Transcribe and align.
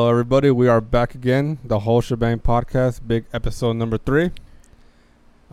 Hello, 0.00 0.08
everybody. 0.08 0.50
We 0.50 0.66
are 0.66 0.80
back 0.80 1.14
again. 1.14 1.58
The 1.62 1.80
whole 1.80 2.00
Sha-Bang 2.00 2.38
podcast, 2.38 3.06
big 3.06 3.26
episode 3.34 3.74
number 3.74 3.98
three. 3.98 4.30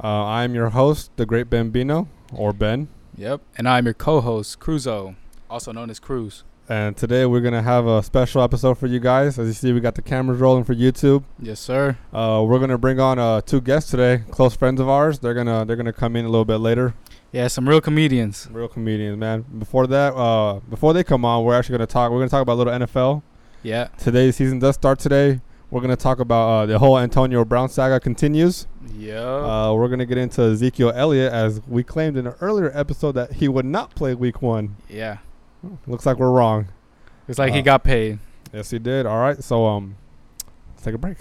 Uh, 0.01 0.23
I 0.23 0.45
am 0.45 0.55
your 0.55 0.69
host, 0.69 1.11
the 1.17 1.25
Great 1.25 1.49
Bambino, 1.49 2.07
or 2.33 2.53
Ben, 2.53 2.87
Yep. 3.17 3.41
And 3.57 3.67
I'm 3.67 3.83
your 3.83 3.93
co-host, 3.93 4.57
Cruzzo, 4.61 5.17
also 5.49 5.73
known 5.73 5.89
as 5.89 5.99
Cruz. 5.99 6.45
and 6.69 6.95
today 6.95 7.25
we're 7.25 7.41
gonna 7.41 7.61
have 7.61 7.87
a 7.87 8.01
special 8.01 8.41
episode 8.41 8.77
for 8.77 8.87
you 8.87 9.01
guys. 9.01 9.37
As 9.37 9.47
you 9.47 9.53
see, 9.53 9.73
we 9.73 9.81
got 9.81 9.95
the 9.95 10.01
cameras 10.01 10.39
rolling 10.39 10.63
for 10.63 10.73
YouTube. 10.73 11.25
Yes, 11.41 11.59
sir. 11.59 11.97
Uh, 12.13 12.41
we're 12.47 12.59
gonna 12.59 12.77
bring 12.77 13.01
on 13.01 13.19
uh, 13.19 13.41
two 13.41 13.59
guests 13.59 13.91
today, 13.91 14.23
close 14.31 14.55
friends 14.55 14.79
of 14.79 14.87
ours. 14.87 15.19
They're 15.19 15.33
gonna 15.33 15.65
they're 15.65 15.75
gonna 15.75 15.91
come 15.91 16.15
in 16.15 16.23
a 16.23 16.29
little 16.29 16.45
bit 16.45 16.59
later. 16.59 16.93
Yeah, 17.33 17.49
some 17.49 17.67
real 17.67 17.81
comedians. 17.81 18.47
Real 18.49 18.69
comedians, 18.69 19.17
man. 19.17 19.43
Before 19.59 19.87
that, 19.87 20.13
uh, 20.15 20.61
before 20.69 20.93
they 20.93 21.03
come 21.03 21.25
on, 21.25 21.43
we're 21.43 21.53
actually 21.53 21.73
gonna 21.79 21.87
talk. 21.87 22.13
We're 22.13 22.19
gonna 22.19 22.29
talk 22.29 22.43
about 22.43 22.53
a 22.53 22.61
little 22.63 22.73
NFL. 22.87 23.23
Yeah. 23.67 23.89
Today's 23.97 24.37
season 24.37 24.59
does 24.59 24.75
start 24.75 24.97
today. 24.97 25.41
We're 25.71 25.81
gonna 25.81 25.97
talk 25.97 26.21
about 26.21 26.47
uh, 26.47 26.65
the 26.67 26.79
whole 26.79 26.97
Antonio 26.97 27.43
Brown 27.43 27.67
saga 27.67 27.99
continues. 27.99 28.65
Yeah. 28.97 29.19
Uh, 29.19 29.73
we're 29.73 29.89
gonna 29.89 30.05
get 30.05 30.17
into 30.17 30.41
Ezekiel 30.41 30.93
Elliott 30.95 31.33
as 31.33 31.59
we 31.67 31.83
claimed 31.83 32.15
in 32.15 32.27
an 32.27 32.35
earlier 32.39 32.71
episode 32.73 33.11
that 33.13 33.33
he 33.33 33.49
would 33.49 33.65
not 33.65 33.93
play 33.93 34.15
Week 34.15 34.41
One. 34.41 34.77
yeah. 34.89 35.17
Looks 35.85 36.05
like 36.05 36.17
we're 36.17 36.31
wrong. 36.31 36.69
It's 37.27 37.37
like 37.37 37.51
he 37.51 37.59
Uh, 37.59 37.63
got 37.63 37.83
paid. 37.83 38.19
Yes, 38.53 38.69
he 38.69 38.79
did. 38.79 39.05
All 39.05 39.19
right, 39.19 39.43
so 39.43 39.65
um, 39.65 39.97
let's 40.69 40.83
take 40.83 40.95
a 40.95 40.97
break. 40.97 41.17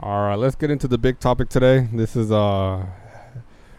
All 0.00 0.26
right, 0.26 0.34
let's 0.34 0.56
get 0.56 0.72
into 0.72 0.88
the 0.88 0.98
big 0.98 1.20
topic 1.20 1.50
today. 1.50 1.86
This 1.92 2.16
is 2.16 2.32
uh, 2.32 2.84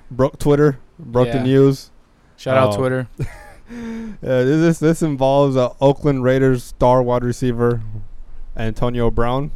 broke 0.09 0.39
Twitter, 0.39 0.79
broke 0.97 1.33
the 1.33 1.43
news. 1.43 1.91
Shout 2.37 2.55
out 2.55 2.73
oh. 2.73 2.77
Twitter. 2.77 3.09
Uh, 4.23 4.43
this 4.43 4.79
this 4.79 5.01
involves 5.01 5.55
uh, 5.57 5.73
Oakland 5.81 6.23
Raiders 6.23 6.63
star 6.63 7.03
wide 7.03 7.23
receiver 7.23 7.81
Antonio 8.55 9.11
Brown, 9.11 9.51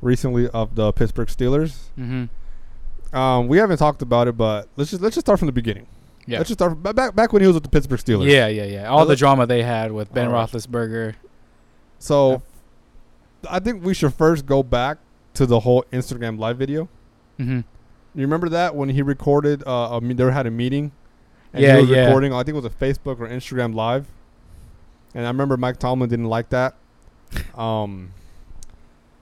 recently 0.00 0.48
of 0.48 0.74
the 0.74 0.92
Pittsburgh 0.92 1.28
Steelers. 1.28 1.88
Mm-hmm. 1.98 3.16
Um, 3.16 3.48
we 3.48 3.58
haven't 3.58 3.78
talked 3.78 4.02
about 4.02 4.28
it, 4.28 4.36
but 4.36 4.68
let's 4.76 4.90
just 4.90 5.02
let's 5.02 5.14
just 5.14 5.26
start 5.26 5.38
from 5.38 5.46
the 5.46 5.52
beginning. 5.52 5.86
Yeah. 6.26 6.38
Let's 6.38 6.48
just 6.48 6.58
start 6.58 6.82
ba- 6.82 6.94
back 6.94 7.14
back 7.14 7.32
when 7.32 7.42
he 7.42 7.46
was 7.46 7.54
with 7.54 7.62
the 7.62 7.70
Pittsburgh 7.70 8.00
Steelers. 8.00 8.30
Yeah, 8.30 8.48
yeah, 8.48 8.64
yeah. 8.64 8.88
All 8.88 9.00
Now 9.00 9.04
the 9.06 9.16
drama 9.16 9.46
they 9.46 9.62
had 9.62 9.92
with 9.92 10.12
Ben 10.12 10.30
right. 10.30 10.48
Roethlisberger. 10.48 11.14
So, 11.98 12.42
I 13.48 13.58
think 13.60 13.84
we 13.84 13.94
should 13.94 14.14
first 14.14 14.46
go 14.46 14.62
back 14.62 14.98
to 15.34 15.46
the 15.46 15.60
whole 15.60 15.84
Instagram 15.92 16.38
live 16.38 16.58
video. 16.58 16.88
Mm-hmm. 17.38 17.60
You 18.14 18.22
remember 18.22 18.48
that 18.50 18.74
when 18.74 18.90
he 18.90 19.02
recorded? 19.02 19.62
Uh, 19.66 19.96
I 19.96 20.00
mean, 20.00 20.16
they 20.16 20.30
had 20.30 20.46
a 20.46 20.50
meeting, 20.50 20.92
and 21.52 21.62
Yeah, 21.62 21.76
he 21.76 21.80
was 21.82 21.90
yeah. 21.90 22.04
recording. 22.06 22.32
I 22.32 22.38
think 22.38 22.48
it 22.56 22.60
was 22.62 22.64
a 22.64 22.70
Facebook 22.70 23.20
or 23.20 23.28
Instagram 23.28 23.74
live, 23.74 24.06
and 25.14 25.24
I 25.24 25.28
remember 25.28 25.56
Mike 25.56 25.78
Tomlin 25.78 26.08
didn't 26.10 26.26
like 26.26 26.50
that. 26.50 26.74
Um, 27.58 28.12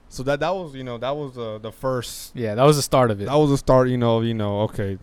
so 0.09 0.23
that 0.23 0.39
that 0.39 0.55
was 0.55 0.73
you 0.73 0.83
know 0.83 0.97
that 0.97 1.15
was 1.15 1.37
uh, 1.37 1.57
the 1.61 1.71
first 1.71 2.31
Yeah, 2.35 2.55
that 2.55 2.63
was 2.63 2.77
the 2.77 2.81
start 2.81 3.11
of 3.11 3.19
it. 3.21 3.25
that 3.25 3.35
was 3.35 3.49
the 3.49 3.57
start. 3.57 3.89
You 3.89 3.97
know, 3.97 4.21
you 4.21 4.33
know, 4.33 4.61
okay, 4.61 4.97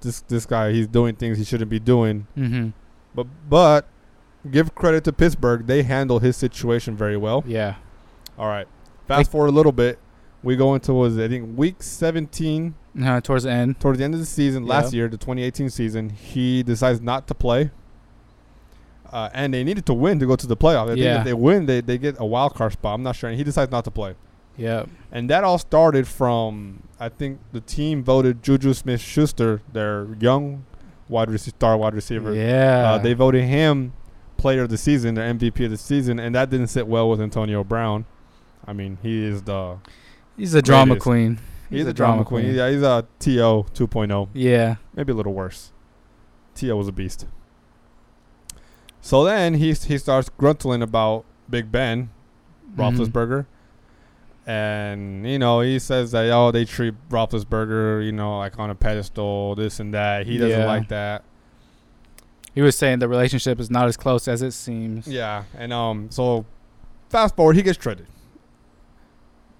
this 0.00 0.20
this 0.22 0.46
guy 0.46 0.72
he's 0.72 0.88
doing 0.88 1.14
things 1.14 1.38
he 1.38 1.44
shouldn't 1.44 1.70
be 1.70 1.78
doing. 1.78 2.26
mm-hmm. 2.36 2.70
But 3.14 3.26
but 3.48 3.86
give 4.50 4.74
credit 4.74 5.04
to 5.04 5.12
Pittsburgh. 5.12 5.66
They 5.66 5.82
handled 5.84 6.22
his 6.22 6.36
situation 6.36 6.96
very 6.96 7.16
well. 7.16 7.44
Yeah. 7.46 7.76
All 8.38 8.48
right. 8.48 8.66
Fast 9.06 9.30
forward 9.30 9.48
a 9.48 9.52
little 9.52 9.72
bit. 9.72 9.98
We 10.42 10.56
go 10.56 10.74
into 10.74 10.92
was 10.94 11.18
I 11.18 11.28
think 11.28 11.56
week 11.56 11.82
17 11.82 12.74
Uh, 13.00 13.20
towards 13.20 13.44
the 13.44 13.50
end. 13.50 13.78
towards 13.80 13.98
the 13.98 14.04
end 14.04 14.14
of 14.14 14.20
the 14.20 14.26
season 14.26 14.66
last 14.66 14.92
year, 14.92 15.08
the 15.08 15.16
2018 15.16 15.70
season. 15.70 16.10
He 16.10 16.62
decides 16.62 17.00
not 17.00 17.26
to 17.28 17.34
play. 17.34 17.70
Uh, 19.12 19.28
and 19.34 19.52
they 19.52 19.64
needed 19.64 19.84
to 19.86 19.94
win 19.94 20.18
to 20.20 20.26
go 20.26 20.36
to 20.36 20.46
the 20.46 20.56
playoff. 20.56 20.84
I 20.84 20.88
think 20.94 20.98
Yeah. 21.00 21.18
if 21.18 21.24
they 21.24 21.34
win, 21.34 21.66
they, 21.66 21.80
they 21.80 21.98
get 21.98 22.16
a 22.18 22.24
wild 22.26 22.54
card 22.54 22.72
spot. 22.72 22.94
I'm 22.94 23.02
not 23.02 23.16
sure. 23.16 23.28
And 23.28 23.36
he 23.36 23.44
decides 23.44 23.70
not 23.70 23.84
to 23.84 23.90
play. 23.90 24.14
Yeah. 24.56 24.86
And 25.10 25.28
that 25.30 25.42
all 25.44 25.58
started 25.58 26.06
from 26.06 26.82
I 26.98 27.08
think 27.08 27.40
the 27.52 27.60
team 27.60 28.04
voted 28.04 28.42
Juju 28.42 28.74
Smith 28.74 29.00
Schuster, 29.00 29.62
their 29.72 30.06
young 30.20 30.64
wide 31.08 31.30
receiver, 31.30 31.56
star 31.56 31.76
wide 31.76 31.94
receiver. 31.94 32.34
Yeah. 32.34 32.92
Uh, 32.92 32.98
they 32.98 33.14
voted 33.14 33.44
him 33.44 33.94
player 34.36 34.62
of 34.62 34.68
the 34.68 34.78
season, 34.78 35.14
their 35.14 35.32
MVP 35.34 35.64
of 35.64 35.70
the 35.70 35.76
season, 35.76 36.18
and 36.20 36.34
that 36.34 36.50
didn't 36.50 36.68
sit 36.68 36.86
well 36.86 37.08
with 37.10 37.20
Antonio 37.20 37.64
Brown. 37.64 38.04
I 38.66 38.72
mean, 38.72 38.98
he 39.02 39.24
is 39.24 39.42
the 39.42 39.78
He's 40.36 40.54
a 40.54 40.62
drama 40.62 40.96
queen. 40.96 41.38
He's, 41.70 41.86
a 41.86 41.92
drama 41.92 42.24
queen. 42.24 42.54
Yeah, 42.54 42.68
he's 42.70 42.82
a 42.82 43.06
TO 43.18 43.64
2.0, 43.72 44.28
Yeah. 44.34 44.76
maybe 44.94 45.12
a 45.12 45.14
little 45.14 45.32
worse. 45.34 45.72
TO 46.54 46.76
was 46.76 46.88
a 46.88 46.92
beast. 46.92 47.26
So 49.00 49.24
then 49.24 49.54
he 49.54 49.72
he 49.72 49.96
starts 49.98 50.28
gruntling 50.38 50.82
about 50.82 51.24
Big 51.48 51.72
Ben 51.72 52.10
Mm-hmm. 52.76 52.80
Roethlisberger, 53.02 53.46
and 54.46 55.26
you 55.28 55.38
know 55.40 55.60
he 55.60 55.78
says 55.80 56.12
that 56.12 56.30
oh 56.30 56.50
they 56.52 56.64
treat 56.64 56.94
Roethlisberger 57.08 58.04
you 58.04 58.12
know 58.12 58.38
like 58.38 58.58
on 58.60 58.70
a 58.70 58.74
pedestal, 58.76 59.54
this 59.56 59.80
and 59.80 59.92
that. 59.94 60.26
He 60.26 60.38
doesn't 60.38 60.60
Yeah. 60.60 60.66
like 60.66 60.88
that. 60.88 61.24
He 62.54 62.60
was 62.62 62.76
saying 62.76 62.98
the 63.00 63.08
relationship 63.08 63.58
is 63.58 63.70
not 63.70 63.86
as 63.88 63.96
close 63.96 64.28
as 64.28 64.42
it 64.42 64.52
seems. 64.52 65.06
Yeah, 65.08 65.44
and 65.56 65.72
um, 65.72 66.10
so 66.10 66.44
fast 67.08 67.34
forward, 67.36 67.56
he 67.56 67.62
gets 67.62 67.78
traded. 67.78 68.06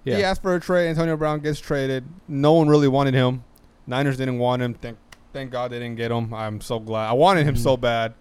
Yeah. 0.04 0.16
He 0.16 0.24
asked 0.24 0.42
for 0.42 0.54
a 0.54 0.60
trade. 0.60 0.88
Antonio 0.88 1.16
Brown 1.16 1.40
gets 1.40 1.60
traded. 1.60 2.04
No 2.28 2.52
one 2.54 2.68
really 2.68 2.88
wanted 2.88 3.14
him. 3.14 3.44
Niners 3.86 4.16
didn't 4.16 4.38
want 4.38 4.62
him. 4.62 4.74
Thank, 4.74 4.98
thank 5.32 5.50
God 5.50 5.70
they 5.72 5.78
didn't 5.78 5.96
get 5.96 6.10
him. 6.10 6.32
I'm 6.32 6.60
so 6.60 6.78
glad. 6.78 7.08
I 7.08 7.12
wanted 7.12 7.46
him 7.46 7.54
Mhm. 7.54 7.58
so 7.58 7.76
bad. 7.76 8.14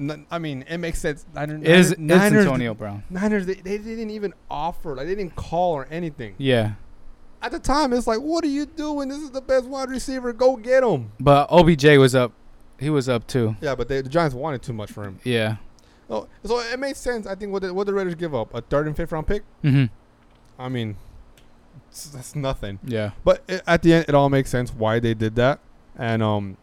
N- 0.00 0.26
I 0.30 0.38
mean, 0.38 0.64
it 0.68 0.78
makes 0.78 1.00
sense. 1.00 1.26
Niners, 1.34 1.60
It 1.62 1.68
is, 1.68 1.70
Niners, 1.70 1.90
it's 1.92 1.98
Niners, 2.00 2.44
Antonio 2.44 2.74
Brown. 2.74 3.02
Niners 3.10 3.46
they, 3.46 3.54
they 3.54 3.78
didn't 3.78 4.10
even 4.10 4.32
offer. 4.50 4.94
Like 4.94 5.06
they 5.08 5.14
didn't 5.16 5.34
call 5.34 5.72
or 5.72 5.86
anything. 5.90 6.34
Yeah. 6.38 6.72
At 7.42 7.50
the 7.52 7.58
time, 7.58 7.92
it's 7.92 8.06
like, 8.06 8.18
what 8.20 8.44
are 8.44 8.48
you 8.48 8.66
doing? 8.66 9.08
This 9.08 9.18
is 9.18 9.30
the 9.30 9.40
best 9.40 9.64
wide 9.66 9.90
receiver. 9.90 10.32
Go 10.32 10.56
get 10.56 10.82
him. 10.84 11.12
But 11.18 11.48
OBJ 11.50 11.96
was 11.98 12.14
up. 12.14 12.32
He 12.78 12.90
was 12.90 13.08
up 13.08 13.26
too. 13.26 13.56
Yeah, 13.60 13.74
but 13.74 13.88
they, 13.88 14.00
the 14.00 14.08
Giants 14.08 14.34
wanted 14.34 14.62
too 14.62 14.72
much 14.72 14.92
for 14.92 15.02
him. 15.04 15.18
Yeah. 15.24 15.56
Oh, 16.10 16.26
so 16.44 16.58
it 16.60 16.78
made 16.78 16.96
sense. 16.96 17.26
I 17.26 17.34
think 17.34 17.52
what 17.52 17.62
the, 17.62 17.74
what 17.74 17.86
the 17.86 17.92
Raiders 17.94 18.14
give 18.14 18.34
up 18.34 18.54
a 18.54 18.60
third 18.60 18.86
and 18.86 18.96
fifth 18.96 19.10
round 19.12 19.26
pick. 19.26 19.42
Mm-hmm. 19.64 19.84
I 20.58 20.68
mean, 20.68 20.96
that's 22.12 22.34
nothing. 22.34 22.78
Yeah. 22.84 23.12
But 23.24 23.42
i 23.48 23.60
at 23.66 23.82
the 23.82 23.94
end, 23.94 24.06
it 24.08 24.14
all 24.14 24.28
makes 24.28 24.50
sense 24.50 24.72
why 24.72 24.98
they 24.98 25.14
did 25.14 25.36
that. 25.36 25.60
And 25.96 26.22
um, 26.22 26.56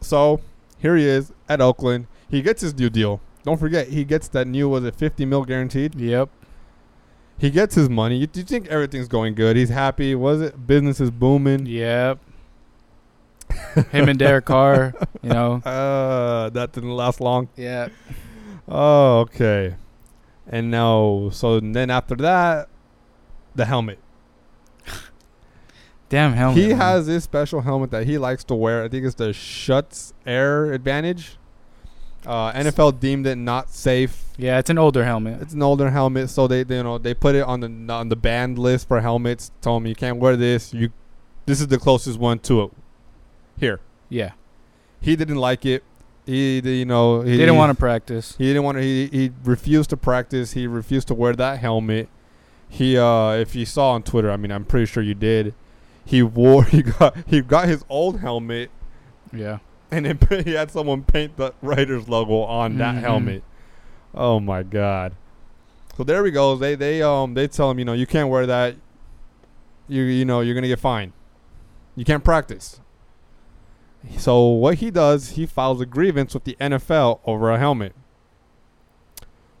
so 0.00 0.40
here 0.78 0.96
he 0.96 1.04
is 1.04 1.32
at 1.48 1.60
Oakland. 1.60 2.06
He 2.30 2.42
gets 2.42 2.62
his 2.62 2.74
new 2.74 2.90
deal. 2.90 3.20
Don't 3.44 3.58
forget, 3.58 3.88
he 3.88 4.04
gets 4.04 4.28
that 4.28 4.46
new 4.46 4.68
was 4.68 4.84
it 4.84 4.94
fifty 4.94 5.24
mil 5.24 5.44
guaranteed. 5.44 5.94
Yep. 5.94 6.28
He 7.38 7.50
gets 7.50 7.76
his 7.76 7.88
money. 7.88 8.16
You, 8.16 8.28
you 8.34 8.42
think 8.42 8.66
everything's 8.66 9.08
going 9.08 9.34
good? 9.34 9.56
He's 9.56 9.68
happy. 9.68 10.14
Was 10.14 10.40
it 10.40 10.66
business 10.66 11.00
is 11.00 11.10
booming? 11.10 11.66
Yep. 11.66 12.18
Him 13.92 14.08
and 14.08 14.18
Derek 14.18 14.44
Carr, 14.44 14.94
you 15.22 15.30
know. 15.30 15.62
Uh, 15.68 16.50
that 16.50 16.72
didn't 16.72 16.94
last 16.94 17.20
long. 17.20 17.48
Yeah. 17.56 17.88
Oh, 18.66 19.20
okay. 19.20 19.76
And 20.46 20.70
now, 20.70 21.30
so 21.32 21.60
then 21.60 21.90
after 21.90 22.14
that, 22.16 22.68
the 23.54 23.64
helmet. 23.64 23.98
Damn 26.08 26.32
helmet. 26.32 26.62
he 26.62 26.68
man. 26.68 26.78
has 26.78 27.06
this 27.06 27.24
special 27.24 27.60
helmet 27.60 27.90
that 27.90 28.06
he 28.06 28.16
likes 28.18 28.42
to 28.44 28.54
wear. 28.54 28.82
I 28.84 28.88
think 28.88 29.04
it's 29.04 29.14
the 29.16 29.32
Schutt's 29.32 30.14
Air 30.26 30.72
Advantage. 30.72 31.36
Uh, 32.26 32.52
NFL 32.52 32.98
deemed 32.98 33.26
it 33.26 33.36
not 33.36 33.70
safe. 33.70 34.24
Yeah, 34.36 34.58
it's 34.58 34.70
an 34.70 34.78
older 34.78 35.04
helmet. 35.04 35.40
It's 35.42 35.52
an 35.54 35.62
older 35.62 35.90
helmet, 35.90 36.30
so 36.30 36.46
they, 36.46 36.62
they 36.62 36.78
you 36.78 36.82
know 36.82 36.98
they 36.98 37.14
put 37.14 37.34
it 37.34 37.42
on 37.42 37.60
the 37.60 37.92
on 37.92 38.08
the 38.08 38.16
banned 38.16 38.58
list 38.58 38.88
for 38.88 39.00
helmets. 39.00 39.50
Told 39.60 39.82
me 39.82 39.90
you 39.90 39.94
can't 39.94 40.18
wear 40.18 40.36
this. 40.36 40.72
You, 40.74 40.90
this 41.46 41.60
is 41.60 41.68
the 41.68 41.78
closest 41.78 42.18
one 42.18 42.38
to 42.40 42.62
it. 42.64 42.70
Here, 43.58 43.80
Yeah. 44.08 44.32
he 45.00 45.16
didn't 45.16 45.36
like 45.36 45.64
it. 45.66 45.82
He, 46.26 46.58
you 46.60 46.84
know, 46.84 47.22
he 47.22 47.36
didn't 47.36 47.56
want 47.56 47.70
to 47.72 47.78
practice. 47.78 48.34
He 48.36 48.46
didn't 48.48 48.62
want 48.64 48.76
to. 48.78 48.82
He, 48.82 49.06
he 49.06 49.30
refused 49.44 49.90
to 49.90 49.96
practice. 49.96 50.52
He 50.52 50.66
refused 50.66 51.08
to 51.08 51.14
wear 51.14 51.32
that 51.34 51.58
helmet. 51.58 52.08
He, 52.68 52.98
uh, 52.98 53.30
if 53.32 53.54
you 53.54 53.64
saw 53.64 53.92
on 53.92 54.02
Twitter, 54.02 54.30
I 54.30 54.36
mean, 54.36 54.50
I'm 54.52 54.64
pretty 54.64 54.86
sure 54.86 55.02
you 55.02 55.14
did. 55.14 55.54
He 56.04 56.22
wore. 56.22 56.64
He 56.68 56.82
got. 56.82 57.16
He 57.26 57.40
got 57.40 57.68
his 57.68 57.84
old 57.88 58.20
helmet, 58.20 58.70
Yeah. 59.32 59.58
and 59.90 60.04
then 60.06 60.18
he 60.44 60.52
had 60.52 60.70
someone 60.70 61.02
paint 61.02 61.36
the 61.36 61.54
Raiders 61.62 62.08
logo 62.08 62.42
on 62.42 62.78
that 62.78 62.96
Mhm. 62.96 63.00
helmet. 63.00 63.42
Oh 64.14 64.38
my 64.40 64.62
god. 64.62 65.12
So 65.96 66.04
there 66.04 66.22
we 66.22 66.30
go. 66.30 66.56
They 66.56 66.74
they 66.74 67.02
um 67.02 67.34
they 67.34 67.48
tell 67.48 67.70
him 67.70 67.78
you 67.78 67.84
know 67.84 67.92
you 67.92 68.06
can't 68.06 68.28
wear 68.28 68.46
that. 68.46 68.76
You 69.88 70.02
you 70.02 70.24
know 70.24 70.40
you're 70.40 70.54
gonna 70.54 70.68
get 70.68 70.78
fined. 70.78 71.12
You 71.96 72.04
can't 72.04 72.22
practice. 72.24 72.80
So 74.16 74.46
what 74.46 74.76
he 74.76 74.90
does, 74.90 75.30
he 75.30 75.44
files 75.46 75.80
a 75.80 75.86
grievance 75.86 76.32
with 76.32 76.44
the 76.44 76.56
NFL 76.60 77.20
over 77.26 77.50
a 77.50 77.58
helmet. 77.58 77.94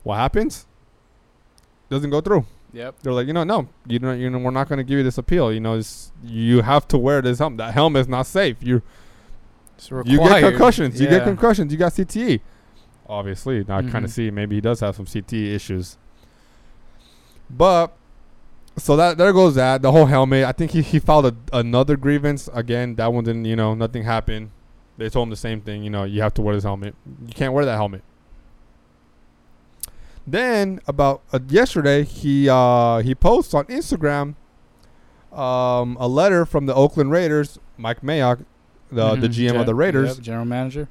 What 0.04 0.16
happens? 0.16 0.66
Doesn't 1.90 2.10
go 2.10 2.20
through. 2.20 2.46
Yep. 2.72 2.96
They're 3.02 3.12
like, 3.12 3.26
you 3.26 3.32
know, 3.32 3.44
no, 3.44 3.68
you 3.86 3.98
know, 3.98 4.12
you 4.12 4.28
know, 4.28 4.38
we're 4.38 4.50
not 4.50 4.68
going 4.68 4.76
to 4.76 4.84
give 4.84 4.98
you 4.98 5.04
this 5.04 5.18
appeal. 5.18 5.52
You 5.52 5.60
know, 5.60 5.78
it's, 5.78 6.12
you 6.22 6.62
have 6.62 6.86
to 6.88 6.98
wear 6.98 7.22
this 7.22 7.38
helmet. 7.38 7.58
That 7.58 7.74
helmet 7.74 8.02
is 8.02 8.08
not 8.08 8.26
safe. 8.26 8.58
You 8.60 8.82
you 10.04 10.18
get 10.18 10.40
concussions. 10.40 11.00
You 11.00 11.08
get 11.08 11.24
concussions. 11.24 11.72
You 11.72 11.78
got 11.78 11.92
CTE. 11.92 12.40
Obviously, 13.08 13.64
now 13.64 13.78
I 13.78 13.82
kind 13.82 14.04
of 14.04 14.10
see 14.10 14.30
maybe 14.30 14.56
he 14.56 14.60
does 14.60 14.80
have 14.80 14.96
some 14.96 15.06
CTE 15.06 15.54
issues. 15.54 15.96
But 17.48 17.96
so 18.76 18.96
that 18.96 19.16
there 19.18 19.32
goes 19.32 19.54
that 19.54 19.82
the 19.82 19.92
whole 19.92 20.06
helmet. 20.06 20.44
I 20.44 20.52
think 20.52 20.72
he, 20.72 20.82
he 20.82 20.98
filed 20.98 21.26
a, 21.26 21.36
another 21.52 21.96
grievance 21.96 22.48
again. 22.52 22.96
That 22.96 23.12
one 23.12 23.24
didn't. 23.24 23.44
You 23.44 23.56
know, 23.56 23.74
nothing 23.74 24.04
happened. 24.04 24.50
They 24.98 25.08
told 25.08 25.26
him 25.26 25.30
the 25.30 25.36
same 25.36 25.60
thing. 25.60 25.84
You 25.84 25.90
know, 25.90 26.04
you 26.04 26.20
have 26.22 26.34
to 26.34 26.42
wear 26.42 26.54
this 26.54 26.64
helmet. 26.64 26.94
You 27.26 27.32
can't 27.32 27.52
wear 27.52 27.64
that 27.64 27.76
helmet. 27.76 28.02
Then 30.30 30.80
about 30.86 31.22
uh, 31.32 31.38
yesterday, 31.48 32.04
he 32.04 32.48
uh, 32.50 32.98
he 32.98 33.14
posts 33.14 33.54
on 33.54 33.64
Instagram 33.66 34.34
um, 35.32 35.96
a 35.98 36.06
letter 36.06 36.44
from 36.44 36.66
the 36.66 36.74
Oakland 36.74 37.10
Raiders, 37.10 37.58
Mike 37.78 38.02
Mayock, 38.02 38.44
the 38.92 39.14
the 39.16 39.28
Mhm. 39.28 39.32
GM 39.32 39.50
Gen- 39.52 39.56
of 39.60 39.66
the 39.66 39.74
Raiders, 39.74 40.16
yep, 40.16 40.24
general 40.24 40.44
manager. 40.44 40.88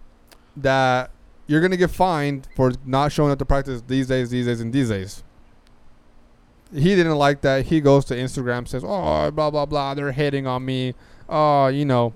that 0.56 1.12
you're 1.46 1.62
gonna 1.62 1.78
get 1.78 1.92
fined 1.92 2.48
for 2.56 2.72
not 2.86 3.12
showing 3.12 3.32
up 3.32 3.38
to 3.40 3.46
practice 3.46 3.84
these 3.88 4.08
days, 4.08 4.32
these 4.32 4.48
days, 4.48 4.60
and 4.60 4.74
these 4.74 4.90
days. 4.90 5.24
He 6.74 6.96
didn't 6.96 7.16
like 7.16 7.42
that. 7.42 7.68
He 7.68 7.80
goes 7.80 8.06
to 8.06 8.16
Instagram, 8.16 8.68
says, 8.68 8.84
"Oh, 8.84 9.30
blah 9.32 9.52
blah 9.52 9.66
blah. 9.68 9.94
They're 9.94 10.12
hitting 10.14 10.48
on 10.48 10.66
me. 10.66 10.96
Oh, 11.30 11.68
you 11.68 11.86
know." 11.86 12.14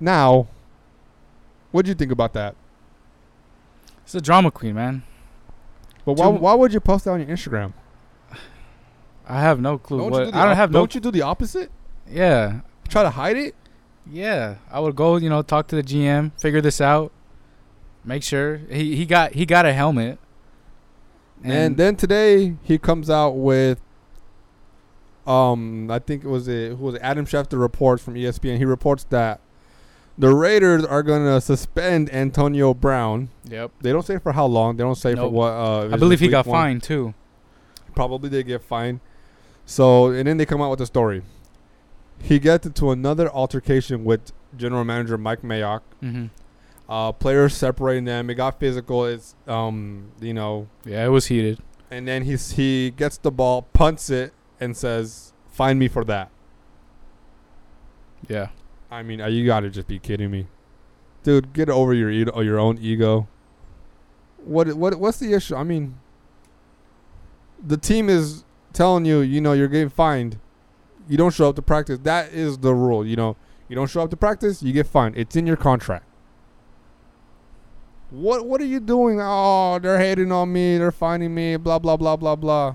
Now, 0.00 0.46
what 1.70 1.84
do 1.84 1.90
you 1.90 1.94
think 1.94 2.10
about 2.10 2.32
that? 2.32 2.54
It's 4.10 4.14
a 4.16 4.20
drama 4.20 4.50
queen, 4.50 4.74
man. 4.74 5.04
But 6.04 6.14
why, 6.14 6.24
Too- 6.32 6.38
why 6.38 6.54
would 6.54 6.72
you 6.72 6.80
post 6.80 7.04
that 7.04 7.12
on 7.12 7.20
your 7.20 7.28
Instagram? 7.28 7.72
I 9.28 9.40
have 9.40 9.60
no 9.60 9.78
clue 9.78 9.98
Don't 9.98 10.10
what. 10.10 10.18
you 10.18 10.24
do 10.26 10.30
the 10.32 10.36
I 10.36 10.42
don't 10.42 10.50
op- 10.50 10.56
have 10.56 10.72
no. 10.72 10.78
Don't 10.80 10.94
you 10.96 11.00
do 11.00 11.12
the 11.12 11.22
opposite? 11.22 11.70
yeah, 12.10 12.62
Try 12.88 13.04
to 13.04 13.10
hide 13.10 13.36
it. 13.36 13.54
yeah. 14.10 14.56
I 14.68 14.80
would 14.80 14.96
go, 14.96 15.14
you 15.16 15.28
know, 15.30 15.42
talk 15.42 15.68
to 15.68 15.76
the 15.76 15.82
GM, 15.84 16.32
figure 16.40 16.60
this 16.60 16.80
out, 16.80 17.12
make 18.04 18.24
sure 18.24 18.56
he 18.68 18.96
he 18.96 19.06
got 19.06 19.34
he 19.34 19.46
got 19.46 19.64
a 19.64 19.72
helmet. 19.72 20.18
And, 21.44 21.76
then 21.76 21.94
today 21.94 22.56
he 22.64 22.78
comes 22.78 23.08
out 23.08 23.36
with 23.36 23.80
um 25.24 25.88
I 25.88 26.00
think 26.00 26.24
it 26.24 26.28
was 26.28 26.48
a 26.48 26.70
who 26.70 26.84
was 26.86 26.94
it? 26.96 27.00
Adam 27.02 27.26
Schefter 27.26 27.60
reports 27.60 28.02
from 28.02 28.14
ESPN. 28.14 28.56
He 28.58 28.64
reports 28.64 29.04
that 29.10 29.38
the 30.18 30.34
Raiders 30.34 30.84
are 30.84 31.02
gonna 31.02 31.40
suspend 31.40 32.12
Antonio 32.12 32.74
Brown. 32.74 33.30
yep. 33.44 33.70
They 33.80 33.92
don't 33.92 34.04
say 34.04 34.18
for 34.18 34.32
how 34.32 34.46
long. 34.46 34.76
They 34.76 34.84
don't 34.84 34.94
say 34.96 35.14
for 35.14 35.28
what. 35.28 35.48
Uh, 35.50 35.88
I 35.92 35.96
believe 35.96 36.20
he 36.20 36.28
got 36.28 36.46
one? 36.46 36.54
fined 36.58 36.82
too. 36.82 37.14
Probably 37.94 38.28
they 38.28 38.42
get 38.42 38.62
fined. 38.62 39.00
So 39.66 40.06
and 40.10 40.26
then 40.26 40.36
they 40.36 40.46
come 40.46 40.60
out 40.60 40.70
with 40.70 40.78
the 40.80 40.86
story. 40.86 41.22
He 42.22 42.38
gets 42.38 42.66
into 42.66 42.90
another 42.90 43.30
altercation 43.30 44.04
with 44.04 44.32
general 44.56 44.84
manager 44.84 45.16
Mike 45.16 45.42
Mayock. 45.42 45.80
hmm 46.00 46.26
Uh, 46.88 47.12
players 47.12 47.54
separating 47.56 48.04
them. 48.04 48.28
It 48.30 48.34
got 48.34 48.58
physical. 48.60 49.06
It's 49.06 49.34
um 49.46 50.10
you 50.20 50.34
know 50.34 50.68
Yeah, 50.84 51.06
it 51.06 51.08
was 51.08 51.26
heated. 51.26 51.60
and 51.90 52.06
then 52.06 52.24
he's 52.24 52.52
he 52.52 52.90
gets 52.90 53.16
the 53.16 53.30
ball, 53.30 53.62
punts 53.72 54.10
it, 54.10 54.32
and 54.60 54.76
says, 54.76 55.32
"Find 55.50 55.78
me 55.78 55.88
for 55.88 56.04
that." 56.04 56.30
Yeah. 58.28 58.48
I 58.90 59.02
mean, 59.02 59.20
uh, 59.20 59.26
you 59.26 59.46
got 59.46 59.60
to 59.60 59.70
just 59.70 59.86
be 59.86 59.98
kidding 59.98 60.30
me, 60.30 60.46
dude. 61.22 61.52
Get 61.52 61.68
over 61.68 61.94
your 61.94 62.10
e- 62.10 62.44
your 62.44 62.58
own 62.58 62.78
ego. 62.78 63.28
What 64.44 64.72
what 64.74 64.96
what's 64.96 65.18
the 65.18 65.32
issue? 65.32 65.54
I 65.54 65.62
mean, 65.62 65.98
the 67.64 67.76
team 67.76 68.08
is 68.08 68.44
telling 68.72 69.04
you, 69.04 69.20
you 69.20 69.40
know, 69.40 69.52
you're 69.52 69.68
getting 69.68 69.90
fined. 69.90 70.38
You 71.08 71.16
don't 71.16 71.34
show 71.34 71.48
up 71.48 71.56
to 71.56 71.62
practice. 71.62 71.98
That 72.02 72.32
is 72.32 72.58
the 72.58 72.74
rule. 72.74 73.06
You 73.06 73.16
know, 73.16 73.36
you 73.68 73.76
don't 73.76 73.88
show 73.88 74.02
up 74.02 74.10
to 74.10 74.16
practice, 74.16 74.62
you 74.62 74.72
get 74.72 74.86
fined. 74.86 75.16
It's 75.16 75.36
in 75.36 75.46
your 75.46 75.56
contract. 75.56 76.04
What 78.10 78.44
what 78.44 78.60
are 78.60 78.66
you 78.66 78.80
doing? 78.80 79.20
Oh, 79.20 79.78
they're 79.80 79.98
hating 80.00 80.32
on 80.32 80.52
me. 80.52 80.78
They're 80.78 80.90
finding 80.90 81.32
me. 81.32 81.56
Blah 81.56 81.78
blah 81.78 81.96
blah 81.96 82.16
blah 82.16 82.34
blah. 82.34 82.74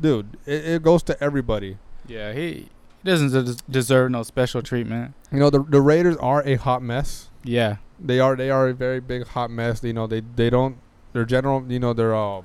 Dude, 0.00 0.36
it, 0.46 0.64
it 0.64 0.82
goes 0.82 1.02
to 1.04 1.20
everybody. 1.22 1.78
Yeah, 2.06 2.32
he, 2.32 2.52
he 2.52 2.68
doesn't 3.06 3.32
des- 3.44 3.62
deserve 3.70 4.10
no 4.10 4.22
special 4.22 4.62
treatment. 4.62 5.14
You 5.32 5.38
know, 5.38 5.50
the 5.50 5.62
the 5.62 5.80
Raiders 5.80 6.16
are 6.16 6.42
a 6.46 6.56
hot 6.56 6.82
mess. 6.82 7.30
Yeah. 7.44 7.76
They 7.98 8.20
are 8.20 8.36
they 8.36 8.50
are 8.50 8.68
a 8.68 8.74
very 8.74 9.00
big 9.00 9.26
hot 9.28 9.50
mess. 9.50 9.82
You 9.82 9.92
know, 9.94 10.06
they 10.06 10.20
they 10.20 10.50
don't 10.50 10.76
their 11.12 11.24
general 11.24 11.64
you 11.70 11.78
know 11.80 11.92
their 11.92 12.14
uh 12.14 12.42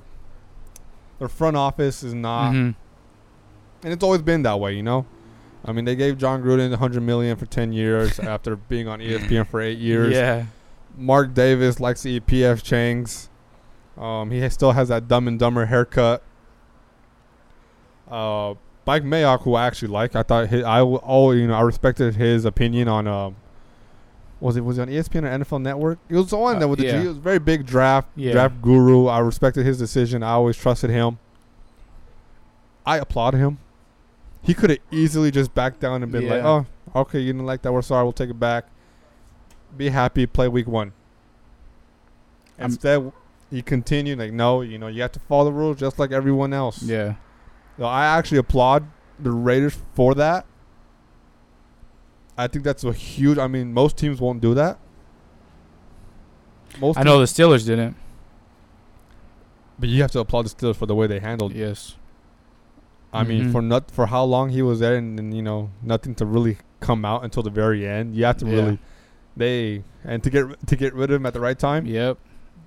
their 1.18 1.28
front 1.28 1.56
office 1.56 2.02
is 2.02 2.14
not 2.14 2.52
Mhm. 2.52 2.74
and 3.84 3.92
it's 3.92 4.02
always 4.02 4.22
been 4.22 4.42
that 4.42 4.58
way, 4.58 4.74
you 4.74 4.82
know. 4.82 5.06
I 5.64 5.70
mean, 5.72 5.84
they 5.84 5.94
gave 5.94 6.18
Jon 6.18 6.42
Gruden 6.42 6.70
100 6.70 7.00
million 7.02 7.36
for 7.36 7.46
10 7.46 7.72
years 7.72 8.18
after 8.34 8.56
being 8.56 8.88
on 8.88 8.98
ESPN 9.00 9.46
for 9.46 9.60
8 9.60 9.78
years. 9.78 10.12
Yeah. 10.12 10.46
Mark 10.96 11.34
Davis 11.34 11.78
likes 11.78 12.02
to 12.02 12.10
eat 12.10 12.26
PF 12.26 12.62
Chang's. 12.64 13.28
Um, 13.96 14.30
he 14.32 14.48
still 14.50 14.72
has 14.72 14.88
that 14.88 15.06
Dumb 15.06 15.28
and 15.28 15.38
Dumber 15.38 15.66
haircut. 15.66 16.22
Uh, 18.10 18.54
Mike 18.86 19.04
Mayock, 19.04 19.42
who 19.42 19.54
I 19.54 19.66
actually 19.66 19.88
like, 19.88 20.16
I 20.16 20.22
thought 20.22 20.48
his, 20.48 20.64
I 20.64 20.78
w- 20.78 20.96
always, 20.98 21.40
you 21.40 21.46
know, 21.46 21.54
I 21.54 21.60
respected 21.60 22.16
his 22.16 22.44
opinion 22.44 22.88
on 22.88 23.06
um, 23.06 23.36
was 24.40 24.56
it 24.56 24.62
was 24.64 24.78
it 24.78 24.82
on 24.82 24.88
ESPN 24.88 25.22
or 25.22 25.44
NFL 25.44 25.62
Network? 25.62 25.98
He 26.08 26.14
was 26.16 26.32
on 26.32 26.56
Uh, 26.56 26.58
there 26.58 26.68
with 26.68 26.80
the 26.80 26.86
yeah. 26.86 26.92
G. 26.96 27.00
He 27.02 27.06
was 27.08 27.16
very 27.16 27.38
big 27.38 27.64
draft 27.64 28.08
Yeah. 28.16 28.32
draft 28.32 28.60
guru. 28.60 29.06
I 29.06 29.20
respected 29.20 29.64
his 29.64 29.78
decision. 29.78 30.22
I 30.24 30.30
always 30.32 30.56
trusted 30.56 30.90
him. 30.90 31.18
I 32.84 32.98
applaud 32.98 33.34
him. 33.34 33.58
He 34.42 34.54
could 34.54 34.70
have 34.70 34.80
easily 34.90 35.30
just 35.30 35.54
backed 35.54 35.78
down 35.78 36.02
and 36.02 36.10
been 36.10 36.28
like, 36.28 36.42
"Oh, 36.42 36.66
okay, 36.96 37.20
you 37.20 37.32
didn't 37.32 37.46
like 37.46 37.62
that. 37.62 37.72
We're 37.72 37.82
sorry. 37.82 38.02
We'll 38.02 38.12
take 38.12 38.30
it 38.30 38.40
back. 38.40 38.64
Be 39.76 39.90
happy. 39.90 40.26
Play 40.26 40.48
week 40.48 40.66
one." 40.66 40.92
I'm- 42.58 42.66
Instead, 42.66 43.12
he 43.50 43.62
continued 43.62 44.18
like, 44.18 44.32
"No, 44.32 44.62
you 44.62 44.78
know, 44.78 44.88
you 44.88 45.02
have 45.02 45.12
to 45.12 45.20
follow 45.20 45.44
the 45.44 45.52
rules 45.52 45.78
just 45.78 46.00
like 46.00 46.10
everyone 46.10 46.52
else." 46.52 46.82
Yeah. 46.82 47.14
So 47.78 47.84
I 47.84 48.04
actually 48.06 48.38
applaud 48.38 48.84
the 49.18 49.30
Raiders 49.30 49.76
for 49.94 50.14
that. 50.14 50.44
I 52.36 52.46
think 52.46 52.64
that's 52.64 52.84
a 52.84 52.92
huge. 52.92 53.38
I 53.38 53.46
mean, 53.46 53.72
most 53.72 53.96
teams 53.96 54.20
won't 54.20 54.40
do 54.40 54.54
that. 54.54 54.78
Most 56.80 56.98
I 56.98 57.02
know 57.02 57.18
the 57.18 57.26
Steelers 57.26 57.66
didn't. 57.66 57.96
But 59.78 59.88
you 59.88 60.00
have 60.02 60.10
to 60.12 60.20
applaud 60.20 60.46
the 60.46 60.50
Steelers 60.50 60.76
for 60.76 60.86
the 60.86 60.94
way 60.94 61.06
they 61.06 61.18
handled. 61.20 61.52
Yes. 61.54 61.96
I 63.12 63.24
mean, 63.24 63.46
Mhm. 63.48 63.52
for 63.52 63.60
not 63.60 63.90
for 63.90 64.06
how 64.06 64.24
long 64.24 64.48
he 64.50 64.62
was 64.62 64.80
there, 64.80 64.96
and, 64.96 65.18
then 65.18 65.32
you 65.32 65.42
know 65.42 65.70
nothing 65.82 66.14
to 66.16 66.24
really 66.24 66.56
come 66.80 67.04
out 67.04 67.24
until 67.24 67.42
the 67.42 67.50
very 67.50 67.86
end. 67.86 68.16
You 68.16 68.24
have 68.24 68.38
to 68.38 68.46
Yeah. 68.46 68.54
really 68.54 68.78
they 69.36 69.82
and 70.04 70.22
to 70.22 70.30
get 70.30 70.66
to 70.66 70.76
get 70.76 70.94
rid 70.94 71.10
of 71.10 71.16
him 71.16 71.26
at 71.26 71.34
the 71.34 71.40
right 71.40 71.58
time. 71.58 71.84
Yep. 71.86 72.18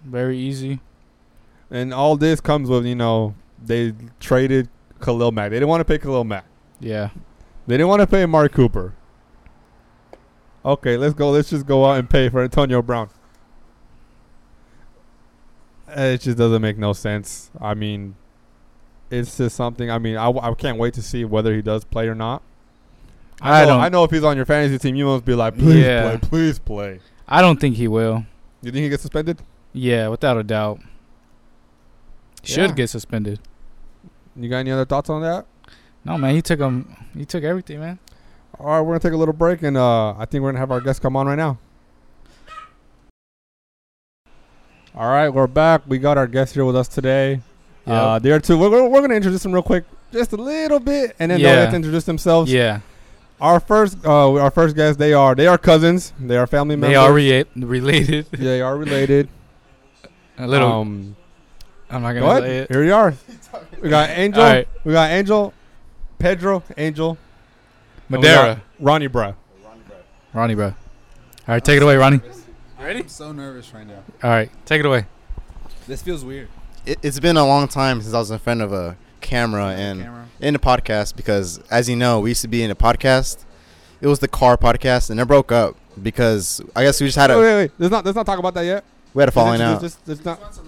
Very 0.06 0.38
easy. 0.38 0.82
And 1.72 1.94
all 1.94 2.16
this 2.16 2.40
comes 2.42 2.70
with 2.70 2.86
you 2.86 2.96
know 2.96 3.34
they 3.64 3.94
traded 4.20 4.70
Khalil 5.02 5.32
Mack. 5.32 5.50
They 5.52 5.58
didn't 5.58 5.70
want 5.70 5.82
to 5.82 5.86
pay 5.86 5.98
Khalil 5.98 6.24
Mack. 6.24 6.46
Yeah. 6.80 7.10
They 7.68 7.75
didn't 7.78 7.88
want 7.90 8.02
to 8.02 8.08
pay 8.08 8.24
Amari 8.24 8.50
Cooper. 8.50 8.94
Okay, 10.64 10.98
let's 10.98 11.14
go. 11.14 11.30
Let's 11.32 11.50
just 11.50 11.66
go 11.66 11.86
out 11.86 12.00
and 12.00 12.10
pay 12.10 12.30
for 12.30 12.42
Antonio 12.42 12.82
Brown. 12.82 13.10
Eh, 15.90 16.14
it 16.14 16.22
just 16.22 16.38
doesn't 16.38 16.62
make 16.62 16.78
no 16.78 16.94
sense. 16.94 17.52
I 17.62 17.74
mean, 17.74 18.16
it's 19.12 19.38
just 19.38 19.56
something. 19.56 19.92
I 19.92 20.00
mean, 20.00 20.18
I, 20.18 20.25
w- 20.25 20.44
I 20.46 20.54
can't 20.56 20.78
wait 20.78 20.94
to 20.96 21.02
see 21.02 21.24
whether 21.25 21.54
he 21.56 21.62
does 21.62 21.86
play 21.86 22.08
or 22.08 22.16
not. 22.16 22.42
I, 23.42 23.62
I 23.62 23.66
know, 23.66 23.70
don't- 23.72 23.82
I 23.82 23.90
know 23.90 24.04
if 24.04 24.12
he's 24.12 24.24
on 24.24 24.36
your 24.36 24.46
fantasy 24.46 24.78
team, 24.80 24.96
you 24.96 25.06
must 25.06 25.25
be 25.25 25.36
like, 25.36 25.58
please 25.58 25.84
Yeah. 25.86 26.18
play, 26.18 26.30
please 26.30 26.60
play. 26.60 27.00
I 27.28 27.42
don't 27.42 27.60
think 27.60 27.75
he 27.75 27.88
will. 27.88 28.25
You 28.62 28.72
think 28.72 28.84
he 28.84 28.90
gets 28.90 29.04
suspended? 29.04 29.42
Yeah, 29.74 30.08
without 30.08 30.38
a 30.38 30.44
doubt. 30.44 30.80
Should 32.44 32.70
Yeah. 32.72 32.75
get 32.75 32.90
suspended. 32.90 33.40
You 34.36 34.50
got 34.50 34.58
any 34.58 34.72
other 34.72 34.86
thoughts 34.86 35.10
on 35.10 35.22
that? 35.22 35.46
No 36.04 36.18
man, 36.18 36.36
he 36.36 36.42
took 36.42 36.60
him. 36.60 36.96
He 37.18 37.25
took 37.25 37.44
everything, 37.44 37.80
man. 37.80 38.00
All 38.60 38.68
right, 38.68 38.82
we're 38.82 38.88
gonna 38.94 39.00
take 39.00 39.13
a 39.13 39.18
little 39.18 39.34
break, 39.34 39.62
and 39.63 39.75
uh, 39.77 40.12
I 40.18 40.25
think 40.25 40.42
we're 40.44 40.50
gonna 40.50 40.60
have 40.60 40.72
our 40.72 40.82
guest 40.82 41.01
come 41.01 41.15
on 41.15 41.27
right 41.27 41.36
now. 41.38 41.58
All 44.96 45.10
right, 45.10 45.30
we're 45.30 45.48
back. 45.48 45.82
We 45.88 45.98
got 46.00 46.18
our 46.18 46.27
guest 46.27 46.54
here 46.54 46.63
with 46.65 46.75
us 46.75 46.88
today. 46.88 47.42
Uh, 47.86 48.13
Yep. 48.15 48.24
they 48.24 48.32
are 48.32 48.39
two. 48.39 48.58
We're, 48.58 48.70
we're, 48.70 48.88
we're 48.88 49.01
gonna 49.01 49.15
introduce 49.15 49.44
them 49.44 49.51
real 49.51 49.62
quick, 49.63 49.84
just 50.12 50.32
a 50.34 50.38
little 50.38 50.80
bit, 50.80 51.15
and 51.20 51.32
then 51.32 51.42
they'll 51.42 51.54
Yeah. 51.54 51.65
get 51.65 51.70
to 51.72 51.75
introduce 51.75 52.06
themselves. 52.06 52.51
Yeah, 52.51 52.80
Our 53.42 53.60
first, 53.60 53.98
uh, 54.06 54.34
our 54.36 54.51
first 54.51 54.75
guest, 54.75 54.98
they 54.98 55.13
are 55.13 55.36
they 55.36 55.48
are 55.48 55.58
cousins. 55.58 56.13
They 56.20 56.38
are 56.38 56.48
family 56.48 56.75
members. 56.75 56.89
they 56.92 56.96
are 56.96 57.12
rea- 57.13 57.46
related. 57.56 58.27
they 58.32 58.62
are 58.62 58.77
related. 58.77 59.27
a 60.38 60.48
little. 60.48 60.72
Um, 60.72 61.15
I'm 61.89 62.01
not 62.01 62.13
go 62.13 62.22
gonna 62.22 62.32
ahead. 62.32 62.44
say 62.44 62.58
it. 62.60 62.72
Here 62.72 62.84
we 62.84 62.92
are. 62.92 63.13
We 63.82 63.89
got 63.89 64.10
Angel. 64.10 64.42
All 64.42 64.50
right, 64.50 64.68
We 64.84 64.94
got 64.94 65.12
Angel, 65.12 65.54
Pedro, 66.18 66.63
Angel, 66.77 67.10
and 67.12 67.18
we 68.10 68.18
Madera, 68.18 68.62
got 68.82 69.01
Rony, 69.01 69.12
Bro. 69.12 69.36
Rony, 70.34 70.56
bro. 70.56 70.65
All 70.68 70.74
right, 71.48 71.63
take 71.63 71.77
it 71.77 71.84
away, 71.84 71.96
Rony. 71.96 72.22
Ready? 72.80 73.01
I'm 73.01 73.08
so 73.08 73.32
nervous 73.32 73.74
right 73.74 73.86
now. 73.88 74.04
All 74.24 74.30
right, 74.30 74.50
take 74.65 74.80
it 74.80 74.86
away. 74.86 75.06
This 75.88 76.01
feels 76.01 76.25
weird. 76.25 76.48
it, 76.86 77.00
it's 77.04 77.20
been 77.20 77.38
a 77.38 77.46
long 77.46 77.68
time 77.68 78.01
since 78.01 78.13
I 78.13 78.20
was 78.20 78.32
in 78.32 78.39
front 78.39 78.62
of 78.62 78.74
a 78.74 78.98
camera 79.22 79.68
and 79.68 80.01
Camera. 80.01 80.25
in 80.42 80.56
a 80.56 80.60
podcast 80.60 81.15
because, 81.15 81.60
as 81.70 81.88
you 81.88 81.96
know, 81.96 82.20
we 82.20 82.32
used 82.32 82.42
to 82.42 82.48
be 82.48 82.63
in 82.63 82.72
a 82.72 82.75
podcast. 82.75 83.46
It 84.01 84.08
was 84.08 84.20
the 84.20 84.27
car 84.27 84.58
podcast, 84.58 85.10
and 85.10 85.20
it 85.20 85.25
broke 85.25 85.51
up 85.51 85.75
because 86.01 86.62
I 86.75 86.84
guess 86.84 87.00
we 87.00 87.08
just 87.08 87.18
had 87.18 87.30
Wait, 87.30 87.36
a 87.36 87.39
wait, 87.39 87.56
wait. 87.56 87.72
Let's 87.77 87.92
not 87.92 88.06
let's 88.06 88.15
not 88.15 88.25
talk 88.25 88.39
about 88.39 88.54
that 88.56 88.65
yet. 88.65 88.84
we 89.13 89.22
had 89.22 89.30
a 89.30 89.32
falling 89.32 89.62
out. 89.62 89.74
introduce 89.84 89.96
this- 89.96 90.25
let's 90.25 90.25
not- 90.25 90.60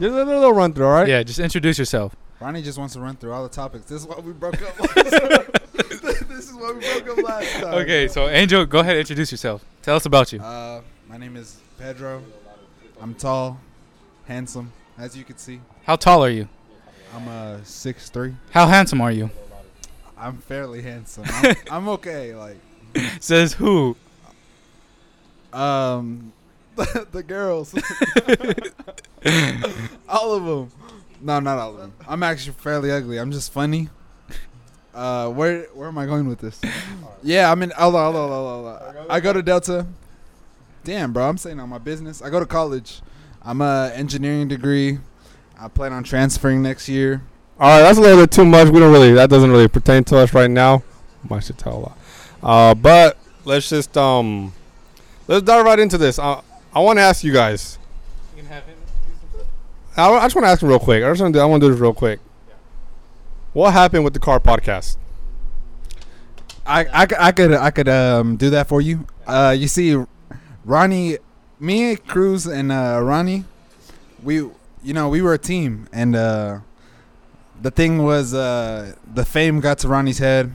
Just 0.00 0.14
a 0.14 0.24
little 0.24 0.52
run 0.52 0.72
through, 0.72 0.86
all 0.86 0.92
right? 0.92 1.08
Yeah, 1.08 1.22
just 1.22 1.38
introduce 1.38 1.78
yourself. 1.78 2.16
Rony 2.40 2.62
just 2.62 2.78
wants 2.78 2.94
to 2.94 3.00
run 3.00 3.16
through 3.16 3.32
all 3.32 3.42
the 3.42 3.48
topics. 3.48 3.86
This 3.86 4.02
is 4.02 4.08
why 4.08 4.18
we 4.18 4.32
broke 4.32 4.60
up. 4.60 4.76
this 4.94 6.50
is 6.50 6.54
why 6.54 6.72
we 6.72 6.80
broke 6.80 7.18
up 7.18 7.24
last 7.24 7.52
time. 7.52 7.74
Okay, 7.74 8.08
so 8.08 8.28
Angel, 8.28 8.66
go 8.66 8.80
ahead 8.80 8.92
and 8.92 9.00
introduce 9.00 9.30
yourself. 9.30 9.64
Tell 9.82 9.96
us 9.96 10.04
about 10.04 10.32
you. 10.32 10.40
Uh, 10.40 10.82
my 11.08 11.16
name 11.16 11.36
is 11.36 11.58
Pedro. 11.78 12.22
I'm 13.00 13.14
tall, 13.14 13.60
handsome, 14.26 14.72
as 14.98 15.16
you 15.16 15.24
can 15.24 15.38
see. 15.38 15.60
How 15.84 15.96
tall 15.96 16.24
are 16.24 16.30
you? 16.30 16.48
I'm 17.14 17.28
uh 17.28 17.58
six 17.64 18.10
three. 18.10 18.34
How 18.50 18.66
handsome 18.66 19.00
are 19.00 19.12
you? 19.12 19.30
I'm 20.18 20.38
fairly 20.38 20.82
handsome. 20.82 21.24
I'm, 21.28 21.56
I'm 21.70 21.88
okay. 21.90 22.34
Like 22.34 22.56
Says 23.20 23.52
who? 23.54 23.96
um, 25.52 26.32
the 26.76 27.22
girls, 27.22 27.72
all 30.08 30.34
of 30.34 30.44
them. 30.44 30.70
No, 31.20 31.40
not 31.40 31.58
all 31.58 31.70
of 31.70 31.78
them. 31.78 31.94
I'm 32.06 32.22
actually 32.22 32.52
fairly 32.52 32.90
ugly. 32.90 33.18
I'm 33.18 33.32
just 33.32 33.52
funny. 33.52 33.88
Uh, 34.94 35.28
where 35.30 35.64
where 35.74 35.88
am 35.88 35.98
I 35.98 36.06
going 36.06 36.28
with 36.28 36.38
this? 36.38 36.60
Yeah, 37.22 37.50
I'm 37.50 37.62
in. 37.62 37.70
Hold 37.70 37.94
on, 37.96 38.12
hold 38.14 38.30
on, 38.30 38.30
hold 38.30 38.66
on. 38.66 39.06
I 39.08 39.18
go 39.18 39.32
to 39.32 39.42
Delta. 39.42 39.86
Damn, 40.84 41.12
bro, 41.12 41.26
I'm 41.26 41.38
saying 41.38 41.58
on 41.58 41.70
my 41.70 41.78
business. 41.78 42.20
I 42.20 42.28
go 42.28 42.38
to 42.38 42.46
college. 42.46 43.00
I'm 43.42 43.60
a 43.60 43.90
engineering 43.94 44.48
degree. 44.48 44.98
I 45.58 45.68
plan 45.68 45.92
on 45.92 46.04
transferring 46.04 46.62
next 46.62 46.88
year. 46.88 47.22
All 47.58 47.68
right, 47.68 47.82
that's 47.82 47.96
a 47.96 48.00
little 48.00 48.22
bit 48.22 48.30
too 48.30 48.44
much. 48.44 48.68
We 48.68 48.78
don't 48.78 48.92
really. 48.92 49.12
That 49.14 49.30
doesn't 49.30 49.50
really 49.50 49.68
pertain 49.68 50.04
to 50.04 50.18
us 50.18 50.34
right 50.34 50.50
now. 50.50 50.82
I 51.30 51.40
should 51.40 51.56
tell 51.56 51.76
a 51.76 51.80
lot. 51.80 51.98
Uh, 52.42 52.74
but 52.74 53.16
let's 53.44 53.70
just 53.70 53.96
um, 53.96 54.52
let's 55.26 55.42
dive 55.42 55.64
right 55.64 55.78
into 55.78 55.96
this. 55.96 56.18
Uh, 56.18 56.42
I 56.74 56.80
want 56.80 56.98
to 56.98 57.02
ask 57.02 57.24
you 57.24 57.32
guys. 57.32 57.78
I, 59.96 60.10
I 60.10 60.22
just 60.22 60.34
want 60.34 60.44
to 60.44 60.50
ask 60.50 60.62
him 60.62 60.68
real 60.68 60.78
quick. 60.78 61.04
I 61.04 61.10
just 61.10 61.20
want 61.20 61.34
to. 61.34 61.38
Do, 61.38 61.42
I 61.42 61.46
want 61.46 61.62
to 61.62 61.68
do 61.68 61.72
this 61.72 61.80
real 61.80 61.94
quick. 61.94 62.20
What 63.52 63.72
happened 63.72 64.04
with 64.04 64.14
the 64.14 64.20
car 64.20 64.40
podcast? 64.40 64.96
I, 66.66 66.84
I, 66.86 67.06
I 67.18 67.32
could 67.32 67.52
I 67.52 67.70
could 67.70 67.88
um 67.88 68.36
do 68.36 68.50
that 68.50 68.68
for 68.68 68.80
you. 68.80 69.06
Uh, 69.26 69.54
you 69.56 69.68
see, 69.68 69.96
Rony, 70.66 71.18
me, 71.60 71.96
Cruz, 71.96 72.46
and 72.46 72.72
uh, 72.72 72.98
Rony, 73.00 73.44
we 74.22 74.36
you 74.36 74.92
know 74.92 75.08
we 75.08 75.22
were 75.22 75.34
a 75.34 75.38
team, 75.38 75.88
and 75.92 76.16
uh, 76.16 76.58
the 77.60 77.70
thing 77.70 78.02
was 78.02 78.34
uh, 78.34 78.94
the 79.12 79.24
fame 79.24 79.60
got 79.60 79.78
to 79.78 79.88
Rony's 79.88 80.18
head, 80.18 80.52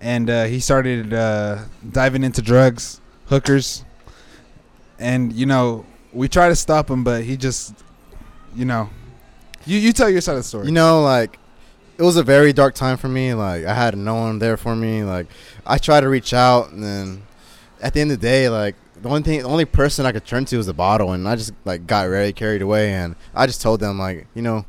and 0.00 0.28
uh, 0.28 0.44
he 0.44 0.60
started 0.60 1.14
uh, 1.14 1.64
diving 1.90 2.24
into 2.24 2.42
drugs, 2.42 3.00
hookers, 3.26 3.84
and 4.98 5.32
you 5.32 5.46
know 5.46 5.86
we 6.12 6.28
tried 6.28 6.48
to 6.48 6.56
stop 6.56 6.90
him, 6.90 7.04
but 7.04 7.24
he 7.24 7.36
just, 7.36 7.74
you 8.54 8.64
know, 8.64 8.90
you 9.66 9.78
you 9.78 9.92
tell 9.92 10.08
your 10.08 10.20
side 10.20 10.32
of 10.32 10.38
the 10.38 10.44
story. 10.44 10.66
You 10.66 10.72
know, 10.72 11.02
like 11.02 11.38
it 11.98 12.02
was 12.02 12.16
a 12.16 12.22
very 12.22 12.52
dark 12.52 12.74
time 12.74 12.96
for 12.96 13.08
me. 13.08 13.34
Like 13.34 13.64
I 13.64 13.74
had 13.74 13.96
no 13.96 14.14
one 14.14 14.38
there 14.38 14.56
for 14.56 14.74
me. 14.74 15.04
Like 15.04 15.26
I 15.66 15.78
tried 15.78 16.00
to 16.00 16.08
reach 16.08 16.32
out, 16.32 16.70
and 16.70 16.82
then 16.82 17.22
at 17.80 17.94
the 17.94 18.00
end 18.00 18.12
of 18.12 18.20
the 18.20 18.26
day, 18.26 18.48
like 18.48 18.74
the 19.00 19.08
only 19.08 19.22
thing, 19.22 19.40
the 19.40 19.48
only 19.48 19.64
person 19.64 20.06
I 20.06 20.12
could 20.12 20.24
turn 20.24 20.44
to 20.46 20.56
was 20.56 20.66
the 20.66 20.74
bottle, 20.74 21.12
and 21.12 21.28
I 21.28 21.36
just 21.36 21.52
like 21.64 21.86
got 21.86 22.08
very 22.08 22.32
carried 22.32 22.62
away, 22.62 22.92
and 22.92 23.16
I 23.34 23.46
just 23.46 23.62
told 23.62 23.80
them 23.80 23.98
like, 23.98 24.26
you 24.34 24.42
know, 24.42 24.64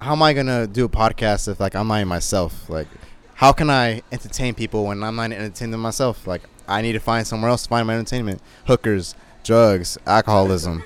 how 0.00 0.12
am 0.12 0.22
I 0.22 0.32
gonna 0.32 0.66
do 0.66 0.84
a 0.84 0.88
podcast 0.88 1.48
if 1.48 1.60
like 1.60 1.74
I'm 1.74 1.88
not 1.88 2.06
myself? 2.06 2.68
Like, 2.68 2.88
how 3.34 3.52
can 3.52 3.70
I 3.70 4.02
entertain 4.10 4.54
people 4.54 4.84
when 4.86 5.02
I'm 5.02 5.16
not 5.16 5.32
entertaining 5.32 5.78
myself? 5.80 6.26
Like, 6.26 6.42
I 6.68 6.82
need 6.82 6.92
to 6.92 7.00
find 7.00 7.26
somewhere 7.26 7.50
else 7.50 7.64
to 7.64 7.68
find 7.68 7.86
my 7.86 7.94
entertainment. 7.94 8.40
Hookers, 8.66 9.14
drugs, 9.44 9.98
alcoholism. 10.06 10.82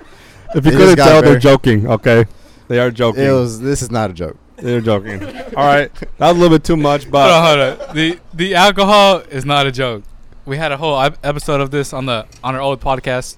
If 0.54 0.64
you 0.64 0.72
couldn't 0.72 0.96
got 0.96 1.08
tell, 1.08 1.22
they're 1.22 1.38
joking. 1.38 1.86
Okay, 1.88 2.24
they 2.68 2.78
are 2.78 2.90
joking. 2.90 3.24
It 3.24 3.30
was. 3.32 3.60
This 3.60 3.82
is 3.82 3.90
not 3.90 4.10
a 4.10 4.12
joke. 4.12 4.36
they're 4.56 4.80
joking. 4.80 5.22
All 5.22 5.64
right, 5.66 5.92
that 5.94 6.08
was 6.18 6.30
a 6.36 6.40
little 6.40 6.56
bit 6.56 6.64
too 6.64 6.76
much, 6.76 7.02
Hold 7.02 7.12
but 7.12 7.30
on, 7.30 7.58
hold 7.78 7.88
on. 7.90 7.94
The 7.96 8.18
the 8.34 8.54
alcohol 8.54 9.18
is 9.30 9.44
not 9.44 9.66
a 9.66 9.72
joke. 9.72 10.02
We 10.46 10.56
had 10.56 10.72
a 10.72 10.76
whole 10.76 11.00
ep- 11.00 11.18
episode 11.24 11.60
of 11.60 11.70
this 11.70 11.92
on 11.92 12.06
the 12.06 12.26
on 12.42 12.54
our 12.54 12.60
old 12.60 12.80
podcast, 12.80 13.36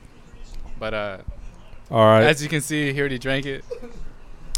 but 0.78 0.94
uh, 0.94 1.18
all 1.90 2.04
right. 2.04 2.22
as 2.24 2.42
you 2.42 2.48
can 2.48 2.60
see, 2.60 2.92
he 2.92 3.00
already 3.00 3.18
drank 3.18 3.46
it. 3.46 3.64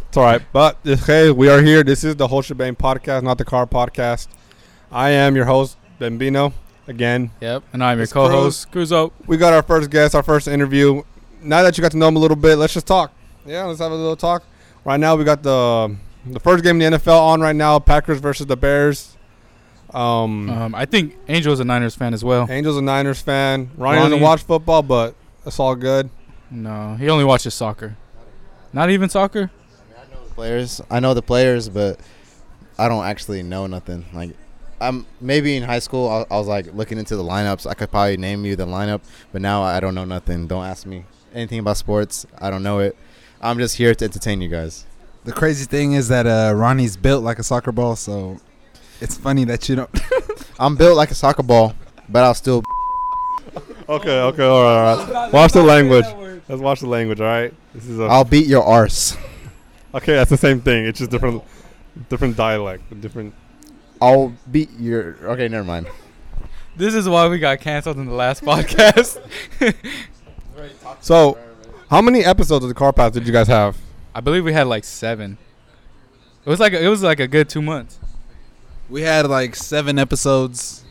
It's 0.09 0.16
all 0.16 0.25
right. 0.25 0.42
But 0.52 0.78
hey, 0.85 1.30
we 1.30 1.49
are 1.49 1.62
here. 1.62 1.85
This 1.85 2.02
is 2.02 2.16
the 2.16 2.26
whole 2.26 2.42
Sha-Bang 2.42 2.75
podcast, 2.75 3.23
not 3.23 3.38
the 3.38 3.45
car 3.45 3.66
podcast. 3.66 4.26
I 4.90 5.11
am 5.11 5.37
your 5.37 5.45
host, 5.45 5.76
Bambino. 6.00 6.52
Again, 6.88 7.30
Yep, 7.40 7.62
and 7.73 7.85
I'm 7.85 7.99
your 7.99 8.02
It's 8.02 8.12
co-host, 8.12 8.73
Cruzzo. 8.73 9.12
we 9.28 9.37
got 9.37 9.52
our 9.52 9.62
first 9.62 9.90
guest, 9.90 10.16
our 10.16 10.25
first 10.25 10.49
interview. 10.49 11.02
Now 11.43 11.63
that 11.63 11.77
you 11.77 11.83
got 11.83 11.93
to 11.93 11.97
know 11.99 12.09
him 12.09 12.17
a 12.17 12.19
little 12.19 12.37
bit, 12.37 12.57
let's 12.57 12.75
just 12.75 12.87
talk. 12.87 13.13
Yeah, 13.47 13.65
let's 13.65 13.81
have 13.81 13.93
a 13.93 13.95
little 13.95 14.17
talk. 14.17 14.43
Right 14.85 14.99
now, 15.01 15.17
we 15.17 15.25
got 15.25 15.43
the 15.43 15.97
the 16.27 16.41
first 16.41 16.63
game 16.63 16.81
in 16.81 16.93
the 16.93 16.99
NFL 16.99 17.21
on 17.21 17.41
right 17.41 17.57
now: 17.57 17.79
Packers 17.79 18.19
versus 18.21 18.47
the 18.47 18.57
Bears. 18.57 19.17
Um, 19.93 20.49
Um, 20.49 20.75
I 20.75 20.85
think 20.85 21.17
Angel's 21.27 21.61
a 21.61 21.65
Niners 21.65 21.95
fan 21.97 22.15
as 22.15 22.23
well. 22.23 22.47
Angel's 22.49 22.77
a 22.77 22.83
Niners 22.83 23.21
fan. 23.21 23.67
Rony, 23.77 23.97
Rony- 23.97 23.97
doesn't 23.97 24.21
watch 24.21 24.43
football, 24.43 24.83
but 24.83 25.15
it's 25.45 25.59
all 25.59 25.75
good. 25.75 26.11
No, 26.51 26.97
he 26.97 27.09
only 27.09 27.25
watches 27.25 27.55
soccer. 27.55 27.97
Not 28.73 28.91
even 28.91 29.09
soccer. 29.09 29.51
i 29.97 30.15
know 30.15 30.25
the 30.25 30.35
players. 30.35 30.81
I 30.91 31.01
know 31.01 31.15
the 31.15 31.23
players, 31.23 31.69
but 31.69 31.99
I 32.79 32.89
don't 32.89 33.05
actually 33.05 33.43
know 33.43 33.67
nothing. 33.67 34.07
Like, 34.13 34.31
I'm 34.81 35.07
maybe 35.21 35.57
in 35.57 35.65
high 35.65 35.81
school. 35.81 36.09
I, 36.09 36.35
I 36.35 36.39
was 36.39 36.47
like 36.47 36.73
looking 36.73 36.99
into 36.99 37.17
the 37.17 37.25
lineups. 37.25 37.67
I 37.67 37.75
could 37.75 37.91
probably 37.91 38.17
name 38.17 38.45
you 38.45 38.55
the 38.57 38.67
lineup, 38.67 39.01
but 39.33 39.43
now 39.43 39.63
I 39.63 39.81
don't 39.81 39.95
know 39.95 40.05
nothing. 40.05 40.47
Don't 40.47 40.65
ask 40.65 40.87
me 40.87 41.05
anything 41.35 41.59
about 41.59 41.77
sports. 41.77 42.27
I 42.39 42.51
don't 42.51 42.63
know 42.63 42.79
it. 42.81 42.97
I'm 43.41 43.59
just 43.59 43.77
here 43.77 43.95
to 43.95 44.05
entertain 44.05 44.41
you 44.41 44.49
guys. 44.49 44.87
The 45.25 45.33
crazy 45.33 45.65
thing 45.67 45.93
is 45.93 46.09
that 46.09 46.27
uh, 46.27 46.53
Rony's 46.55 46.97
built 46.97 47.23
like 47.23 47.39
a 47.39 47.43
soccer 47.43 47.73
ball, 47.73 47.97
so 47.97 48.39
it's 49.01 49.17
funny 49.17 49.45
that 49.45 49.69
you 49.69 49.77
don't. 49.77 49.91
I'm 50.59 50.77
built 50.77 50.97
like 50.97 51.11
a 51.11 51.15
soccer 51.15 51.43
ball, 51.43 51.75
but 52.09 52.25
I'll 52.25 52.35
still. 52.35 52.63
Okay, 53.89 54.21
okay, 54.21 54.45
all 54.45 54.63
right, 54.63 54.95
all 55.01 55.13
right. 55.13 55.33
Watch 55.33 55.51
the 55.53 55.65
language. 55.65 56.05
Let's 56.49 56.61
watch 56.63 56.79
the 56.79 56.87
language. 56.87 57.21
All 57.21 57.27
right. 57.27 57.53
This 57.75 57.89
is 57.89 57.99
a 57.99 58.05
I'll 58.05 58.23
beat 58.25 58.47
your 58.47 58.63
arse. 58.63 59.17
okay. 59.93 60.15
That's 60.15 60.31
the 60.31 60.37
same 60.37 60.61
thing. 60.61 60.87
It's 60.87 61.01
just 61.01 61.11
different, 61.11 61.43
different 62.09 62.37
dialect, 62.37 63.01
different. 63.01 63.35
I'll 64.01 64.33
beat 64.49 64.71
your. 64.79 65.17
Okay, 65.33 65.49
never 65.49 65.65
mind. 65.65 65.89
This 66.77 66.95
is 66.95 67.09
why 67.09 67.27
we 67.27 67.41
got 67.41 67.59
canceled 67.61 67.97
in 67.97 68.07
the 68.07 68.15
last 68.15 68.45
podcast. 68.45 69.19
So, 71.01 71.39
how 71.89 72.01
many 72.03 72.25
episodes 72.25 72.65
of 72.65 72.69
the 72.69 72.75
Car 72.75 72.93
Path 72.93 73.13
did 73.13 73.27
you 73.27 73.33
guys 73.33 73.49
have? 73.49 73.77
I 74.15 74.21
believe 74.21 74.45
we 74.45 74.53
had 74.53 74.67
like 74.67 74.85
seven. 74.85 75.39
It 76.45 76.49
was 76.49 76.61
like 76.61 76.73
a, 76.73 76.83
it 76.85 76.89
was 76.89 77.03
like 77.03 77.21
a 77.21 77.29
good 77.29 77.49
two 77.49 77.63
months. 77.63 77.99
we 78.89 79.03
had 79.03 79.27
like 79.29 79.55
seven 79.55 79.99
episodes, 79.99 80.85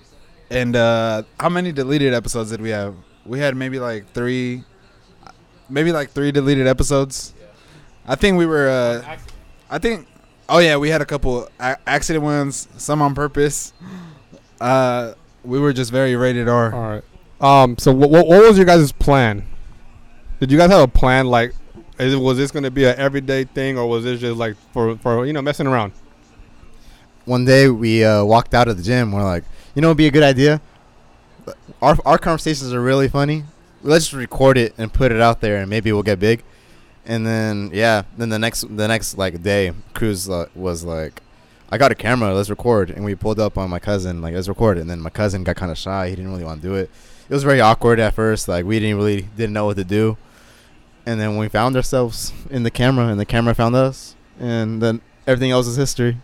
and 0.49 0.75
uh, 0.75 1.23
how 1.39 1.49
many 1.49 1.71
deleted 1.71 2.13
episodes 2.13 2.51
did 2.51 2.61
we 2.61 2.69
have? 2.69 2.95
We 3.25 3.39
had 3.39 3.55
maybe 3.55 3.79
like 3.79 4.11
three, 4.13 4.63
maybe 5.69 5.91
like 5.91 6.11
three 6.11 6.31
deleted 6.31 6.67
episodes. 6.67 7.33
I 8.07 8.15
think 8.15 8.37
we 8.37 8.45
were. 8.45 8.69
Uh, 8.69 9.17
I 9.69 9.77
think. 9.79 10.07
Oh 10.47 10.59
yeah, 10.59 10.77
we 10.77 10.89
had 10.89 11.01
a 11.01 11.05
couple 11.05 11.47
accident 11.59 12.23
ones, 12.23 12.67
some 12.77 13.01
on 13.01 13.13
purpose. 13.13 13.73
Uh, 14.59 15.13
we 15.43 15.59
were 15.59 15.73
just 15.73 15.91
very 15.91 16.15
rated 16.15 16.47
R. 16.47 16.73
All 16.73 16.81
right. 16.81 17.03
Um. 17.41 17.77
So, 17.77 17.91
what 17.91 18.09
what, 18.09 18.27
what 18.27 18.41
was 18.41 18.57
your 18.57 18.65
guys' 18.65 18.91
plan? 18.91 19.45
Did 20.39 20.51
you 20.51 20.57
guys 20.57 20.69
have 20.71 20.81
a 20.81 20.87
plan? 20.87 21.27
Like, 21.27 21.53
is 21.99 22.15
was 22.15 22.37
this 22.37 22.49
going 22.49 22.63
to 22.63 22.71
be 22.71 22.85
an 22.85 22.97
everyday 22.97 23.43
thing, 23.43 23.77
or 23.77 23.87
was 23.87 24.05
this 24.05 24.21
just 24.21 24.37
like 24.37 24.55
for 24.71 24.97
for 24.97 25.25
you 25.25 25.33
know 25.33 25.41
messing 25.41 25.67
around? 25.67 25.91
One 27.25 27.43
day 27.43 27.69
we 27.69 28.05
uh, 28.05 28.23
walked 28.23 28.53
out 28.53 28.69
of 28.69 28.77
the 28.77 28.83
gym. 28.83 29.11
We're 29.11 29.23
like, 29.23 29.43
you 29.75 29.81
know, 29.81 29.89
it'd 29.89 29.97
be 29.97 30.07
a 30.07 30.11
good 30.11 30.23
idea. 30.23 30.61
Our 31.81 31.97
our 32.05 32.17
conversations 32.17 32.73
are 32.73 32.81
really 32.81 33.09
funny. 33.09 33.43
Let's 33.81 34.05
just 34.05 34.15
record 34.15 34.57
it 34.57 34.73
and 34.77 34.93
put 34.93 35.11
it 35.11 35.19
out 35.19 35.41
there, 35.41 35.57
and 35.57 35.69
maybe 35.69 35.91
we'll 35.91 36.03
get 36.03 36.19
big. 36.19 36.43
And 37.05 37.25
then 37.25 37.71
yeah, 37.73 38.03
then 38.17 38.29
the 38.29 38.39
next 38.39 38.61
the 38.75 38.87
next 38.87 39.17
like 39.17 39.43
day, 39.43 39.73
Cruz 39.93 40.29
uh, 40.29 40.47
was 40.55 40.85
like, 40.85 41.21
I 41.69 41.77
got 41.77 41.91
a 41.91 41.95
camera, 41.95 42.33
let's 42.33 42.49
record. 42.49 42.91
And 42.91 43.03
we 43.03 43.13
pulled 43.13 43.41
up 43.41 43.57
on 43.57 43.69
my 43.69 43.79
cousin, 43.79 44.21
like 44.21 44.35
let's 44.35 44.47
record. 44.47 44.77
And 44.77 44.89
then 44.89 45.01
my 45.01 45.09
cousin 45.09 45.43
got 45.43 45.57
kind 45.57 45.71
of 45.71 45.77
shy. 45.77 46.09
He 46.09 46.15
didn't 46.15 46.31
really 46.31 46.45
want 46.45 46.61
to 46.61 46.67
do 46.67 46.75
it. 46.75 46.89
It 47.27 47.33
was 47.33 47.43
very 47.43 47.59
awkward 47.59 47.99
at 47.99 48.13
first. 48.13 48.47
Like 48.47 48.63
we 48.63 48.79
didn't 48.79 48.95
really 48.95 49.23
didn't 49.35 49.51
know 49.51 49.65
what 49.65 49.75
to 49.75 49.83
do. 49.83 50.17
And 51.05 51.19
then 51.19 51.37
we 51.37 51.47
found 51.47 51.75
ourselves 51.75 52.33
in 52.49 52.63
the 52.63 52.71
camera, 52.71 53.07
and 53.07 53.19
the 53.19 53.25
camera 53.25 53.55
found 53.55 53.75
us, 53.75 54.15
and 54.39 54.81
then 54.81 55.01
everything 55.25 55.51
else 55.51 55.65
is 55.67 55.75
history. 55.75 56.17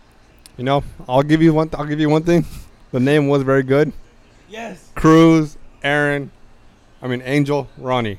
You 0.56 0.64
know, 0.64 0.84
I'll 1.08 1.22
give 1.22 1.42
you 1.42 1.52
one. 1.52 1.70
I'll 1.74 1.86
give 1.86 2.00
you 2.00 2.08
one 2.08 2.22
thing. 2.22 2.44
The 2.92 3.00
name 3.00 3.28
was 3.28 3.42
very 3.42 3.62
good. 3.62 3.92
Yes. 4.48 4.90
Cruz, 4.94 5.58
Aaron, 5.82 6.30
I 7.02 7.08
mean 7.08 7.20
Angel, 7.22 7.68
Rony. 7.80 8.18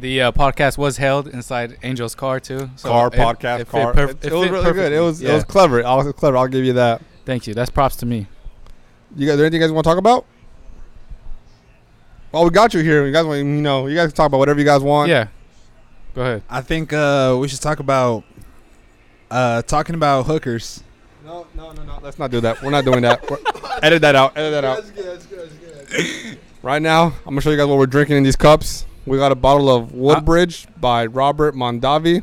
The 0.00 0.22
uh, 0.22 0.32
podcast 0.32 0.76
was 0.78 0.96
held 0.96 1.28
inside 1.28 1.76
Angel's 1.82 2.14
car 2.14 2.40
too. 2.40 2.70
So 2.76 2.88
car 2.88 3.08
it- 3.08 3.12
podcast, 3.12 3.60
it 3.60 3.68
car. 3.68 3.92
perf- 3.92 4.10
it, 4.10 4.24
it 4.24 4.32
it 4.32 4.34
was 4.34 4.48
really 4.50 4.64
good. 4.72 4.92
It 4.92 4.96
perfectly. 4.96 5.00
was 5.00 5.22
it 5.22 5.32
was 5.32 5.44
clever. 5.44 5.84
I 5.84 5.94
was 5.94 6.12
clever. 6.14 6.36
I'll 6.36 6.48
give 6.48 6.64
you 6.64 6.72
that. 6.72 7.02
Thank 7.24 7.46
you. 7.46 7.54
That's 7.54 7.70
props 7.70 7.96
to 7.96 8.06
me. 8.06 8.26
You 9.14 9.26
guys, 9.28 9.36
there 9.36 9.46
anything 9.46 9.60
you 9.60 9.66
guys 9.68 9.72
want 9.72 9.84
to 9.84 9.90
talk 9.90 9.98
about? 9.98 10.24
Well, 12.32 12.44
we 12.44 12.50
got 12.50 12.74
you 12.74 12.80
here. 12.80 13.06
You 13.06 13.12
guys 13.12 13.24
want, 13.24 13.38
you 13.38 13.44
know, 13.44 13.86
you 13.86 13.94
guys 13.94 14.08
can 14.08 14.16
talk 14.16 14.26
about 14.26 14.38
whatever 14.38 14.58
you 14.58 14.64
guys 14.64 14.82
want. 14.82 15.08
Yeah. 15.08 15.28
Go 16.14 16.22
ahead. 16.22 16.42
I 16.48 16.60
think 16.60 16.92
uh, 16.92 17.36
we 17.40 17.48
should 17.48 17.60
talk 17.60 17.80
about 17.80 18.24
uh, 19.30 19.62
talking 19.62 19.94
about 19.94 20.26
hookers. 20.26 20.82
No, 21.24 21.46
no, 21.54 21.72
no, 21.72 21.82
no. 21.84 21.98
Let's 22.02 22.18
not 22.18 22.30
do 22.30 22.40
that. 22.42 22.62
We're 22.62 22.70
not 22.70 22.84
doing 22.84 23.02
that. 23.02 23.28
We're- 23.28 23.42
edit 23.82 24.02
that 24.02 24.14
out. 24.14 24.36
Edit 24.36 24.52
that 24.52 24.64
out. 24.64 24.76
That's 24.76 24.90
good, 24.90 25.04
that's 25.06 25.26
good, 25.26 25.38
that's 25.88 25.92
good. 26.32 26.38
Right 26.62 26.80
now, 26.80 27.08
I'm 27.08 27.24
gonna 27.26 27.42
show 27.42 27.50
you 27.50 27.58
guys 27.58 27.66
what 27.66 27.76
we're 27.76 27.84
drinking 27.86 28.16
in 28.16 28.22
these 28.22 28.36
cups. 28.36 28.86
We 29.04 29.18
got 29.18 29.30
a 29.32 29.34
bottle 29.34 29.68
of 29.68 29.92
Woodbridge 29.92 30.66
by 30.80 31.04
Robert 31.04 31.54
Mondavi, 31.54 32.22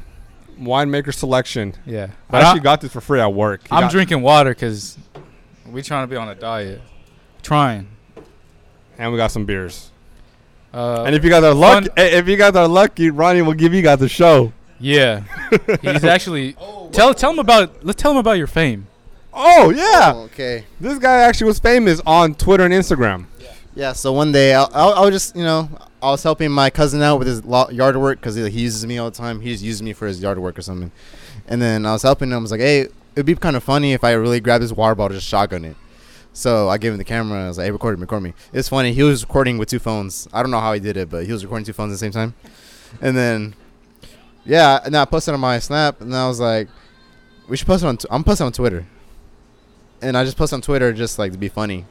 winemaker 0.59 1.13
selection. 1.13 1.75
Yeah. 1.85 2.05
I 2.05 2.31
But 2.31 2.41
actually 2.43 2.61
I, 2.61 2.63
got 2.63 2.81
this 2.81 2.91
for 2.91 3.01
free 3.01 3.19
at 3.19 3.31
work. 3.31 3.61
He 3.61 3.67
I'm 3.71 3.81
got- 3.81 3.91
drinking 3.91 4.23
water 4.23 4.49
because 4.49 4.97
we 5.67 5.83
trying 5.83 6.07
to 6.07 6.09
be 6.09 6.15
on 6.15 6.27
a 6.27 6.33
diet. 6.33 6.81
Trying. 7.43 7.87
and 8.97 9.11
we 9.11 9.17
got 9.17 9.29
some 9.29 9.45
beers. 9.45 9.90
Uh, 10.73 11.03
and 11.03 11.15
if 11.15 11.23
you 11.23 11.29
guys 11.29 11.43
are 11.43 11.53
lucky, 11.53 11.89
if 11.97 12.27
you 12.27 12.37
guys 12.37 12.55
are 12.55 12.67
lucky, 12.67 13.11
Rony 13.11 13.45
will 13.45 13.53
give 13.53 13.73
you 13.73 13.81
guys 13.81 14.01
a 14.01 14.09
show. 14.09 14.53
yeah, 14.79 15.23
he's 15.81 16.03
actually 16.03 16.53
tell 16.91 17.13
tell 17.13 17.31
him 17.31 17.39
about 17.39 17.85
let's 17.85 18.01
tell 18.01 18.11
him 18.11 18.17
about 18.17 18.33
your 18.33 18.47
fame. 18.47 18.87
Oh 19.33 19.69
yeah, 19.69 20.13
okay. 20.25 20.65
this 20.79 20.97
guy 20.99 21.19
actually 21.19 21.47
was 21.47 21.59
famous 21.59 22.01
on 22.05 22.35
Twitter 22.35 22.65
and 22.65 22.73
Instagram. 22.73 23.25
Yeah. 23.39 23.53
yeah 23.75 23.93
So 23.93 24.11
one 24.11 24.31
day, 24.31 24.53
I, 24.53 24.63
I, 24.63 24.87
I 24.89 25.01
was 25.01 25.11
just, 25.11 25.35
you 25.35 25.43
know, 25.43 25.69
I 26.01 26.09
was 26.09 26.23
helping 26.23 26.51
my 26.51 26.69
cousin 26.69 27.01
out 27.01 27.19
with 27.19 27.27
his 27.27 27.41
yard 27.73 27.95
work 27.95 28.19
because 28.19 28.35
he, 28.35 28.49
he 28.49 28.61
uses 28.61 28.85
me 28.85 28.97
all 28.97 29.09
the 29.09 29.15
time. 29.15 29.39
He 29.39 29.51
just 29.51 29.63
uses 29.63 29.81
me 29.81 29.93
for 29.93 30.07
his 30.07 30.21
yard 30.21 30.39
work 30.39 30.57
or 30.57 30.61
something. 30.61 30.91
And 31.47 31.61
then 31.61 31.85
I 31.85 31.93
was 31.93 32.01
helping 32.01 32.29
him. 32.29 32.37
I 32.37 32.41
was 32.41 32.51
like, 32.51 32.59
hey, 32.59 32.87
it'd 33.15 33.25
be 33.25 33.35
kind 33.35 33.55
of 33.55 33.63
funny 33.63 33.93
if 33.93 34.03
I 34.03 34.11
really 34.13 34.39
grabbed 34.39 34.63
his 34.63 34.73
water 34.73 34.95
bottle, 34.95 35.15
just 35.15 35.27
shotgun 35.27 35.65
it. 35.65 35.77
So 36.33 36.69
I 36.69 36.77
gave 36.77 36.91
him 36.93 36.97
the 36.97 37.03
camera. 37.03 37.43
I 37.43 37.47
was 37.47 37.57
like, 37.57 37.65
hey, 37.65 37.71
record 37.71 37.97
me, 37.97 38.01
record 38.01 38.23
me. 38.23 38.33
It's 38.53 38.69
funny. 38.69 38.93
He 38.93 39.03
was 39.03 39.23
recording 39.23 39.57
with 39.57 39.69
two 39.69 39.79
phones. 39.79 40.27
I 40.31 40.41
don't 40.41 40.51
know 40.51 40.59
how 40.59 40.73
he 40.73 40.79
did 40.79 40.97
it, 40.97 41.09
but 41.09 41.25
he 41.25 41.31
was 41.31 41.43
recording 41.43 41.65
two 41.65 41.73
phones 41.73 41.91
at 41.91 41.95
the 41.95 41.97
same 41.97 42.11
time. 42.11 42.33
And 43.01 43.15
then, 43.15 43.55
yeah, 44.45 44.79
and 44.83 44.95
I 44.95 45.05
posted 45.05 45.33
on 45.33 45.39
my 45.39 45.59
Snap, 45.59 46.01
and 46.01 46.15
I 46.15 46.27
was 46.27 46.39
like, 46.39 46.69
we 47.47 47.57
should 47.57 47.67
post 47.67 47.83
it 47.83 47.87
on. 47.87 47.97
T- 47.97 48.07
I'm 48.09 48.23
posting 48.23 48.45
on 48.45 48.53
Twitter. 48.53 48.85
And 50.01 50.17
I 50.17 50.23
just 50.23 50.37
posted 50.37 50.55
on 50.55 50.61
Twitter 50.61 50.93
just 50.93 51.19
like 51.19 51.31
to 51.33 51.37
be 51.37 51.49
funny, 51.49 51.85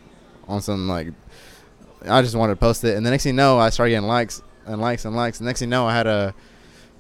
on 0.49 0.63
some 0.63 0.89
like. 0.89 1.09
I 2.09 2.23
just 2.23 2.35
wanted 2.35 2.55
to 2.55 2.61
post 2.61 2.83
it, 2.85 2.97
and 2.97 3.05
the 3.05 3.11
next 3.11 3.25
thing 3.25 3.35
you 3.35 3.37
know, 3.37 3.59
I 3.59 3.69
started 3.69 3.91
getting 3.91 4.09
likes 4.09 4.43
and 4.65 4.81
likes 4.81 5.05
and 5.05 5.15
likes. 5.15 5.39
The 5.39 5.45
next 5.45 5.61
thing 5.61 5.69
you 5.69 5.71
know, 5.71 5.87
I 5.87 5.95
had 5.95 6.07
a 6.07 6.35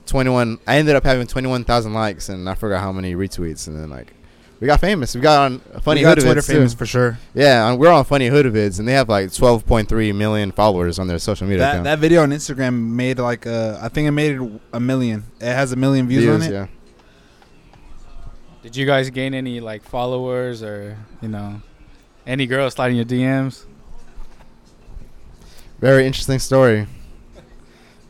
21. 0.07 0.59
I 0.67 0.77
ended 0.77 0.95
up 0.95 1.05
having 1.05 1.27
21,000 1.27 1.95
likes, 1.95 2.29
and 2.29 2.49
I 2.49 2.55
forgot 2.55 2.81
how 2.81 2.93
many 2.93 3.15
retweets. 3.15 3.67
And 3.67 3.79
then 3.79 3.89
like, 3.89 4.13
we 4.61 4.67
got 4.67 4.79
famous. 4.81 5.15
We 5.15 5.21
got 5.23 5.51
on 5.53 5.59
funny 5.81 6.01
we 6.01 6.05
got 6.05 6.19
hood 6.19 6.25
Twitter 6.25 6.41
vids, 6.41 6.47
too. 6.47 6.53
famous 6.55 6.75
for 6.75 6.87
sure. 6.87 7.19
Yeah, 7.35 7.69
and 7.71 7.79
we're 7.81 7.91
on 7.91 8.05
funny 8.05 8.27
hood 8.29 8.47
vids, 8.47 8.79
and 8.79 8.87
they 8.87 8.93
have 8.93 9.09
like 9.09 9.29
12.3 9.29 10.15
million 10.15 10.53
followers 10.53 10.99
on 10.99 11.07
their 11.09 11.19
social 11.19 11.47
media 11.47 11.61
That 11.61 11.71
account. 11.73 11.85
that 11.85 11.99
video 11.99 12.23
on 12.23 12.31
Instagram 12.31 12.75
made 12.91 13.19
like 13.19 13.47
uh, 13.47 13.79
I 13.81 13.89
think 13.89 14.07
it 14.09 14.11
made 14.13 14.41
it 14.41 14.61
a 14.73 14.81
million. 14.81 15.25
It 15.41 15.47
has 15.55 15.73
a 15.73 15.77
million 15.77 16.07
views, 16.09 16.29
on 16.29 16.43
it. 16.43 16.53
yeah. 16.53 16.67
Did 18.63 18.77
you 18.77 18.85
guys 18.85 19.09
gain 19.11 19.33
any 19.33 19.61
like 19.61 19.83
followers 19.83 20.63
or 20.63 20.97
you 21.23 21.29
know 21.29 21.63
any 22.27 22.47
girls 22.47 22.75
sliding 22.75 22.97
your 22.97 23.07
DMs? 23.07 23.65
Very 25.81 26.07
interesting 26.07 26.39
story. 26.39 26.87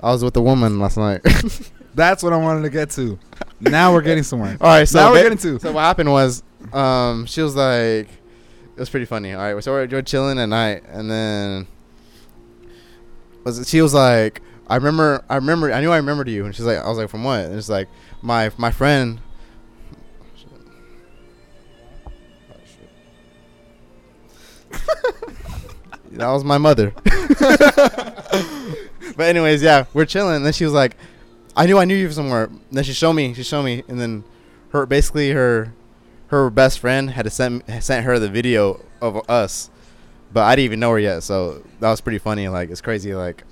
I 0.03 0.11
was 0.11 0.25
with 0.25 0.37
a 0.37 0.43
woman 0.43 0.81
last 0.81 0.97
night. 0.97 1.21
That's 1.95 2.23
what 2.23 2.33
I 2.33 2.37
wanted 2.37 2.63
to 2.63 2.71
get 2.71 2.91
to. 2.91 3.19
Now 3.61 3.93
we're 3.93 4.03
getting 4.03 4.23
somewhere. 4.25 4.57
All 4.61 4.69
right, 4.69 4.89
so 4.89 4.99
now 4.99 5.13
we're 5.13 5.23
getting 5.23 5.39
to. 5.39 5.59
So 5.61 5.73
what 5.73 5.83
happened 5.83 6.11
was, 6.11 6.43
um, 6.73 7.27
she 7.27 7.43
was 7.43 7.55
like, 7.57 8.09
it 8.09 8.79
was 8.79 8.89
pretty 8.91 9.07
funny. 9.07 9.35
All 9.35 9.55
right, 9.55 9.63
so 9.63 9.73
we're, 9.73 9.87
we're 9.87 10.03
chilling 10.03 10.39
at 10.39 10.47
night, 10.47 10.83
and 10.89 11.11
then 11.11 11.67
was 13.45 13.59
it- 13.59 13.69
she 13.69 13.83
was 13.83 13.93
like, 13.95 14.41
I 14.69 14.77
remember, 14.77 15.25
I 15.29 15.37
remember, 15.37 15.73
I 15.73 15.81
knew 15.81 15.91
I 15.91 15.97
remembered 15.97 16.29
you, 16.29 16.45
and 16.47 16.55
she's 16.55 16.65
like, 16.65 16.79
I 16.79 16.89
was 16.89 16.97
like, 16.99 17.11
from 17.11 17.25
what? 17.25 17.45
And 17.47 17.55
it's 17.57 17.69
like, 17.69 17.89
my 18.23 18.51
my 18.57 18.71
friend. 18.71 19.21
that 26.13 26.29
was 26.29 26.45
my 26.45 26.59
mother. 26.59 26.93
but 29.17 29.27
anyways, 29.27 29.63
yeah, 29.63 29.85
we're 29.93 30.05
chilling, 30.07 30.37
and 30.37 30.47
then 30.47 30.53
she 30.53 30.65
was 30.65 30.73
like, 30.75 30.97
I 31.57 31.67
knew 31.67 31.79
I 31.79 31.85
knew 31.85 31.95
you 31.97 32.07
from 32.07 32.15
somewhere. 32.15 32.45
And 32.45 32.61
then 32.71 32.85
she 32.85 32.93
showed 32.93 33.13
me, 33.15 33.35
she 33.35 33.43
showed 33.43 33.65
me, 33.65 33.83
and 33.89 34.01
then 34.01 34.25
her 34.73 34.87
basically 34.87 35.31
her 35.33 35.73
her 36.29 36.49
best 36.51 36.79
friend 36.79 37.11
had 37.11 37.23
to 37.25 37.31
send 37.31 37.63
sent 37.81 38.05
her 38.07 38.19
the 38.19 38.29
video 38.29 38.81
of 39.03 39.29
us, 39.29 39.69
but 40.33 40.43
I 40.45 40.55
didn't 40.57 40.65
even 40.67 40.81
know 40.81 40.91
her 40.93 40.99
yet. 40.99 41.23
So 41.23 41.63
that 41.81 41.91
was 41.91 42.01
pretty 42.01 42.19
funny. 42.19 42.49
Like 42.49 42.71
it's 42.71 42.81
crazy. 42.81 43.15
Like 43.15 43.43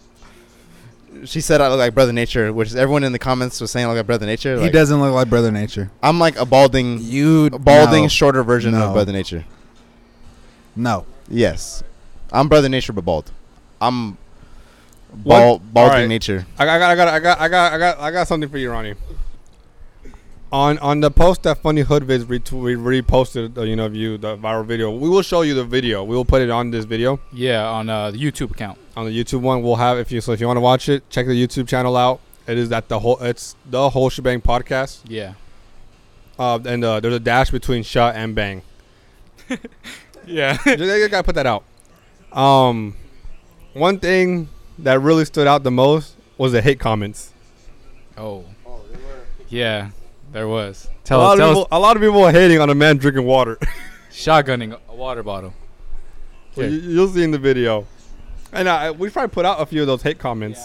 she 1.24 1.40
said 1.40 1.60
I 1.60 1.68
look 1.68 1.78
like 1.78 1.94
Brother 1.94 2.12
Nature, 2.12 2.52
which 2.52 2.74
everyone 2.74 3.02
in 3.02 3.12
the 3.12 3.18
comments 3.18 3.60
was 3.60 3.70
saying 3.72 3.86
I 3.86 3.88
look 3.88 3.96
like 3.96 4.06
Brother 4.06 4.26
Nature. 4.26 4.60
He 4.60 4.70
doesn't 4.70 5.00
look 5.00 5.12
like 5.12 5.28
Brother 5.28 5.50
Nature. 5.50 5.90
I'm 6.02 6.18
like 6.20 6.36
a 6.36 6.44
balding, 6.46 6.98
You 7.00 7.50
balding, 7.50 8.02
no, 8.04 8.08
shorter 8.08 8.42
version 8.44 8.72
No. 8.72 8.88
of 8.88 8.92
Brother 8.94 9.12
Nature. 9.12 9.44
no. 10.76 11.04
Yes, 11.30 11.82
I'm 12.32 12.48
Brother 12.48 12.68
Nature, 12.70 12.92
but 12.94 13.04
bald. 13.04 13.32
I'm? 13.80 14.16
Bald, 15.12 15.72
balding 15.74 15.92
Alright. 15.92 16.08
nature. 16.08 16.46
I 16.58 16.64
got, 16.64 16.80
I 16.82 16.94
got, 16.94 17.08
I 17.08 17.18
got, 17.20 17.40
I 17.40 17.48
got, 17.48 17.72
I 17.72 17.78
got, 17.78 17.98
I 18.00 18.10
got 18.10 18.28
something 18.28 18.48
for 18.48 18.58
you, 18.58 18.70
Rony. 18.70 18.96
On 20.50 20.78
on 20.78 21.00
the 21.00 21.10
post 21.10 21.42
that 21.42 21.58
Funny 21.58 21.82
Hood 21.82 22.04
Vids 22.04 22.24
retweet, 22.24 22.62
we 22.62 22.74
reposted, 22.74 23.58
uh, 23.58 23.62
you 23.62 23.76
know, 23.76 23.84
of 23.84 23.94
you 23.94 24.16
the 24.16 24.36
viral 24.38 24.64
video. 24.64 24.90
We 24.90 25.08
will 25.08 25.20
show 25.20 25.42
you 25.42 25.52
the 25.54 25.64
video. 25.64 26.02
We 26.04 26.16
will 26.16 26.24
put 26.24 26.40
it 26.40 26.48
on 26.48 26.70
this 26.70 26.86
video 26.86 27.20
Yeah, 27.34 27.68
on 27.68 27.90
uh, 27.90 28.10
the 28.12 28.18
YouTube 28.18 28.52
account. 28.52 28.78
on 28.96 29.04
the 29.04 29.12
YouTube 29.24 29.42
one. 29.42 29.62
We'll 29.62 29.76
have 29.76 29.98
if 29.98 30.10
you 30.10 30.22
so 30.22 30.32
if 30.32 30.40
you 30.40 30.46
want 30.46 30.56
to 30.56 30.62
watch 30.62 30.88
it, 30.88 31.08
check 31.10 31.26
the 31.26 31.32
YouTube 31.46 31.68
channel 31.68 31.94
out. 31.98 32.20
It 32.46 32.56
is 32.56 32.70
that 32.70 32.88
the 32.88 32.98
whole. 33.00 33.18
It's 33.18 33.56
the 33.68 33.90
whole 33.90 34.08
Sha-Bang 34.08 34.40
podcast. 34.40 35.00
Yeah. 35.06 35.34
Uh, 36.38 36.58
and 36.64 36.82
uh, 36.82 37.00
there's 37.00 37.12
a 37.14 37.20
dash 37.20 37.50
between 37.50 37.82
shut 37.82 38.14
and 38.14 38.34
bang. 38.34 38.62
Yeah. 40.26 40.58
you 40.66 41.08
gotta 41.08 41.22
put 41.24 41.34
that 41.36 41.46
out. 41.46 41.64
Um, 42.32 42.96
one 43.72 43.98
thing 43.98 44.48
that 44.78 45.00
really 45.00 45.24
stood 45.24 45.46
out 45.46 45.62
the 45.64 45.70
most 45.70 46.14
was 46.36 46.52
the 46.52 46.62
hate 46.62 46.78
comments. 46.80 47.32
oh. 48.16 48.44
Yeah, 49.50 49.90
there 50.32 50.46
was. 50.46 50.86
a 50.86 51.06
Tell 51.06 51.18
lot 51.20 51.26
us. 51.28 51.32
of 51.34 51.38
Tell 51.38 51.48
people, 51.48 51.62
us. 51.62 51.68
a 51.72 51.78
lot 51.78 51.96
of 51.96 52.02
people 52.02 52.22
are 52.22 52.30
hating 52.32 52.60
on 52.60 52.68
a 52.68 52.74
man 52.74 52.98
drinking 52.98 53.24
water. 53.24 53.56
Shotgunning 54.12 54.78
a 54.90 54.94
water 54.94 55.22
bottle. 55.22 55.54
So 56.54 56.60
Yeah. 56.62 56.68
you, 56.68 56.78
you'll 56.80 57.08
see 57.08 57.22
in 57.22 57.30
the 57.30 57.38
video. 57.38 57.86
And 58.52 58.68
uh, 58.68 58.92
we 58.96 59.08
probably 59.08 59.32
put 59.32 59.46
out 59.46 59.60
a 59.60 59.64
few 59.66 59.80
of 59.80 59.86
those 59.86 60.02
hate 60.02 60.18
comments. 60.18 60.60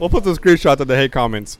We'll 0.00 0.08
put 0.08 0.24
the 0.24 0.32
screenshots 0.32 0.80
of 0.80 0.88
the 0.88 0.96
hate 0.96 1.12
comments. 1.12 1.58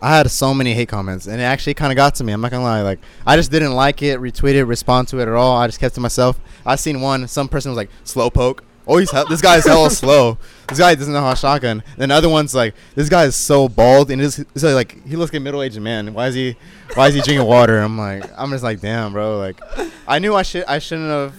I 0.00 0.16
had 0.16 0.30
so 0.30 0.54
many 0.54 0.72
hate 0.74 0.88
comments, 0.88 1.26
and 1.26 1.40
it 1.40 1.44
actually 1.44 1.74
kind 1.74 1.90
of 1.92 1.96
got 1.96 2.14
to 2.16 2.24
me. 2.24 2.32
I'm 2.32 2.40
not 2.40 2.50
gonna 2.50 2.62
lie. 2.62 2.82
Like, 2.82 3.00
I 3.26 3.36
just 3.36 3.50
didn't 3.50 3.72
like 3.72 4.00
it, 4.02 4.20
retweet 4.20 4.54
it, 4.54 4.64
respond 4.64 5.08
to 5.08 5.18
it 5.18 5.22
at 5.22 5.34
all. 5.34 5.56
I 5.56 5.66
just 5.66 5.80
kept 5.80 5.96
to 5.96 6.00
myself. 6.00 6.38
I 6.64 6.76
seen 6.76 7.00
one. 7.00 7.26
Some 7.28 7.48
person 7.48 7.70
was 7.72 7.76
like, 7.76 7.90
"Slow 8.04 8.30
poke." 8.30 8.62
Oh, 8.88 8.96
he's 8.96 9.10
hell, 9.10 9.26
this 9.26 9.42
guy's 9.42 9.66
hella 9.66 9.90
slow. 9.90 10.38
This 10.66 10.78
guy 10.78 10.94
doesn't 10.94 11.12
know 11.12 11.20
how 11.20 11.30
to 11.30 11.36
shotgun. 11.36 11.82
Then 11.98 12.10
other 12.10 12.28
one's 12.30 12.54
like, 12.54 12.74
"This 12.94 13.10
guy 13.10 13.24
is 13.24 13.36
so 13.36 13.68
bald, 13.68 14.10
and 14.10 14.22
it's 14.22 14.38
like 14.62 15.06
he 15.06 15.14
looks 15.14 15.30
like 15.30 15.40
a 15.40 15.44
middle-aged 15.44 15.80
man. 15.80 16.14
Why 16.14 16.28
is 16.28 16.34
he? 16.34 16.56
Why 16.94 17.08
is 17.08 17.14
he 17.14 17.20
drinking 17.20 17.46
water?" 17.46 17.78
I'm 17.78 17.98
like, 17.98 18.24
I'm 18.36 18.50
just 18.50 18.64
like, 18.64 18.80
damn, 18.80 19.12
bro. 19.12 19.36
Like, 19.38 19.60
I 20.06 20.18
knew 20.18 20.34
I 20.34 20.42
should. 20.42 20.64
I 20.64 20.78
shouldn't 20.78 21.08
have. 21.10 21.34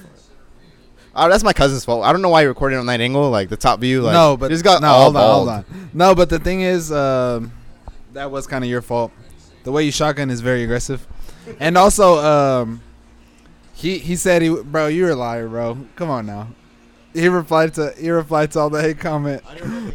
Oh, 1.15 1.27
that's 1.27 1.43
my 1.43 1.53
cousin's 1.53 1.83
fault. 1.83 2.05
I 2.05 2.11
don't 2.11 2.21
know 2.21 2.29
why 2.29 2.43
you 2.43 2.47
recorded 2.47 2.77
on 2.77 2.85
that 2.85 3.01
angle, 3.01 3.31
like 3.31 3.49
the 3.49 3.57
top 3.57 3.79
view. 3.79 4.03
Like, 4.03 4.13
no, 4.13 4.37
but 4.37 4.49
this 4.49 4.61
got 4.61 4.81
no. 4.83 4.87
all 4.87 5.11
Hold 5.11 5.17
on, 5.17 5.33
hold 5.33 5.49
on. 5.49 5.89
No, 5.91 6.13
but 6.13 6.29
the 6.29 6.37
thing 6.37 6.61
is, 6.61 6.91
um, 6.91 7.51
that 8.13 8.29
was 8.29 8.45
kind 8.45 8.63
of 8.63 8.69
your 8.69 8.83
fault. 8.83 9.11
The 9.63 9.71
way 9.71 9.83
you 9.83 9.91
shotgun 9.91 10.29
is 10.29 10.41
very 10.41 10.63
aggressive, 10.63 11.07
and 11.59 11.79
also, 11.79 12.19
um, 12.23 12.81
he 13.73 13.97
he 13.97 14.15
said 14.15 14.43
he, 14.43 14.49
bro, 14.49 14.87
you're 14.87 15.09
a 15.09 15.15
liar, 15.15 15.47
bro. 15.47 15.79
Come 15.95 16.11
on 16.11 16.27
now. 16.27 16.49
He 17.13 17.27
replied 17.27 17.73
to 17.75 17.93
he 17.97 18.09
replied 18.11 18.51
to 18.51 18.59
all 18.59 18.69
the 18.69 18.81
hate 18.81 18.99
comment. 18.99 19.41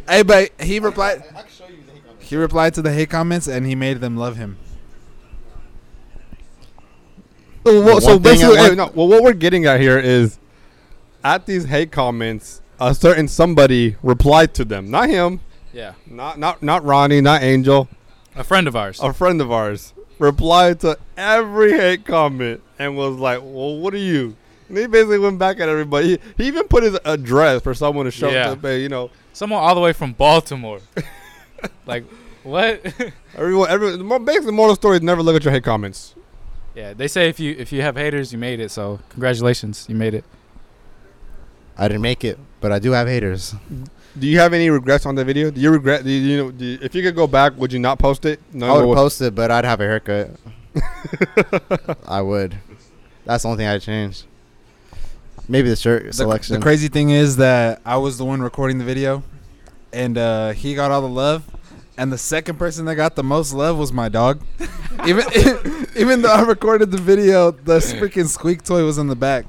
Hey, 0.07 0.21
but 0.23 0.49
he 0.59 0.79
replied 0.79 1.23
he 2.19 2.35
replied 2.35 2.73
to 2.73 2.81
the 2.81 2.91
hate 2.91 3.09
comments 3.09 3.47
and 3.47 3.65
he 3.65 3.75
made 3.75 4.01
them 4.01 4.17
love 4.17 4.35
him. 4.37 4.57
So, 7.65 7.81
what, 7.81 8.03
so 8.03 8.13
One 8.13 8.21
thing 8.23 8.31
I 8.31 8.33
basically, 8.33 8.57
want- 8.57 8.69
hey, 8.69 8.75
no, 8.75 8.91
well, 8.93 9.07
what 9.07 9.23
we're 9.23 9.33
getting 9.33 9.65
at 9.65 9.79
here 9.79 9.97
is, 9.97 10.37
at 11.23 11.47
these 11.47 11.65
hate 11.65 11.91
comments, 11.91 12.61
a 12.79 12.93
certain 12.93 13.27
somebody 13.27 13.95
replied 14.03 14.53
to 14.55 14.65
them. 14.65 14.91
Not 14.91 15.09
him, 15.09 15.39
Yeah. 15.73 15.93
not 16.05 16.37
not 16.37 16.61
not 16.61 16.83
Rony, 16.83 17.23
not 17.23 17.41
Angel, 17.41 17.87
A 18.35 18.43
friend 18.43 18.67
of 18.67 18.75
ours. 18.75 18.99
a 19.01 19.13
friend 19.13 19.41
of 19.41 19.51
ours. 19.51 19.93
Replied 20.19 20.79
to 20.81 20.97
every 21.17 21.73
hate 21.73 22.05
comment 22.05 22.61
and 22.79 22.95
was 22.95 23.15
like, 23.17 23.39
"Well, 23.41 23.77
what 23.77 23.93
are 23.93 23.97
you?" 23.97 24.35
And 24.69 24.77
he 24.77 24.87
basically 24.87 25.19
went 25.19 25.37
back 25.37 25.59
at 25.59 25.69
everybody. 25.69 26.07
He, 26.09 26.19
he 26.37 26.47
even 26.47 26.67
put 26.67 26.83
his 26.83 26.97
address 27.05 27.61
for 27.61 27.73
someone 27.73 28.05
to 28.05 28.11
show. 28.11 28.29
Yeah. 28.29 28.51
up, 28.51 28.63
you 28.63 28.89
know, 28.89 29.11
Someone 29.33 29.61
all 29.61 29.75
the 29.75 29.81
way 29.81 29.93
from 29.93 30.13
Baltimore. 30.13 30.79
like, 31.85 32.03
what? 32.43 32.81
everyone. 33.35 33.69
Every 33.69 33.97
mo- 33.97 34.19
basically, 34.19 34.47
the 34.47 34.51
moral 34.53 34.75
story 34.75 34.97
is 34.97 35.03
never 35.03 35.21
look 35.21 35.35
at 35.35 35.43
your 35.43 35.53
hate 35.53 35.63
comments. 35.63 36.15
yeah, 36.73 36.93
they 36.93 37.07
say 37.07 37.27
if 37.29 37.39
you 37.39 37.55
if 37.57 37.71
you 37.71 37.81
have 37.81 37.95
haters, 37.95 38.31
you 38.31 38.39
made 38.39 38.59
it. 38.59 38.71
So 38.71 38.99
congratulations, 39.09 39.85
you 39.89 39.95
made 39.95 40.13
it. 40.13 40.23
I 41.77 41.87
didn't 41.89 42.01
make 42.03 42.23
it, 42.23 42.39
but 42.61 42.71
I 42.71 42.79
do 42.79 42.91
have 42.91 43.07
haters. 43.07 43.53
Do 44.17 44.27
you 44.27 44.39
have 44.39 44.53
any 44.53 44.69
regrets 44.69 45.05
on 45.05 45.15
the 45.15 45.25
video? 45.25 45.51
Do 45.51 45.59
you 45.59 45.69
regret? 45.71 46.05
Do 46.05 46.09
you, 46.09 46.21
you 46.21 46.37
know? 46.37 46.51
Do 46.51 46.63
you, 46.65 46.79
if 46.81 46.95
you 46.95 47.01
could 47.03 47.15
go 47.15 47.27
back, 47.27 47.57
would 47.57 47.73
you 47.73 47.79
not 47.79 47.99
post 47.99 48.23
it? 48.25 48.39
No. 48.53 48.73
I 48.73 48.85
would 48.85 48.95
post 48.95 49.21
it, 49.21 49.35
but 49.35 49.51
I'd 49.51 49.65
have 49.65 49.81
a 49.81 49.83
haircut. 49.83 50.31
I 52.07 52.21
would. 52.21 52.55
That's 53.25 53.43
the 53.43 53.49
only 53.49 53.57
thing 53.57 53.67
I'd 53.67 53.81
change. 53.81 54.23
Maybe 55.47 55.69
the 55.69 55.75
shirt 55.75 56.05
The, 56.05 56.13
selection. 56.13 56.55
the 56.55 56.61
crazy 56.61 56.87
thing 56.87 57.09
is 57.11 57.37
that 57.37 57.81
I 57.85 57.97
was 57.97 58.17
the 58.17 58.25
one 58.25 58.41
recording 58.41 58.77
the 58.79 58.85
video, 58.85 59.23
and 59.93 60.17
uh, 60.17 60.51
he 60.51 60.73
got 60.75 60.91
all 60.91 61.01
the 61.01 61.07
love, 61.07 61.43
and 61.97 62.11
the 62.11 62.17
second 62.17 62.57
person 62.57 62.85
that 62.85 62.95
got 62.95 63.15
the 63.15 63.23
most 63.23 63.53
love 63.53 63.77
was 63.77 63.93
my 63.93 64.09
dog. 64.09 64.41
even 65.07 65.23
even 65.95 66.21
though 66.21 66.33
I 66.33 66.41
recorded 66.41 66.91
the 66.91 66.97
video, 66.97 67.51
the 67.51 67.77
freaking 67.77 68.27
squeak 68.27 68.63
toy 68.63 68.83
was 68.83 68.97
in 68.97 69.07
the 69.07 69.15
back, 69.15 69.45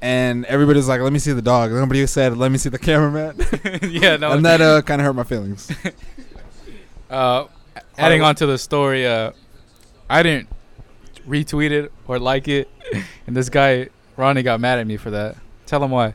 and 0.00 0.44
everybody 0.46 0.76
was 0.78 0.88
like, 0.88 1.00
"Let 1.00 1.12
me 1.12 1.18
see 1.18 1.32
the 1.32 1.42
dog." 1.42 1.72
Nobody 1.72 2.06
said, 2.06 2.36
"Let 2.36 2.52
me 2.52 2.58
see 2.58 2.68
the 2.68 2.78
cameraman," 2.78 3.36
yeah, 3.90 4.16
no. 4.16 4.32
and 4.32 4.44
that 4.44 4.60
uh, 4.60 4.82
kind 4.82 5.00
of 5.00 5.06
hurt 5.06 5.14
my 5.16 5.24
feelings. 5.24 5.68
uh, 7.10 7.46
adding 7.98 8.22
on 8.22 8.34
to 8.36 8.46
the 8.46 8.56
story, 8.58 9.06
uh, 9.06 9.32
I 10.08 10.22
didn't 10.22 10.48
retweet 11.26 11.72
it 11.72 11.90
or 12.06 12.18
like 12.20 12.46
it, 12.46 12.68
and 13.26 13.36
this 13.36 13.48
guy 13.48 13.88
Rony 14.16 14.42
got 14.42 14.60
mad 14.60 14.78
at 14.78 14.86
me 14.86 14.96
for 14.96 15.10
that. 15.10 15.36
Tell 15.66 15.82
him 15.82 15.90
why. 15.90 16.14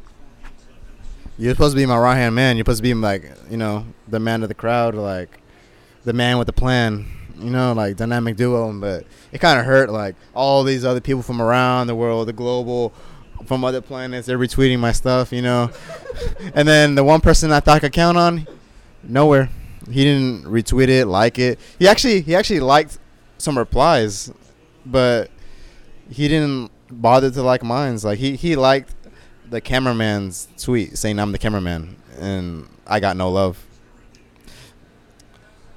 You're 1.37 1.53
supposed 1.53 1.75
to 1.75 1.81
be 1.81 1.85
my 1.85 1.97
right 1.97 2.15
hand 2.15 2.35
man. 2.35 2.57
You're 2.57 2.63
supposed 2.63 2.79
to 2.79 2.83
be 2.83 2.93
like, 2.93 3.31
you 3.49 3.57
know, 3.57 3.85
the 4.07 4.19
man 4.19 4.43
of 4.43 4.49
the 4.49 4.55
crowd, 4.55 4.95
like 4.95 5.39
the 6.03 6.13
man 6.13 6.37
with 6.37 6.47
the 6.47 6.53
plan. 6.53 7.05
You 7.37 7.49
know, 7.49 7.73
like 7.73 7.97
dynamic 7.97 8.35
duo. 8.35 8.71
But 8.73 9.05
it 9.31 9.39
kind 9.39 9.59
of 9.59 9.65
hurt. 9.65 9.89
Like 9.89 10.15
all 10.33 10.63
these 10.63 10.85
other 10.85 11.01
people 11.01 11.23
from 11.23 11.41
around 11.41 11.87
the 11.87 11.95
world, 11.95 12.27
the 12.27 12.33
global, 12.33 12.93
from 13.45 13.63
other 13.63 13.81
planets, 13.81 14.27
they're 14.27 14.37
retweeting 14.37 14.79
my 14.79 14.91
stuff. 14.91 15.31
You 15.31 15.41
know, 15.41 15.71
and 16.55 16.67
then 16.67 16.95
the 16.95 17.03
one 17.03 17.21
person 17.21 17.51
I 17.51 17.59
thought 17.59 17.77
I 17.77 17.79
could 17.79 17.93
count 17.93 18.17
on, 18.17 18.47
nowhere. 19.03 19.49
He 19.89 20.03
didn't 20.03 20.45
retweet 20.45 20.89
it, 20.89 21.07
like 21.07 21.39
it. 21.39 21.59
He 21.79 21.87
actually, 21.87 22.21
he 22.21 22.35
actually 22.35 22.59
liked 22.59 22.99
some 23.39 23.57
replies, 23.57 24.31
but 24.85 25.31
he 26.11 26.27
didn't 26.27 26.71
bother 26.91 27.31
to 27.31 27.41
like 27.41 27.63
mine's. 27.63 28.03
Like 28.05 28.19
he, 28.19 28.35
he 28.35 28.55
liked 28.55 28.93
the 29.49 29.61
cameraman's 29.61 30.47
tweet 30.57 30.97
saying 30.97 31.19
I'm 31.19 31.31
the 31.31 31.37
cameraman, 31.37 31.95
and 32.19 32.67
I 32.87 32.99
got 32.99 33.17
no 33.17 33.29
love. 33.29 33.65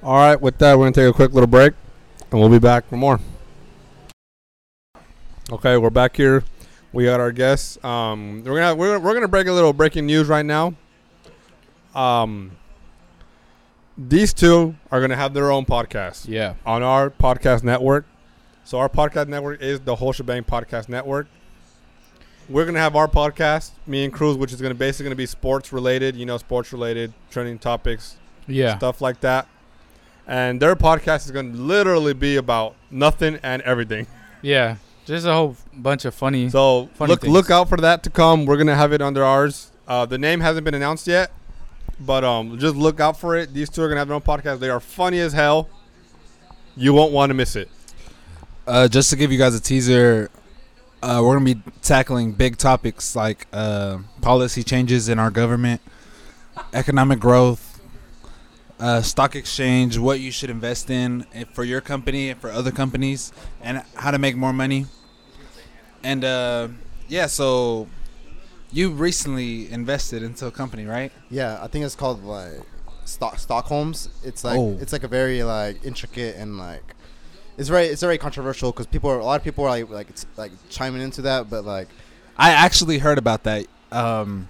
All 0.03 0.15
right. 0.15 0.39
With 0.39 0.57
that, 0.59 0.77
we're 0.77 0.85
gonna 0.85 0.93
take 0.93 1.09
a 1.09 1.13
quick 1.13 1.33
little 1.33 1.47
break, 1.47 1.73
and 2.31 2.39
we'll 2.39 2.49
be 2.49 2.59
back 2.59 2.87
for 2.87 2.97
more. 2.97 3.19
Okay, 5.51 5.77
we're 5.77 5.89
back 5.89 6.15
here. 6.15 6.43
We 6.91 7.05
got 7.05 7.19
our 7.19 7.31
guests. 7.31 7.83
Um, 7.83 8.43
we're 8.43 8.59
gonna 8.59 8.75
we're, 8.75 8.99
we're 8.99 9.13
gonna 9.13 9.27
break 9.27 9.47
a 9.47 9.51
little 9.51 9.73
breaking 9.73 10.05
news 10.05 10.27
right 10.27 10.45
now. 10.45 10.73
Um, 11.93 12.51
these 13.97 14.33
two 14.33 14.75
are 14.91 15.01
gonna 15.01 15.15
have 15.15 15.33
their 15.33 15.51
own 15.51 15.65
podcast. 15.65 16.27
Yeah. 16.27 16.55
on 16.65 16.83
our 16.83 17.09
podcast 17.09 17.63
network. 17.63 18.05
So 18.65 18.79
our 18.79 18.89
podcast 18.89 19.27
network 19.27 19.61
is 19.61 19.79
the 19.81 19.95
Whole 19.95 20.11
Sha-Bang 20.11 20.43
Podcast 20.43 20.89
Network. 20.89 21.27
We're 22.49 22.65
gonna 22.65 22.79
have 22.79 22.95
our 22.95 23.07
podcast, 23.07 23.71
me 23.87 24.03
and 24.03 24.13
Cruz, 24.13 24.37
which 24.37 24.53
is 24.53 24.61
gonna 24.61 24.75
basically 24.75 25.05
gonna 25.05 25.15
be 25.15 25.25
sports 25.25 25.71
related, 25.73 26.15
you 26.15 26.25
know, 26.25 26.37
sports 26.37 26.71
related, 26.73 27.13
trending 27.31 27.57
topics, 27.59 28.17
Yeah. 28.47 28.77
stuff 28.77 29.01
like 29.01 29.21
that. 29.21 29.47
And 30.27 30.59
their 30.61 30.75
podcast 30.75 31.25
is 31.25 31.31
gonna 31.31 31.53
literally 31.55 32.13
be 32.13 32.35
about 32.37 32.75
nothing 32.91 33.39
and 33.43 33.61
everything. 33.63 34.07
Yeah. 34.41 34.75
Just 35.05 35.25
a 35.25 35.33
whole 35.33 35.55
bunch 35.73 36.05
of 36.05 36.13
funny. 36.13 36.49
So 36.49 36.89
Funny 36.93 37.09
look 37.09 37.21
things. 37.21 37.33
look 37.33 37.49
out 37.49 37.67
for 37.67 37.77
that 37.77 38.03
to 38.03 38.11
come. 38.11 38.45
We're 38.45 38.57
gonna 38.57 38.75
have 38.75 38.93
it 38.93 39.01
under 39.01 39.23
ours. 39.23 39.71
Uh, 39.87 40.05
the 40.05 40.19
name 40.19 40.39
hasn't 40.41 40.65
been 40.65 40.75
announced 40.75 41.07
yet, 41.07 41.31
but 41.99 42.23
um, 42.23 42.59
just 42.59 42.75
look 42.75 42.99
out 42.99 43.19
for 43.19 43.35
it. 43.35 43.53
These 43.55 43.69
two 43.69 43.81
are 43.81 43.87
gonna 43.87 44.01
have 44.01 44.07
their 44.07 44.15
own 44.15 44.21
podcast. 44.21 44.59
They 44.59 44.69
are 44.69 44.79
funny 44.79 45.19
as 45.19 45.33
hell. 45.33 45.67
You 46.77 46.93
won't 46.93 47.11
want 47.11 47.31
to 47.31 47.33
miss 47.33 47.55
it. 47.55 47.69
Uh, 48.67 48.87
just 48.87 49.09
to 49.11 49.15
give 49.15 49.31
you 49.31 49.37
guys 49.37 49.53
a 49.53 49.59
teaser, 49.59 50.29
uh, 51.03 51.21
we're 51.23 51.33
gonna 51.37 51.53
be 51.53 51.61
tackling 51.81 52.31
big 52.31 52.57
topics 52.57 53.15
like 53.15 53.47
uh, 53.53 53.99
policy 54.21 54.63
changes 54.63 55.07
in 55.07 55.19
our 55.19 55.29
government, 55.29 55.81
economic 56.73 57.19
growth, 57.19 57.79
uh, 58.79 59.01
stock 59.01 59.35
exchange, 59.35 59.97
what 59.99 60.19
you 60.19 60.31
should 60.31 60.49
invest 60.49 60.89
in 60.89 61.25
eh, 61.33 61.43
for 61.53 61.63
your 61.63 61.79
company 61.79 62.29
and 62.31 62.41
for 62.41 62.49
other 62.49 62.71
companies, 62.71 63.31
and 63.61 63.83
how 63.95 64.09
to 64.09 64.17
make 64.17 64.35
more 64.35 64.53
money. 64.53 64.87
And 66.03 66.25
uh, 66.25 66.69
yeah, 67.07 67.27
so 67.27 67.87
you 68.71 68.89
recently 68.89 69.71
invested 69.71 70.23
into 70.23 70.47
a 70.47 70.51
company, 70.51 70.85
right? 70.85 71.11
Yeah, 71.29 71.59
I 71.61 71.67
think 71.67 71.85
it's 71.85 71.95
called 71.95 72.23
like 72.23 72.61
Stock 73.05 73.37
Stockholm's. 73.37 74.09
It's 74.23 74.43
like 74.43 74.57
Oh. 74.57 74.75
it's 74.81 74.91
like 74.91 75.03
a 75.03 75.07
very 75.07 75.43
like 75.43 75.85
intricate 75.85 76.35
and 76.35 76.57
like 76.57 76.94
it's 77.57 77.69
very 77.69 77.85
it's 77.87 78.01
very 78.01 78.17
controversial 78.17 78.71
because 78.71 78.87
people 78.87 79.09
are 79.09 79.19
a 79.19 79.25
lot 79.25 79.35
of 79.39 79.43
people 79.43 79.63
are 79.65 79.69
like 79.69 79.89
like 79.89 80.09
it's 80.09 80.25
like 80.37 80.51
chiming 80.69 81.01
into 81.01 81.21
that, 81.23 81.49
but 81.49 81.65
like 81.65 81.87
I 82.37 82.51
actually 82.51 82.97
heard 82.99 83.17
about 83.17 83.43
that. 83.43 83.65
Um, 83.91 84.47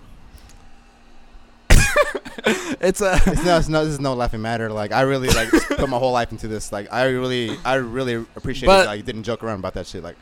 it's 1.70 3.02
a 3.02 3.16
it's 3.26 3.44
no, 3.46 3.58
it's 3.58 3.68
no 3.70 3.86
this 3.86 3.94
is 3.94 4.00
no 4.00 4.14
laughing 4.14 4.42
matter. 4.42 4.70
Like 4.72 4.92
I 4.92 5.02
really 5.02 5.30
like 5.30 5.50
put 5.50 5.90
my 5.90 5.98
whole 5.98 6.12
life 6.12 6.32
into 6.32 6.48
this. 6.48 6.72
Like 6.72 6.92
I 6.92 7.06
really 7.06 7.58
I 7.64 7.76
really 7.76 8.16
appreciate 8.36 8.68
But- 8.68 8.86
it. 8.86 8.88
Like 8.88 8.98
you 8.98 9.04
didn't 9.04 9.24
joke 9.24 9.44
around 9.44 9.60
about 9.60 9.74
that 9.76 9.88
shit. 9.88 10.04
Like 10.04 10.16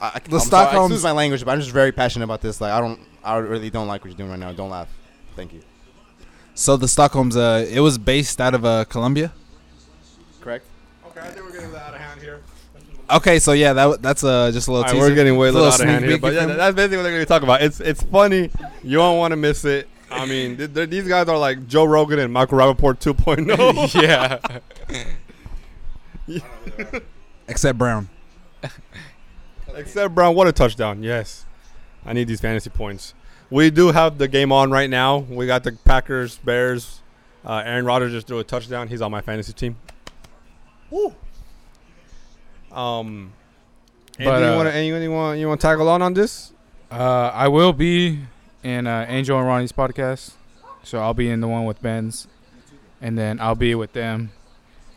I, 0.00 0.12
I, 0.14 0.18
The 0.20 0.36
I'm 0.36 0.40
sorry, 0.40 0.66
Stockholms- 0.66 0.90
excuse 0.92 1.04
my 1.04 1.12
language, 1.12 1.44
but 1.44 1.50
I'm 1.52 1.60
just 1.60 1.72
very 1.72 1.92
passionate 1.92 2.24
about 2.24 2.40
this. 2.40 2.60
Like 2.60 2.72
I 2.72 2.80
don't 2.80 3.00
I 3.24 3.36
really 3.36 3.70
don't 3.70 3.86
like 3.88 4.02
what 4.02 4.10
you're 4.10 4.16
doing 4.18 4.30
right 4.30 4.38
now. 4.38 4.52
Don't 4.52 4.70
laugh. 4.70 4.88
Thank 5.36 5.52
you. 5.52 5.60
So 6.54 6.76
the 6.76 6.88
Stockholm's 6.88 7.36
uh 7.36 7.66
it 7.70 7.80
was 7.80 7.98
based 7.98 8.40
out 8.40 8.54
of 8.54 8.64
uh 8.64 8.84
Colombia. 8.86 9.32
Correct. 10.40 10.66
Okay, 11.08 11.20
I 11.20 11.24
think 11.30 11.44
we're 11.44 11.52
getting 11.52 11.74
out 11.74 11.94
of 11.94 11.99
hand 11.99 11.99
here. 11.99 11.99
Okay, 13.12 13.38
so 13.38 13.52
yeah, 13.52 13.72
that 13.72 14.02
that's 14.02 14.22
uh 14.24 14.50
just 14.52 14.68
a 14.68 14.72
little 14.72 14.84
right, 14.84 14.96
we're 14.96 15.14
getting 15.14 15.36
way 15.36 15.50
little 15.50 15.68
a 15.68 15.72
out 15.72 15.80
of 15.80 15.86
hand 15.86 16.04
here, 16.04 16.18
but 16.18 16.32
yeah, 16.32 16.46
that's 16.46 16.74
basically 16.74 16.98
what 16.98 17.02
they're 17.04 17.12
going 17.12 17.22
to 17.22 17.26
talk 17.26 17.42
about. 17.42 17.62
It's 17.62 17.80
it's 17.80 18.02
funny. 18.02 18.50
You 18.82 18.98
don't 18.98 19.18
want 19.18 19.32
to 19.32 19.36
miss 19.36 19.64
it. 19.64 19.88
I 20.10 20.26
mean, 20.26 20.56
th- 20.56 20.74
th- 20.74 20.90
these 20.90 21.06
guys 21.06 21.28
are 21.28 21.38
like 21.38 21.66
Joe 21.66 21.84
Rogan 21.84 22.18
and 22.18 22.32
Michael 22.32 22.58
Rapaport 22.58 22.98
2.0. 23.00 24.58
yeah. 26.28 26.40
except 27.48 27.78
Brown. 27.78 28.08
Except 29.74 30.14
Brown, 30.14 30.34
what 30.34 30.48
a 30.48 30.52
touchdown! 30.52 31.02
Yes, 31.02 31.46
I 32.04 32.12
need 32.12 32.28
these 32.28 32.40
fantasy 32.40 32.70
points. 32.70 33.14
We 33.50 33.70
do 33.70 33.88
have 33.88 34.18
the 34.18 34.28
game 34.28 34.52
on 34.52 34.70
right 34.70 34.90
now. 34.90 35.18
We 35.18 35.46
got 35.46 35.64
the 35.64 35.72
Packers, 35.84 36.38
Bears. 36.38 37.00
Uh, 37.44 37.62
Aaron 37.64 37.84
Rodgers 37.84 38.12
just 38.12 38.26
threw 38.26 38.38
a 38.38 38.44
touchdown. 38.44 38.88
He's 38.88 39.00
on 39.02 39.10
my 39.10 39.20
fantasy 39.20 39.52
team. 39.52 39.76
Woo. 40.90 41.14
Um. 42.72 43.32
But, 44.18 44.26
anything 44.26 44.44
you 44.44 44.52
uh, 44.52 44.56
want 44.56 44.68
anything 44.68 45.02
you 45.02 45.10
want 45.12 45.38
you 45.38 45.48
want 45.48 45.60
to 45.60 45.66
tag 45.66 45.78
along 45.78 46.02
on 46.02 46.14
this? 46.14 46.52
Uh, 46.90 47.30
I 47.32 47.48
will 47.48 47.72
be 47.72 48.20
in 48.62 48.86
uh, 48.86 49.06
Angel 49.08 49.38
and 49.38 49.46
Rony's 49.46 49.72
podcast, 49.72 50.32
so 50.82 50.98
I'll 51.00 51.14
be 51.14 51.30
in 51.30 51.40
the 51.40 51.48
one 51.48 51.64
with 51.64 51.80
Ben's, 51.80 52.26
and 53.00 53.16
then 53.16 53.40
I'll 53.40 53.54
be 53.54 53.74
with 53.74 53.92
them. 53.92 54.32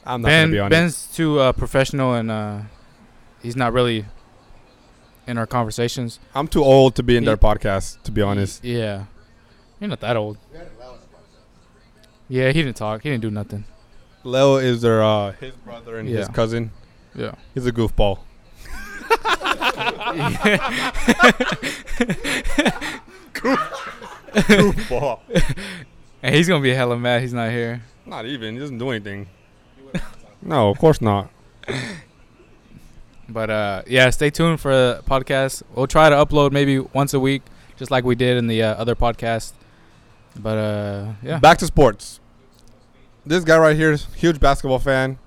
I'm 0.06 0.22
not 0.22 0.28
Ben 0.28 0.48
gonna 0.48 0.52
be 0.52 0.60
on 0.60 0.68
it. 0.68 0.70
Ben's 0.72 1.08
too 1.08 1.40
uh, 1.40 1.54
professional 1.54 2.14
and 2.14 2.30
uh, 2.30 2.60
he's 3.42 3.56
not 3.56 3.72
really 3.72 4.06
in 5.28 5.38
our 5.38 5.48
conversations. 5.48 6.20
I'm 6.36 6.48
too 6.48 6.64
old 6.64 6.96
to 6.96 7.04
be 7.04 7.16
in 7.16 7.24
He- 7.24 7.28
their 7.28 7.38
podcast. 7.38 8.02
To 8.04 8.12
be 8.12 8.22
honest. 8.22 8.64
Yeah, 8.64 9.06
you're 9.80 9.90
not 9.90 10.02
that 10.02 10.18
old. 10.18 10.38
Yeah, 12.28 12.48
he 12.48 12.64
didn't 12.64 12.78
talk. 12.78 13.04
He 13.04 13.10
didn't 13.10 13.22
do 13.22 13.32
nothing. 13.32 13.66
Leo 14.24 14.56
is 14.56 14.82
their 14.82 15.04
uh, 15.04 15.32
his 15.34 15.56
brother 15.56 15.98
and 15.98 16.10
his 16.10 16.28
cousin. 16.30 16.72
Yeah. 17.16 17.36
He's 17.54 17.66
a 17.66 17.72
goofball. 17.72 18.20
goofball. 24.34 25.20
and 26.22 26.36
he's 26.36 26.48
gonna 26.48 26.62
be 26.64 26.74
hella 26.74 26.98
mad. 26.98 27.22
He's 27.22 27.34
not 27.34 27.52
here. 27.52 27.84
Not 28.06 28.26
even. 28.26 28.56
He 28.56 28.60
doesn't 28.60 28.78
do 28.78 28.90
anything. 28.90 29.28
no, 30.42 30.70
of 30.70 30.78
course 30.78 31.02
not. 31.02 31.30
But 33.30 33.50
uh, 33.50 33.84
yeah, 33.88 34.10
stay 34.10 34.30
tuned 34.30 34.60
for 34.60 34.72
the 34.72 35.04
podcast. 35.08 35.64
We'll 35.76 35.88
try 35.88 36.10
to 36.10 36.16
upload 36.16 36.52
maybe 36.52 36.80
once 36.80 37.14
a 37.14 37.20
week, 37.20 37.42
just 37.78 37.90
like 37.92 38.04
we 38.04 38.16
did 38.16 38.38
in 38.38 38.48
the 38.48 38.62
uh, 38.64 38.76
other 38.76 38.96
podcast. 38.96 39.54
But 40.36 40.58
uh, 40.58 41.14
yeah, 41.22 41.40
Back 41.40 41.60
to 41.60 41.66
sports. 41.66 42.20
This 43.26 43.44
guy 43.44 43.58
right 43.58 43.76
here 43.76 43.92
is 43.92 44.08
a 44.14 44.18
huge 44.18 44.40
basketball 44.40 44.80
fan. 44.80 45.18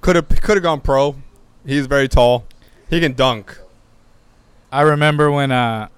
Could 0.00 0.16
have 0.16 0.28
could 0.28 0.56
have 0.56 0.62
gone 0.62 0.80
pro. 0.80 1.16
He's 1.66 1.86
very 1.86 2.06
tall. 2.06 2.46
He 2.88 3.00
can 3.00 3.14
dunk. 3.14 3.58
I 4.70 4.82
remember 4.82 5.32
when 5.32 5.50
uh, 5.50 5.88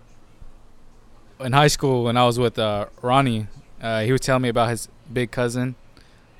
in 1.40 1.52
high 1.52 1.66
school 1.68 2.04
when 2.04 2.16
I 2.16 2.24
was 2.24 2.38
with 2.38 2.58
uh, 2.58 2.86
Rony, 3.02 3.48
uh, 3.82 4.00
he 4.00 4.10
was 4.10 4.22
telling 4.22 4.42
me 4.42 4.48
about 4.48 4.70
his 4.70 4.88
big 5.12 5.30
cousin, 5.30 5.74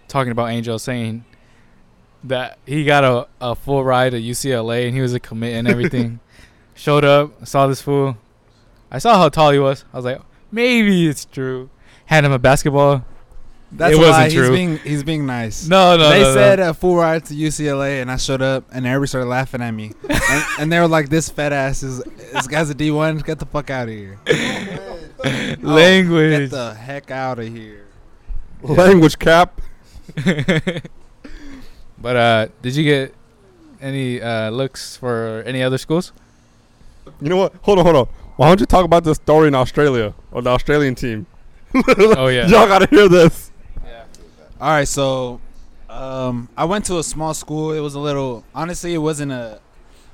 talking 0.09 0.33
about 0.33 0.47
Angel, 0.47 0.79
saying 0.79 1.27
that 2.25 2.59
he 2.65 2.85
got 2.85 3.05
a, 3.05 3.29
a 3.41 3.55
full 3.55 3.85
ride 3.85 4.15
at 4.15 4.23
UCLA 4.23 4.87
and 4.87 4.95
he 4.95 5.03
was 5.03 5.13
a 5.13 5.21
commit 5.21 5.55
and 5.55 5.69
everything. 5.69 6.21
Showed 6.75 7.05
up, 7.05 7.47
saw 7.47 7.67
this 7.67 7.83
fool. 7.83 8.17
I 8.91 8.99
saw 8.99 9.19
how 9.19 9.29
tall 9.29 9.51
he 9.51 9.59
was. 9.59 9.85
I 9.93 9.97
was 9.97 10.05
like, 10.07 10.23
maybe 10.51 11.07
it's 11.07 11.27
true. 11.27 11.69
Hand 12.07 12.25
him 12.25 12.33
a 12.33 12.39
basketball. 12.39 13.05
That's 13.71 13.95
It 13.95 13.99
wasn't 13.99 14.13
lie. 14.17 14.29
true. 14.31 14.43
He's 14.43 14.51
being 14.51 14.79
he's 14.79 15.03
being 15.05 15.27
nice. 15.27 15.69
No, 15.69 15.97
no, 15.99 16.09
they 16.09 16.21
no, 16.23 16.29
no. 16.29 16.35
said 16.35 16.59
a 16.59 16.73
full 16.73 16.97
ride 16.97 17.25
to 17.27 17.35
UCLA, 17.35 18.01
and 18.01 18.11
I 18.11 18.17
showed 18.17 18.41
up, 18.41 18.65
and 18.73 18.87
everybody 18.87 19.09
started 19.09 19.27
laughing 19.29 19.61
at 19.61 19.73
me, 19.73 19.93
and, 20.09 20.45
and 20.59 20.73
they 20.73 20.81
were 20.81 20.89
like, 20.89 21.11
"This 21.11 21.29
fat 21.29 21.53
ass 21.53 21.83
is 21.83 22.03
this 22.33 22.47
guy's 22.47 22.71
a 22.71 22.75
D 22.75 22.91
one. 22.91 23.19
Get 23.19 23.39
the 23.39 23.45
fuck 23.47 23.69
out 23.69 23.89
of 23.89 23.95
here. 23.95 24.19
Get 24.25 25.63
language. 25.63 26.51
Get 26.51 26.51
the 26.51 26.75
heck 26.75 27.11
out 27.11 27.39
of 27.39 27.49
here." 27.49 27.85
Language 28.63 29.19
cap. 29.21 29.61
but 31.99 32.17
uh, 32.17 32.49
did 32.63 32.75
you 32.77 32.85
get 32.85 33.15
any 33.81 34.21
uh, 34.21 34.51
looks 34.51 34.97
for 34.97 35.43
any 35.47 35.63
other 35.63 35.79
schools? 35.79 36.13
You 37.21 37.29
know 37.29 37.37
what? 37.37 37.55
Hold 37.63 37.79
on, 37.81 37.85
hold 37.85 37.97
on. 37.97 38.07
Why 38.37 38.49
don't 38.49 38.61
you 38.61 38.67
talk 38.67 38.85
about 38.85 39.05
the 39.05 39.15
story 39.15 39.49
in 39.49 39.55
Australia 39.55 40.15
or 40.33 40.43
the 40.43 40.51
Australian 40.51 40.95
team? 40.95 41.27
Oh 41.97 42.29
yeah. 42.29 42.47
Y'all 42.49 42.67
gotta 42.67 42.87
hear 42.87 43.09
this. 43.09 43.51
All 44.61 44.71
right, 44.71 44.89
so 44.89 45.41
um, 45.89 46.49
I 46.57 46.65
went 46.65 46.85
to 46.87 46.99
a 46.99 47.05
small 47.05 47.33
school. 47.33 47.73
It 47.73 47.79
was 47.79 47.95
a 47.95 48.01
little. 48.01 48.45
Honestly, 48.55 48.93
it 48.93 48.99
wasn't 48.99 49.31
a. 49.31 49.61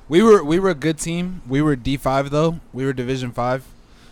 We 0.07 0.21
were 0.21 0.43
we 0.43 0.59
were 0.59 0.69
a 0.69 0.75
good 0.75 0.99
team. 0.99 1.41
We 1.47 1.63
were 1.63 1.75
D 1.75 1.97
five 1.97 2.29
though. 2.29 2.59
We 2.71 2.85
were 2.85 2.93
Division 2.93 3.31
five, 3.31 3.65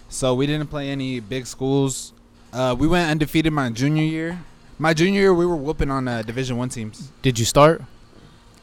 so 0.10 0.34
we 0.34 0.48
didn't 0.48 0.68
play 0.68 0.90
any 0.90 1.20
big 1.20 1.46
schools. 1.46 2.14
Uh, 2.52 2.76
we 2.78 2.88
went 2.88 3.12
undefeated 3.12 3.54
my 3.54 3.70
junior 3.70 4.04
year. 4.04 4.40
My 4.80 4.96
junior 4.96 5.22
year, 5.22 5.34
we 5.36 5.46
were 5.46 5.56
whooping 5.56 5.92
on 5.92 6.08
uh, 6.08 6.24
Division 6.24 6.58
one 6.58 6.70
teams. 6.70 7.12
Did 7.22 7.38
you 7.38 7.46
start? 7.46 7.84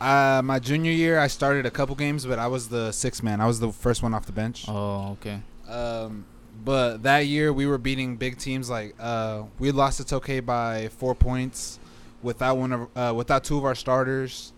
Uh, 0.00 0.42
my 0.42 0.58
junior 0.58 0.90
year, 0.90 1.20
I 1.20 1.28
started 1.28 1.66
a 1.66 1.70
couple 1.70 1.94
games, 1.94 2.26
but 2.26 2.40
I 2.40 2.48
was 2.48 2.68
the 2.68 2.90
sixth 2.90 3.22
man. 3.22 3.40
I 3.40 3.46
was 3.46 3.60
the 3.60 3.70
first 3.70 4.02
one 4.02 4.12
off 4.12 4.26
the 4.26 4.32
bench. 4.32 4.64
Oh, 4.66 5.12
okay. 5.20 5.40
Um, 5.68 6.24
but 6.64 7.02
that 7.02 7.20
year 7.26 7.52
we 7.52 7.66
were 7.66 7.78
beating 7.78 8.16
big 8.16 8.38
teams 8.38 8.68
like 8.70 8.94
uh, 9.00 9.42
we 9.58 9.70
lost 9.70 10.06
to 10.06 10.20
Tokay 10.20 10.44
by 10.44 10.88
four 10.88 11.14
points 11.14 11.78
without 12.22 12.56
one 12.56 12.72
of 12.72 12.88
uh, 12.96 13.14
without 13.14 13.44
two 13.44 13.56
of 13.58 13.64
our 13.64 13.74
starters. 13.74 14.52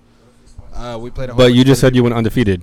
Uh, 0.74 0.98
we 1.00 1.10
played. 1.10 1.28
A 1.28 1.32
whole 1.34 1.44
But 1.44 1.54
you 1.54 1.64
just 1.64 1.80
said 1.80 1.94
you 1.94 2.02
went 2.02 2.14
undefeated. 2.14 2.62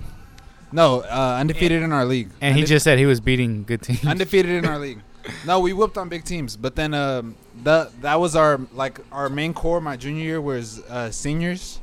no 0.72 1.00
uh, 1.02 1.36
undefeated 1.40 1.82
in 1.82 1.92
our 1.92 2.04
league. 2.04 2.28
And 2.40 2.56
he 2.56 2.64
just 2.64 2.84
said 2.84 2.98
he 2.98 3.06
was 3.06 3.20
beating 3.20 3.64
good 3.64 3.82
teams. 3.82 4.04
undefeated 4.06 4.50
in 4.52 4.66
our 4.66 4.78
league. 4.78 5.00
No, 5.46 5.60
we 5.60 5.74
whooped 5.74 5.98
on 5.98 6.08
big 6.08 6.24
teams, 6.24 6.56
but 6.56 6.74
then 6.76 6.94
um, 6.94 7.36
the 7.62 7.90
that 8.00 8.18
was 8.18 8.34
our 8.34 8.58
like 8.72 8.98
our 9.12 9.28
main 9.28 9.52
core. 9.52 9.78
My 9.80 9.96
junior 9.98 10.24
year 10.24 10.40
was 10.40 10.80
uh, 10.88 11.10
seniors, 11.10 11.78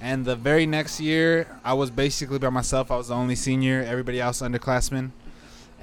and 0.00 0.24
the 0.24 0.34
very 0.34 0.64
next 0.64 0.98
year 0.98 1.46
I 1.62 1.74
was 1.74 1.90
basically 1.90 2.38
by 2.38 2.48
myself. 2.48 2.90
I 2.90 2.96
was 2.96 3.08
the 3.08 3.14
only 3.14 3.34
senior. 3.36 3.82
Everybody 3.86 4.18
else 4.18 4.40
underclassmen. 4.40 5.10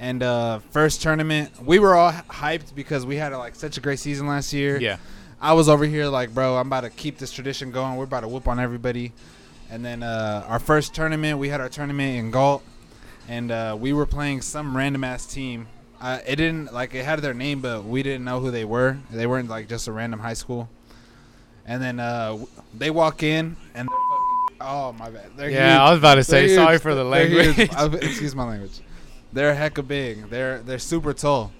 And 0.02 0.20
uh, 0.20 0.58
first 0.72 1.00
tournament, 1.00 1.52
we 1.64 1.78
were 1.78 1.94
all 1.94 2.10
hyped 2.10 2.74
because 2.74 3.06
we 3.06 3.14
had 3.14 3.32
like 3.34 3.54
such 3.54 3.76
a 3.76 3.80
great 3.80 4.00
season 4.00 4.26
last 4.26 4.52
year. 4.52 4.76
yeah. 4.80 4.96
I 5.40 5.52
was 5.52 5.68
over 5.68 5.84
here 5.84 6.06
like, 6.06 6.34
bro, 6.34 6.56
I'm 6.56 6.66
about 6.66 6.80
to 6.80 6.90
keep 6.90 7.18
this 7.18 7.32
tradition 7.32 7.70
going. 7.70 7.96
We're 7.96 8.04
about 8.04 8.20
to 8.20 8.28
whoop 8.28 8.48
on 8.48 8.58
everybody. 8.58 9.12
And 9.70 9.84
then 9.84 10.02
uh, 10.02 10.44
our 10.48 10.58
first 10.58 10.92
tournament, 10.92 11.38
we 11.38 11.48
had 11.50 11.60
our 11.60 11.68
tournament 11.68 12.16
in 12.16 12.32
Galt, 12.32 12.64
and 13.28 13.52
uh, 13.52 13.76
we 13.78 13.92
were 13.92 14.06
playing 14.06 14.40
some 14.42 14.76
random 14.76 15.04
ass 15.04 15.24
team. 15.24 15.68
Uh, 16.00 16.18
it 16.26 16.36
didn't 16.36 16.72
like 16.72 16.94
it 16.96 17.04
had 17.04 17.20
their 17.20 17.32
name, 17.34 17.60
but 17.60 17.84
we 17.84 18.02
didn't 18.02 18.24
know 18.24 18.40
who 18.40 18.50
they 18.50 18.64
were. 18.64 18.98
They 19.10 19.26
weren't 19.28 19.48
like 19.48 19.68
just 19.68 19.86
a 19.86 19.92
random 19.92 20.18
high 20.18 20.34
school. 20.34 20.68
And 21.64 21.80
then 21.80 22.00
uh, 22.00 22.38
they 22.74 22.90
walk 22.90 23.22
in 23.22 23.56
and. 23.74 23.88
Oh 24.60 24.92
my 24.92 25.10
bad. 25.10 25.30
They're 25.36 25.50
Yeah, 25.50 25.74
huge. 25.74 25.80
I 25.80 25.90
was 25.90 25.98
about 25.98 26.14
to 26.16 26.24
say 26.24 26.46
They're 26.46 26.56
sorry 26.56 26.74
huge. 26.74 26.82
for 26.82 26.94
the 26.96 27.04
language. 27.04 27.58
Excuse 28.02 28.34
my 28.34 28.46
language. 28.46 28.80
They're 29.32 29.52
a 29.52 29.56
hecka 29.56 29.86
big. 29.86 30.28
They're 30.28 30.58
they're 30.58 30.78
super 30.78 31.14
tall, 31.14 31.52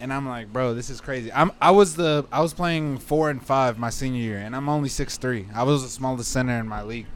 and 0.00 0.12
I'm 0.12 0.28
like, 0.28 0.52
bro, 0.52 0.74
this 0.74 0.90
is 0.90 1.00
crazy. 1.00 1.32
I'm 1.32 1.50
I 1.60 1.70
was 1.70 1.96
the 1.96 2.26
I 2.30 2.40
was 2.42 2.52
playing 2.52 2.98
four 2.98 3.30
and 3.30 3.42
five 3.42 3.78
my 3.78 3.90
senior 3.90 4.20
year, 4.20 4.38
and 4.38 4.54
I'm 4.54 4.68
only 4.68 4.88
six 4.88 5.16
three. 5.16 5.46
I 5.54 5.62
was 5.62 5.82
the 5.82 5.88
smallest 5.88 6.30
center 6.30 6.58
in 6.58 6.68
my 6.68 6.82
league. 6.82 7.06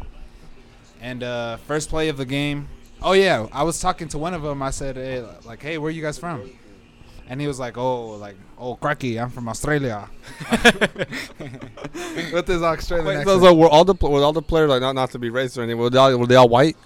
And 1.03 1.23
uh, 1.23 1.57
first 1.59 1.89
play 1.89 2.09
of 2.09 2.17
the 2.17 2.27
game. 2.27 2.69
Oh 3.03 3.13
yeah, 3.13 3.47
I 3.53 3.63
was 3.63 3.81
talking 3.81 4.09
to 4.09 4.19
one 4.19 4.35
of 4.35 4.43
them. 4.43 4.63
I 4.63 4.71
said, 4.71 4.97
hey, 4.97 5.25
like, 5.47 5.63
hey, 5.63 5.79
where 5.79 5.91
you 5.91 6.03
guys 6.03 6.19
from? 6.19 6.51
And 7.27 7.41
he 7.41 7.47
was 7.47 7.59
like, 7.59 7.79
oh, 7.79 8.17
like, 8.17 8.37
oh, 8.59 8.75
cracky, 8.75 9.19
I'm 9.19 9.31
from 9.31 9.49
Australia. 9.49 10.11
With 12.33 12.47
his 12.47 12.61
Australian 12.61 13.07
Wait, 13.07 13.17
accent. 13.19 13.41
so, 13.41 13.47
so 13.47 13.55
were 13.55 13.69
all 13.69 13.85
the 13.85 13.95
were 14.07 14.23
all 14.23 14.33
the 14.33 14.43
players 14.43 14.69
like 14.69 14.83
not 14.83 14.95
not 14.95 15.11
to 15.13 15.19
be 15.19 15.31
racist 15.31 15.57
or 15.57 15.63
anything? 15.63 15.79
Were 15.79 15.91
they 15.91 15.99
all, 15.99 16.19
were 16.19 16.27
they 16.27 16.35
all 16.35 16.49
white? 16.49 16.77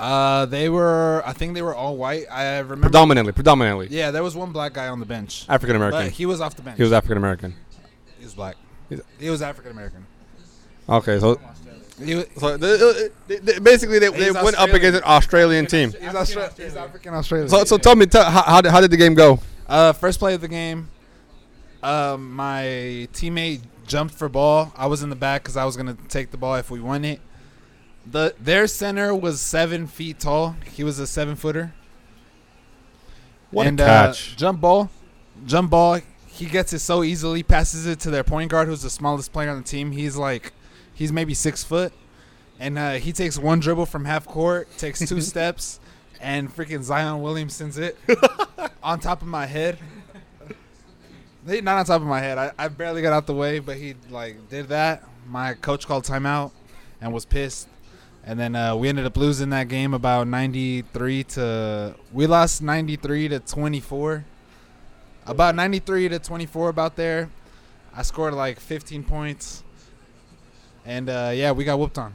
Uh, 0.00 0.46
they 0.46 0.68
were. 0.70 1.22
I 1.26 1.32
think 1.34 1.52
they 1.54 1.60
were 1.62 1.74
all 1.74 1.96
white. 1.96 2.24
I 2.32 2.58
remember. 2.60 2.84
Predominantly, 2.84 3.32
predominantly 3.32 3.88
Yeah, 3.90 4.10
there 4.10 4.22
was 4.22 4.34
one 4.34 4.50
black 4.50 4.72
guy 4.72 4.88
on 4.88 4.98
the 4.98 5.04
bench, 5.06 5.44
African 5.48 5.78
but 5.78 5.86
American. 5.88 6.10
he 6.12 6.24
was 6.26 6.40
off 6.40 6.56
the 6.56 6.62
bench. 6.62 6.78
He 6.78 6.82
was 6.82 6.92
African 6.92 7.18
American. 7.18 7.54
He 8.18 8.24
was 8.24 8.34
black. 8.34 8.56
He's- 8.88 9.02
He 9.18 9.28
was 9.30 9.42
African 9.42 9.72
American. 9.72 10.06
Okay, 10.88 11.20
so 11.20 11.38
He 12.02 12.14
was, 12.14 12.26
so 12.38 12.56
they, 12.56 13.08
they, 13.28 13.36
they, 13.36 13.58
basically 13.58 13.98
they, 13.98 14.08
they 14.08 14.24
He's 14.24 14.32
went 14.34 14.56
up 14.56 14.70
Australian. 14.70 14.76
against 14.76 14.96
an 14.96 15.04
Australian 15.04 15.66
team. 15.66 15.90
he's, 15.92 16.00
Austra- 16.00 16.56
he's 16.58 16.74
African 16.76 17.12
Australian. 17.14 17.48
So 17.50 17.64
so 17.64 17.76
tell 17.76 17.94
me, 17.94 18.06
tell, 18.06 18.24
how 18.24 18.42
how 18.42 18.60
did, 18.62 18.70
how 18.72 18.80
did 18.80 18.90
the 18.90 18.96
game 18.96 19.12
go? 19.14 19.38
Uh, 19.68 19.92
first 19.92 20.18
play 20.18 20.32
of 20.34 20.40
the 20.40 20.48
game, 20.48 20.88
um, 21.82 22.32
my 22.34 23.06
teammate 23.12 23.60
jumped 23.86 24.14
for 24.14 24.28
ball. 24.30 24.72
I 24.76 24.86
was 24.86 25.02
in 25.02 25.10
the 25.10 25.16
back 25.16 25.42
because 25.42 25.56
I 25.58 25.64
was 25.66 25.76
gonna 25.76 25.96
take 26.08 26.30
the 26.30 26.36
ball 26.38 26.54
if 26.56 26.70
we 26.70 26.80
won 26.80 27.04
it. 27.04 27.20
The 28.06 28.34
their 28.40 28.66
center 28.66 29.14
was 29.14 29.40
seven 29.40 29.86
feet 29.86 30.18
tall. 30.20 30.56
He 30.72 30.82
was 30.84 30.98
a 30.98 31.06
seven 31.06 31.36
footer. 31.36 31.72
What 33.50 33.66
and, 33.66 33.80
a 33.80 33.84
catch! 33.84 34.32
Uh, 34.32 34.36
jump 34.36 34.60
ball, 34.60 34.90
jump 35.46 35.70
ball. 35.70 36.00
He 36.26 36.46
gets 36.46 36.72
it 36.72 36.78
so 36.78 37.02
easily. 37.02 37.42
Passes 37.42 37.86
it 37.86 38.00
to 38.00 38.10
their 38.10 38.24
point 38.24 38.50
guard, 38.50 38.68
who's 38.68 38.82
the 38.82 38.90
smallest 38.90 39.32
player 39.32 39.50
on 39.50 39.58
the 39.58 39.62
team. 39.64 39.92
He's 39.92 40.16
like, 40.16 40.52
he's 40.94 41.12
maybe 41.12 41.34
six 41.34 41.62
foot, 41.62 41.92
and 42.58 42.78
uh, 42.78 42.92
he 42.92 43.12
takes 43.12 43.36
one 43.38 43.60
dribble 43.60 43.86
from 43.86 44.04
half 44.04 44.26
court, 44.26 44.68
takes 44.78 45.00
two 45.06 45.20
steps, 45.20 45.80
and 46.20 46.54
freaking 46.54 46.82
Zion 46.82 47.20
Williamson's 47.20 47.76
it 47.76 47.98
on 48.82 49.00
top 49.00 49.20
of 49.22 49.28
my 49.28 49.46
head. 49.46 49.78
He- 51.46 51.60
Not 51.60 51.78
on 51.78 51.84
top 51.84 52.00
of 52.00 52.06
my 52.06 52.20
head. 52.20 52.38
I, 52.38 52.52
I 52.58 52.68
barely 52.68 53.02
got 53.02 53.12
out 53.12 53.26
the 53.26 53.34
way, 53.34 53.58
but 53.58 53.76
he 53.76 53.94
like 54.08 54.48
did 54.48 54.68
that. 54.68 55.02
My 55.26 55.54
coach 55.54 55.86
called 55.86 56.04
timeout 56.04 56.52
and 57.00 57.12
was 57.12 57.24
pissed. 57.24 57.68
And 58.24 58.38
then 58.38 58.54
uh, 58.54 58.76
we 58.76 58.88
ended 58.88 59.06
up 59.06 59.16
losing 59.16 59.50
that 59.50 59.68
game 59.68 59.94
about 59.94 60.28
93 60.28 61.24
to. 61.24 61.94
We 62.12 62.26
lost 62.26 62.62
93 62.62 63.28
to 63.28 63.40
24. 63.40 64.24
About 65.26 65.54
93 65.54 66.08
to 66.10 66.18
24, 66.18 66.68
about 66.68 66.96
there. 66.96 67.30
I 67.94 68.02
scored 68.02 68.34
like 68.34 68.60
15 68.60 69.04
points. 69.04 69.62
And 70.84 71.08
uh, 71.08 71.32
yeah, 71.34 71.52
we 71.52 71.64
got 71.64 71.78
whooped 71.78 71.98
on. 71.98 72.14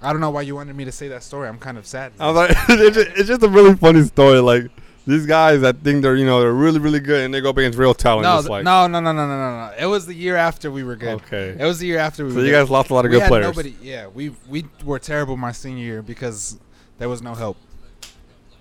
I 0.00 0.12
don't 0.12 0.20
know 0.20 0.30
why 0.30 0.42
you 0.42 0.54
wanted 0.54 0.76
me 0.76 0.84
to 0.84 0.92
say 0.92 1.08
that 1.08 1.22
story. 1.22 1.48
I'm 1.48 1.58
kind 1.58 1.78
of 1.78 1.86
sad. 1.86 2.12
I 2.20 2.30
was 2.30 2.36
like, 2.36 2.50
it's, 2.68 2.96
just, 2.96 3.10
it's 3.16 3.28
just 3.28 3.42
a 3.42 3.48
really 3.48 3.74
funny 3.74 4.02
story. 4.02 4.40
Like 4.40 4.70
these 5.08 5.24
guys 5.26 5.62
that 5.62 5.78
think 5.78 6.02
they're 6.02 6.16
you 6.16 6.26
know 6.26 6.38
they're 6.40 6.52
really 6.52 6.78
really 6.78 7.00
good 7.00 7.24
and 7.24 7.32
they 7.32 7.40
go 7.40 7.48
up 7.50 7.56
against 7.56 7.78
real 7.78 7.94
talent. 7.94 8.24
no, 8.24 8.40
like 8.52 8.62
no, 8.62 8.86
no, 8.86 9.00
no, 9.00 9.10
no, 9.12 9.26
no, 9.26 9.36
no, 9.36 9.66
no. 9.66 9.72
It 9.78 9.86
was 9.86 10.04
the 10.06 10.14
year 10.14 10.36
after 10.36 10.70
we 10.70 10.84
were 10.84 10.96
good. 10.96 11.14
okay. 11.22 11.56
It 11.58 11.64
was 11.64 11.78
the 11.78 11.86
year 11.86 11.98
after 11.98 12.24
we 12.24 12.30
So 12.30 12.36
were 12.36 12.42
you 12.42 12.50
good. 12.50 12.60
guys 12.60 12.70
lost 12.70 12.90
a 12.90 12.94
lot 12.94 13.06
of 13.06 13.10
we 13.10 13.18
good 13.18 13.26
players. 13.26 13.46
nobody. 13.46 13.74
Yeah, 13.82 14.06
we 14.08 14.30
we 14.48 14.66
were 14.84 14.98
terrible 14.98 15.36
my 15.36 15.52
senior 15.52 15.82
year 15.82 16.02
because 16.02 16.58
there 16.98 17.08
was 17.08 17.22
no 17.22 17.34
help. 17.34 17.56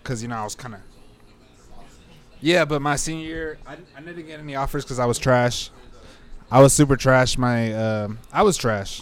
Because 0.01 0.21
you 0.23 0.29
know 0.29 0.37
I 0.37 0.43
was 0.45 0.55
kind 0.55 0.73
of. 0.75 0.79
Yeah, 2.39 2.65
but 2.65 2.81
my 2.81 2.95
senior 2.95 3.25
year, 3.27 3.57
I, 3.65 3.77
I 3.97 4.01
didn't 4.01 4.27
get 4.27 4.39
any 4.39 4.55
offers 4.55 4.83
because 4.85 4.99
I 4.99 5.05
was 5.05 5.17
trash. 5.17 5.69
I 6.49 6.61
was 6.61 6.71
super 6.71 6.95
trash. 6.95 7.37
My 7.37 7.73
um, 7.73 8.19
I 8.31 8.43
was 8.43 8.55
trash. 8.57 9.01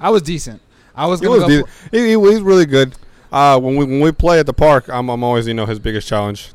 I 0.00 0.08
was 0.10 0.22
decent. 0.22 0.62
I 0.94 1.06
was 1.06 1.20
He 1.20 1.28
was 1.28 1.40
go. 1.40 1.48
he, 1.90 1.98
he, 1.98 2.08
he's 2.14 2.40
really 2.40 2.64
good. 2.64 2.94
Uh, 3.30 3.58
when 3.60 3.76
we 3.76 3.84
when 3.84 4.00
we 4.00 4.12
play 4.12 4.38
at 4.38 4.46
the 4.46 4.54
park, 4.54 4.88
I'm 4.88 5.10
I'm 5.10 5.22
always 5.22 5.46
you 5.46 5.52
know 5.52 5.66
his 5.66 5.78
biggest 5.78 6.08
challenge. 6.08 6.52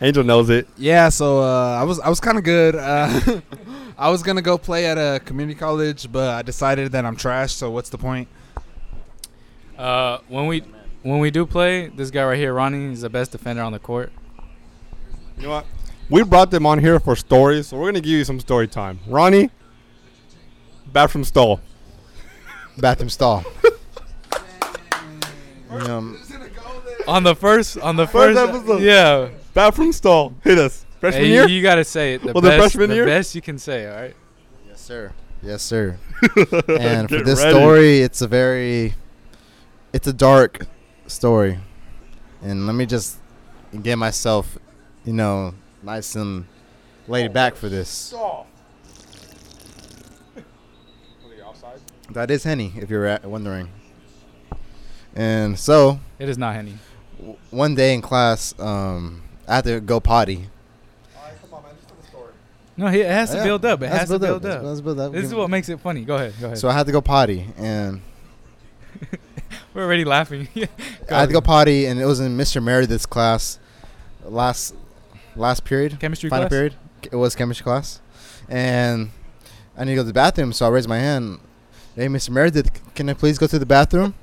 Angel 0.00 0.22
knows 0.24 0.50
it. 0.50 0.68
Yeah, 0.76 1.08
so 1.08 1.40
uh, 1.40 1.78
I 1.80 1.84
was 1.84 2.00
I 2.00 2.08
was 2.08 2.20
kind 2.20 2.36
of 2.38 2.44
good. 2.44 2.76
Uh, 2.76 3.40
I 3.98 4.10
was 4.10 4.22
gonna 4.22 4.42
go 4.42 4.58
play 4.58 4.86
at 4.86 4.98
a 4.98 5.20
community 5.24 5.58
college, 5.58 6.10
but 6.12 6.28
I 6.34 6.42
decided 6.42 6.92
that 6.92 7.04
I'm 7.06 7.16
trash. 7.16 7.54
So 7.54 7.70
what's 7.70 7.88
the 7.88 7.98
point? 7.98 8.28
Uh, 9.78 10.18
when 10.28 10.46
we 10.46 10.60
when 11.02 11.18
we 11.20 11.30
do 11.30 11.46
play, 11.46 11.88
this 11.88 12.10
guy 12.10 12.24
right 12.24 12.38
here, 12.38 12.52
Rony, 12.54 12.92
is 12.92 13.00
the 13.00 13.08
best 13.10 13.32
defender 13.32 13.62
on 13.62 13.72
the 13.72 13.78
court. 13.78 14.12
You 15.38 15.44
know 15.44 15.50
what? 15.50 15.66
We 16.10 16.22
brought 16.24 16.50
them 16.50 16.66
on 16.66 16.78
here 16.78 17.00
for 17.00 17.16
stories, 17.16 17.68
so 17.68 17.78
we're 17.78 17.88
gonna 17.88 18.00
give 18.00 18.12
you 18.12 18.24
some 18.24 18.40
story 18.40 18.68
time. 18.68 19.00
Rony, 19.08 19.50
bathroom 20.92 21.24
stall. 21.24 21.60
Bathroom 22.78 23.08
stall. 23.08 23.42
um, 25.70 26.20
On 27.08 27.22
the 27.22 27.34
first, 27.34 27.78
on 27.78 27.96
the 27.96 28.06
First 28.06 28.38
first, 28.38 28.54
episode. 28.54 28.82
yeah. 28.82 29.28
Bathroom 29.56 29.92
stall. 29.92 30.34
Hit 30.44 30.58
us. 30.58 30.84
Freshman 31.00 31.24
Hey, 31.24 31.30
year. 31.30 31.48
you, 31.48 31.62
gotta 31.62 31.82
say 31.82 32.14
it. 32.14 32.22
The 32.22 32.32
Was 32.34 32.44
it 32.44 32.48
best, 32.48 32.58
freshman 32.60 32.90
the 32.90 32.94
year? 32.96 33.06
best 33.06 33.34
you 33.34 33.40
can 33.40 33.58
say. 33.58 33.88
All 33.88 33.96
right. 34.02 34.14
yes, 34.68 34.80
sir. 34.80 35.12
Yes, 35.42 35.62
sir. 35.62 35.98
And 36.68 37.08
for 37.08 37.22
this 37.22 37.42
ready. 37.42 37.50
story, 37.58 37.98
it's 38.00 38.20
a 38.20 38.28
very, 38.28 38.92
it's 39.94 40.06
a 40.06 40.12
dark 40.12 40.66
story, 41.06 41.58
and 42.42 42.66
let 42.66 42.74
me 42.74 42.84
just 42.84 43.16
get 43.82 43.96
myself 43.96 44.58
you 45.06 45.12
know, 45.14 45.54
nice 45.82 46.16
and 46.16 46.44
laid 47.08 47.32
back 47.32 47.54
for 47.56 47.68
this. 47.70 48.12
That 52.10 52.30
is 52.30 52.44
Henny, 52.44 52.72
if 52.76 52.90
you're 52.90 53.18
wondering. 53.24 53.68
And 55.14 55.58
so, 55.58 55.98
It 56.18 56.28
is 56.28 56.36
not 56.38 56.54
Henny. 56.54 56.74
w- 57.18 57.36
one 57.50 57.74
day 57.74 57.94
in 57.94 58.02
class, 58.02 58.54
um, 58.58 59.22
I 59.48 59.56
had 59.56 59.64
to 59.64 59.80
go 59.80 60.00
potty. 60.00 60.48
No, 62.78 62.88
it 62.88 63.06
has 63.06 63.30
to 63.30 63.36
Yeah, 63.38 63.44
build 63.44 63.64
up. 63.64 63.82
It 63.82 63.88
has 63.88 64.08
to 64.10 64.18
build 64.18 64.44
up. 64.44 64.62
let's 64.62 64.80
build 64.82 65.00
up. 65.00 65.12
This 65.12 65.24
is 65.24 65.34
what 65.34 65.48
makes 65.48 65.68
it 65.70 65.80
funny. 65.80 66.04
Go 66.04 66.16
ahead. 66.16 66.34
Go 66.38 66.46
ahead. 66.46 66.58
So 66.58 66.68
I 66.68 66.72
had 66.72 66.84
to 66.86 66.92
go 66.92 67.00
potty, 67.00 67.46
and 67.56 68.02
We're 69.74 69.84
already 69.84 70.04
laughing. 70.04 70.48
I 71.10 71.20
had 71.20 71.26
to 71.28 71.32
go 71.32 71.40
potty, 71.40 71.86
and 71.86 71.98
it 72.00 72.04
was 72.04 72.20
in 72.20 72.36
Mr. 72.36 72.62
Meredith's 72.62 73.06
class, 73.06 73.58
last 74.24 74.74
last 75.36 75.64
period, 75.64 75.98
Chemistry 76.00 76.28
final 76.28 76.44
class. 76.48 76.50
period. 76.50 76.74
It 77.10 77.16
was 77.16 77.34
chemistry 77.34 77.64
class, 77.64 78.00
and 78.48 79.10
I 79.76 79.84
need 79.84 79.92
to 79.92 79.96
go 79.96 80.02
to 80.02 80.06
the 80.08 80.12
bathroom. 80.12 80.52
So 80.52 80.66
I 80.66 80.68
raised 80.68 80.88
my 80.88 80.98
hand. 80.98 81.38
Hey, 81.94 82.08
Mr. 82.08 82.28
Meredith, 82.30 82.94
can 82.94 83.08
I 83.08 83.14
please 83.14 83.38
go 83.38 83.46
to 83.46 83.58
the 83.58 83.64
bathroom? 83.66 84.14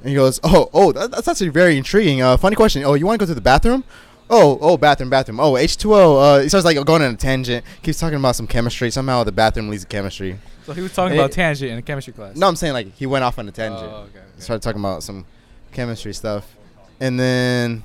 And 0.00 0.08
he 0.08 0.14
goes, 0.14 0.40
Oh, 0.42 0.70
oh, 0.72 0.92
that, 0.92 1.10
that's 1.10 1.28
actually 1.28 1.50
very 1.50 1.76
intriguing. 1.76 2.22
Uh, 2.22 2.38
funny 2.38 2.56
question. 2.56 2.84
Oh, 2.84 2.94
you 2.94 3.04
want 3.06 3.20
to 3.20 3.26
go 3.26 3.28
to 3.28 3.34
the 3.34 3.40
bathroom? 3.42 3.84
Oh, 4.30 4.58
oh, 4.60 4.76
bathroom, 4.76 5.10
bathroom. 5.10 5.40
Oh, 5.40 5.52
H2O. 5.52 6.38
Uh, 6.38 6.42
he 6.42 6.48
starts 6.48 6.64
like 6.64 6.76
going 6.86 7.02
on 7.02 7.12
a 7.14 7.16
tangent. 7.16 7.64
Keeps 7.82 7.98
talking 7.98 8.18
about 8.18 8.34
some 8.36 8.46
chemistry. 8.46 8.90
Somehow 8.90 9.24
the 9.24 9.32
bathroom 9.32 9.68
leads 9.68 9.82
to 9.82 9.88
chemistry. 9.88 10.38
So 10.64 10.72
he 10.72 10.80
was 10.80 10.94
talking 10.94 11.18
about 11.18 11.32
tangent 11.32 11.70
in 11.70 11.78
a 11.78 11.82
chemistry 11.82 12.12
class. 12.12 12.36
No, 12.36 12.48
I'm 12.48 12.56
saying 12.56 12.72
like 12.72 12.94
he 12.94 13.06
went 13.06 13.24
off 13.24 13.38
on 13.38 13.48
a 13.48 13.52
tangent 13.52 13.82
Oh, 13.92 13.96
okay, 14.08 14.18
okay. 14.18 14.26
started 14.38 14.62
talking 14.62 14.80
about 14.80 15.02
some 15.02 15.26
chemistry 15.72 16.14
stuff, 16.14 16.56
and 17.00 17.18
then 17.18 17.82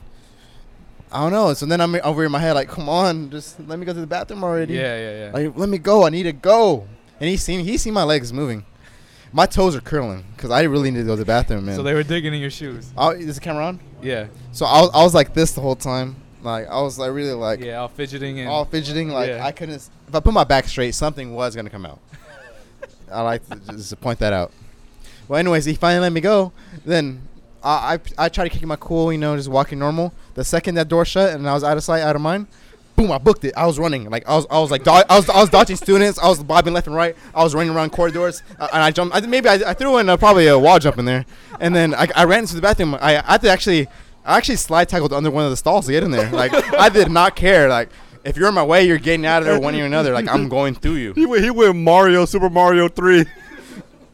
I 1.12 1.22
don't 1.22 1.32
know. 1.32 1.54
So 1.54 1.66
then 1.66 1.82
I'm 1.82 1.96
over 2.04 2.24
in 2.24 2.32
my 2.32 2.40
head 2.40 2.54
like, 2.54 2.68
come 2.70 2.88
on, 2.88 3.30
just 3.32 3.60
let 3.68 3.80
me 3.80 3.86
go 3.86 3.94
to 3.94 4.00
the 4.00 4.08
bathroom 4.08 4.44
already. 4.44 4.76
Yeah, 4.76 4.98
yeah, 4.98 5.26
yeah. 5.26 5.32
Like, 5.34 5.58
let 5.58 5.70
me 5.70 5.80
go. 5.80 6.06
I 6.06 6.10
need 6.10 6.24
to 6.24 6.34
go. 6.34 6.88
And 7.20 7.30
he 7.30 7.36
seen 7.38 7.66
he 7.66 7.78
seen 7.78 7.94
my 7.94 8.04
legs 8.04 8.32
moving. 8.32 8.64
My 9.34 9.46
toes 9.48 9.76
are 9.76 9.82
curling 9.82 10.24
because 10.36 10.52
I 10.52 10.64
really 10.64 10.92
need 10.92 11.00
to 11.00 11.06
go 11.06 11.16
to 11.16 11.20
the 11.20 11.26
bathroom, 11.26 11.66
man. 11.66 11.76
so 11.76 11.84
they 11.84 11.94
were 11.94 12.04
digging 12.04 12.34
in 12.34 12.40
your 12.40 12.50
shoes. 12.52 12.94
I, 12.98 13.10
is 13.12 13.36
the 13.36 13.42
camera 13.42 13.66
on? 13.66 13.80
Yeah. 14.02 14.28
So 14.52 14.66
I 14.66 14.86
I 14.94 15.04
was 15.04 15.14
like 15.16 15.34
this 15.34 15.52
the 15.54 15.62
whole 15.62 15.76
time. 15.76 16.16
Like 16.42 16.68
I 16.68 16.82
was 16.82 17.00
like 17.00 17.12
really 17.12 17.34
like 17.34 17.60
yeah, 17.60 17.78
all 17.78 17.88
fidgeting 17.88 18.40
and 18.40 18.50
all 18.50 18.66
fidgeting. 18.66 19.10
Like 19.10 19.30
Yeah. 19.30 19.46
I 19.46 19.52
couldn't. 19.52 19.90
If 20.08 20.16
I 20.16 20.20
put 20.20 20.34
my 20.34 20.44
back 20.44 20.66
straight, 20.66 20.94
something 20.94 21.34
was 21.34 21.56
gonna 21.56 21.70
come 21.70 21.86
out. 21.86 22.00
I 23.12 23.22
like 23.22 23.48
to 23.50 23.56
just 23.74 24.00
point 24.02 24.20
that 24.20 24.34
out. 24.34 24.52
Well, 25.28 25.40
anyways, 25.40 25.66
he 25.66 25.74
finally 25.74 26.02
let 26.02 26.14
me 26.14 26.22
go. 26.22 26.52
Then 26.86 27.22
I 27.64 28.00
I, 28.18 28.26
I 28.26 28.30
tried 28.30 28.50
to 28.50 28.58
keep 28.58 28.68
my 28.68 28.76
cool, 28.76 29.12
you 29.12 29.18
know, 29.18 29.36
just 29.36 29.50
walking 29.50 29.80
normal. 29.80 30.14
The 30.36 30.44
second 30.44 30.76
that 30.76 30.88
door 30.88 31.06
shut 31.06 31.34
and 31.34 31.50
I 31.50 31.54
was 31.54 31.64
out 31.64 31.78
of 31.78 31.84
sight, 31.84 32.02
out 32.02 32.16
of 32.16 32.22
mind, 32.22 32.48
boom, 32.96 33.12
I 33.12 33.18
booked 33.18 33.44
it. 33.44 33.54
I 33.56 33.66
was 33.66 33.80
running, 33.80 34.10
like 34.10 34.28
I 34.28 34.36
was 34.36 34.46
I 34.50 34.60
was 34.60 34.70
like 34.72 34.84
do- 34.84 34.92
I 34.92 35.16
was 35.16 35.30
I 35.30 35.40
was 35.40 35.50
dodging 35.50 35.78
students. 35.78 36.20
I 36.20 36.28
was 36.28 36.44
bobbing 36.44 36.74
left 36.74 36.88
and 36.88 36.96
right. 36.96 37.16
I 37.34 37.44
was 37.44 37.56
running 37.56 37.74
around 37.74 37.92
corridors, 37.92 38.44
uh, 38.60 38.68
and 38.74 38.84
I 38.84 38.92
jumped. 38.92 39.16
I, 39.16 39.22
maybe 39.22 39.50
I, 39.50 39.56
I 39.68 39.74
threw 39.74 39.98
in 39.98 40.10
uh, 40.10 40.18
probably 40.18 40.48
a 40.48 40.60
wall 40.60 40.78
jump 40.80 40.98
in 40.98 41.06
there, 41.06 41.26
and 41.60 41.76
then 41.76 41.96
I, 41.96 42.08
I 42.16 42.26
ran 42.26 42.40
into 42.42 42.56
the 42.56 42.62
bathroom. 42.62 42.96
I, 42.96 43.18
I 43.18 43.32
had 43.34 43.42
to 43.42 43.50
actually. 43.50 43.88
I 44.28 44.38
actually 44.38 44.58
slide 44.58 44.90
tackled 44.90 45.14
under 45.14 45.32
one 45.32 45.46
of 45.46 45.50
the 45.50 45.58
stalls 45.58 45.86
to 45.86 45.94
get 45.94 46.04
in 46.04 46.12
there. 46.12 46.30
Like 46.30 46.54
I 46.74 46.90
did 46.90 47.10
not 47.10 47.36
care. 47.36 47.70
Like 47.70 47.90
if 48.26 48.36
you're 48.36 48.50
in 48.50 48.54
my 48.54 48.64
way, 48.64 48.86
you're 48.86 48.98
getting 48.98 49.26
out 49.26 49.42
of 49.42 49.46
there 49.46 49.58
one 49.58 49.74
way 49.74 49.82
or 49.82 49.86
another. 49.86 50.14
Like 50.14 50.28
I'm 50.28 50.50
going 50.50 50.76
through 50.76 50.96
you. 50.96 51.14
He 51.14 51.26
went, 51.26 51.44
he 51.46 51.50
went 51.50 51.78
Mario, 51.78 52.26
Super 52.26 52.50
Mario 52.50 52.90
3. 52.90 53.26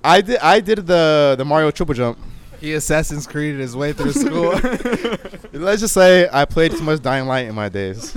I 0.04 0.22
did 0.22 0.38
I 0.40 0.60
did 0.60 0.86
the 0.86 1.34
the 1.36 1.44
Mario 1.44 1.72
triple 1.72 1.96
jump. 1.96 2.20
He 2.62 2.74
Assassin's 2.74 3.26
Creed 3.26 3.60
his 3.60 3.76
way 3.76 3.92
through 3.92 4.14
school. 4.14 4.52
Let's 5.52 5.82
just 5.82 5.96
say 5.96 6.30
I 6.32 6.46
played 6.46 6.72
too 6.72 6.84
much 6.84 7.02
Dying 7.02 7.26
Light 7.28 7.48
in 7.48 7.56
my 7.56 7.68
days. 7.68 8.16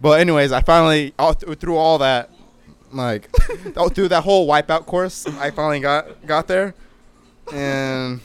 But 0.00 0.20
anyways, 0.20 0.50
I 0.50 0.62
finally 0.62 1.12
all 1.18 1.34
th- 1.34 1.58
through 1.58 1.76
all 1.76 1.98
that, 1.98 2.30
like 2.90 3.28
all 3.76 3.88
through 3.90 4.08
that 4.08 4.24
whole 4.24 4.48
wipeout 4.48 4.86
course, 4.86 5.26
I 5.26 5.50
finally 5.50 5.80
got 5.80 6.26
got 6.26 6.48
there, 6.48 6.74
and 7.52 8.20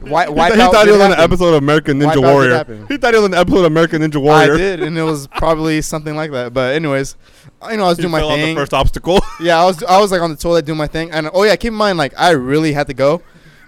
wi- 0.00 0.26
He, 0.26 0.32
wipeout. 0.32 0.36
thought- 0.36 0.52
he 0.52 0.58
thought 0.72 0.86
he 0.86 0.92
was 0.92 1.00
on 1.00 1.12
an 1.12 1.20
episode 1.20 1.48
of 1.48 1.62
American 1.62 1.98
Ninja 2.00 2.14
Wipeout 2.14 2.32
Warrior. 2.32 2.86
He 2.88 2.96
thought 2.96 3.14
he 3.14 3.18
was 3.20 3.24
on 3.26 3.34
an 3.34 3.40
episode 3.40 3.58
of 3.60 3.64
American 3.66 4.02
Ninja 4.02 4.20
Warrior. 4.20 4.54
I 4.54 4.56
did, 4.56 4.82
and 4.82 4.96
it 4.98 5.02
was 5.02 5.26
probably 5.36 5.80
something 5.82 6.16
like 6.16 6.30
that. 6.32 6.52
But 6.54 6.74
anyways, 6.74 7.16
I- 7.60 7.72
you 7.72 7.76
know 7.78 7.84
I 7.84 7.88
was 7.88 7.98
He 7.98 8.02
doing 8.02 8.12
my 8.12 8.20
fell 8.20 8.30
on 8.30 8.38
thing. 8.38 8.54
the 8.54 8.60
first 8.60 8.74
obstacle. 8.74 9.20
Yeah, 9.40 9.60
I 9.60 9.64
was 9.64 9.82
I 9.82 10.00
was 10.00 10.10
like 10.12 10.20
on 10.20 10.30
the 10.30 10.36
toilet 10.36 10.64
doing 10.64 10.78
my 10.78 10.86
thing, 10.86 11.10
and 11.10 11.28
oh 11.32 11.42
yeah, 11.44 11.56
keep 11.56 11.68
in 11.72 11.74
mind 11.78 11.98
like 11.98 12.12
I 12.18 12.30
really 12.30 12.72
had 12.72 12.86
to 12.88 12.94
go, 12.94 13.22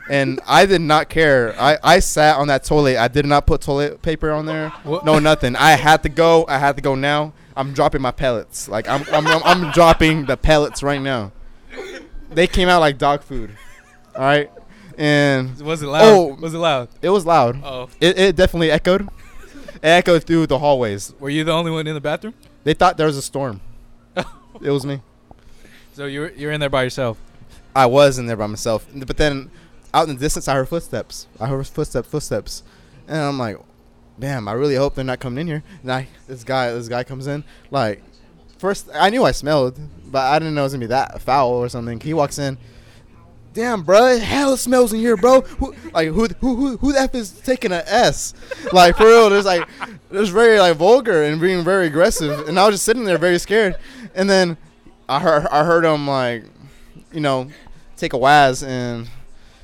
and 0.09 0.41
I 0.47 0.67
did 0.67 0.81
not 0.81 1.09
care. 1.09 1.55
I 1.59 1.79
I 1.83 1.99
sat 2.01 2.37
on 2.37 2.49
that 2.49 2.65
toilet. 2.65 2.97
I 2.97 3.09
did 3.09 3.27
not 3.27 3.47
put 3.47 3.61
toilet 3.61 4.03
paper 4.03 4.31
on 4.31 4.47
there. 4.47 4.71
What? 4.85 5.05
No, 5.05 5.19
nothing. 5.19 5.57
I 5.57 5.73
had 5.73 6.03
to 6.05 6.09
go. 6.09 6.45
I 6.49 6.59
had 6.59 6.77
to 6.77 6.83
go 6.83 6.95
now. 6.95 7.33
I'm 7.57 7.73
dropping 7.73 8.03
my 8.03 8.11
pellets. 8.11 8.69
Like 8.69 8.89
I'm 8.89 9.05
I'm 9.13 9.27
I'm, 9.27 9.43
I'm 9.45 9.71
dropping 9.73 10.27
the 10.27 10.37
pellets 10.37 10.83
right 10.83 11.01
now. 11.01 11.33
They 12.31 12.47
came 12.47 12.69
out 12.69 12.81
like 12.81 12.99
dog 12.99 13.23
food. 13.23 13.51
All 14.17 14.23
right, 14.23 14.51
and 14.99 15.61
Was 15.61 15.83
it 15.83 15.87
loud? 15.87 16.03
Oh. 16.05 16.35
Was 16.35 16.55
it 16.55 16.59
loud? 16.59 16.89
it 17.03 17.11
was 17.11 17.27
loud. 17.27 17.61
Oh. 17.63 17.89
It 18.01 18.19
it 18.19 18.37
definitely 18.37 18.71
echoed. 18.71 19.09
It 19.83 19.89
echoed 19.89 20.25
through 20.25 20.47
the 20.47 20.59
hallways. 20.59 21.13
Were 21.21 21.29
you 21.29 21.45
the 21.45 21.53
only 21.53 21.71
one 21.71 21.87
in 21.87 21.93
the 21.93 22.01
bathroom? 22.01 22.33
They 22.63 22.73
thought 22.73 22.97
there 22.97 23.07
was 23.07 23.19
a 23.19 23.23
storm. 23.23 23.61
it 24.17 24.71
was 24.71 24.87
me. 24.87 25.03
So 25.93 26.07
you're 26.07 26.31
you're 26.33 26.53
in 26.53 26.61
there 26.61 26.71
by 26.71 26.85
yourself. 26.85 27.19
I 27.77 27.85
was 27.85 28.19
in 28.19 28.27
there 28.27 28.37
by 28.37 28.47
myself, 28.47 28.87
but 28.95 29.19
then 29.19 29.51
out 29.93 30.09
in 30.09 30.15
the 30.15 30.21
distance, 30.21 30.49
I 30.49 30.55
heard 30.55 30.69
footsteps. 30.69 31.27
I 31.39 31.47
heard 31.47 31.67
footsteps, 31.67 32.09
footsteps, 32.09 32.63
and 33.07 33.19
I'm 33.19 33.39
like, 33.39 33.59
"Damn! 34.19 34.49
I 34.49 34.53
really 34.53 34.75
hope 34.77 34.95
they're 34.95 35.05
not 35.05 35.21
coming 35.21 35.43
in 35.43 35.47
here." 35.47 35.63
And 35.83 35.93
I, 35.93 36.09
this 36.27 36.45
guy, 36.45 36.73
this 36.73 36.89
guy 36.89 37.05
comes 37.05 37.27
in. 37.27 37.45
Like, 37.71 38.03
first, 38.59 38.89
I 38.95 39.11
knew 39.11 39.25
I 39.25 39.33
smelled, 39.33 39.79
but 40.07 40.23
I 40.23 40.39
didn't 40.39 40.55
know 40.55 40.63
it 40.63 40.65
was 40.65 40.73
gonna 40.73 40.81
be 40.81 40.87
that 40.89 41.21
foul 41.21 41.53
or 41.53 41.69
something. 41.69 42.01
He 42.01 42.15
walks 42.15 42.39
in. 42.39 42.59
Damn, 43.55 43.83
bro, 43.83 44.19
hell 44.19 44.57
smells 44.57 44.93
in 44.93 44.99
here, 44.99 45.17
bro. 45.17 45.43
Who, 45.43 45.77
like, 45.93 46.09
who, 46.09 46.27
who, 46.41 46.57
who, 46.57 46.77
who 46.77 46.93
the 46.93 46.99
f 46.99 47.15
is 47.15 47.31
taking 47.31 47.71
a 47.71 47.85
S? 47.87 48.35
Like, 48.73 48.97
for 48.97 49.07
real, 49.07 49.31
there's 49.31 49.45
like, 49.45 49.69
there's 50.11 50.31
very 50.31 50.59
like 50.59 50.77
vulgar 50.77 51.23
and 51.23 51.41
being 51.41 51.63
very 51.63 51.87
aggressive, 51.87 52.49
and 52.49 52.59
I 52.59 52.67
was 52.67 52.75
just 52.75 52.85
sitting 52.85 53.05
there 53.05 53.17
very 53.17 53.39
scared. 53.39 53.77
And 54.13 54.29
then 54.29 54.57
I 55.09 55.21
heard, 55.21 55.47
I 55.47 55.63
heard 55.63 55.85
him 55.85 56.09
like, 56.09 56.45
you 57.13 57.21
know, 57.21 57.49
take 57.97 58.13
a 58.13 58.19
waz, 58.19 58.65
and 58.65 59.09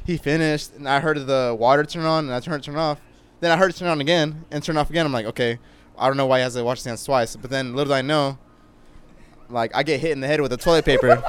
he 0.06 0.16
finished, 0.16 0.76
and 0.76 0.88
I 0.88 1.00
heard 1.00 1.26
the 1.26 1.56
water 1.58 1.82
turn 1.82 2.04
on, 2.04 2.26
and 2.26 2.32
I 2.32 2.38
turned 2.38 2.62
it 2.62 2.66
turn 2.66 2.76
off. 2.76 3.00
Then 3.40 3.50
I 3.50 3.56
heard 3.56 3.70
it 3.70 3.76
turn 3.76 3.88
on 3.88 4.00
again 4.00 4.44
and 4.52 4.62
turn 4.62 4.76
off 4.76 4.88
again. 4.88 5.04
I'm 5.04 5.12
like, 5.12 5.26
okay, 5.26 5.58
I 5.98 6.06
don't 6.06 6.16
know 6.16 6.26
why 6.26 6.38
he 6.38 6.42
has 6.44 6.54
to 6.54 6.62
wash 6.62 6.78
his 6.78 6.84
hands 6.84 7.04
twice. 7.04 7.34
But 7.34 7.50
then 7.50 7.74
little 7.74 7.92
did 7.92 7.98
I 7.98 8.02
know, 8.02 8.38
like 9.48 9.74
I 9.74 9.82
get 9.82 9.98
hit 9.98 10.12
in 10.12 10.20
the 10.20 10.28
head 10.28 10.40
with 10.40 10.52
a 10.52 10.56
toilet 10.56 10.84
paper. 10.84 11.24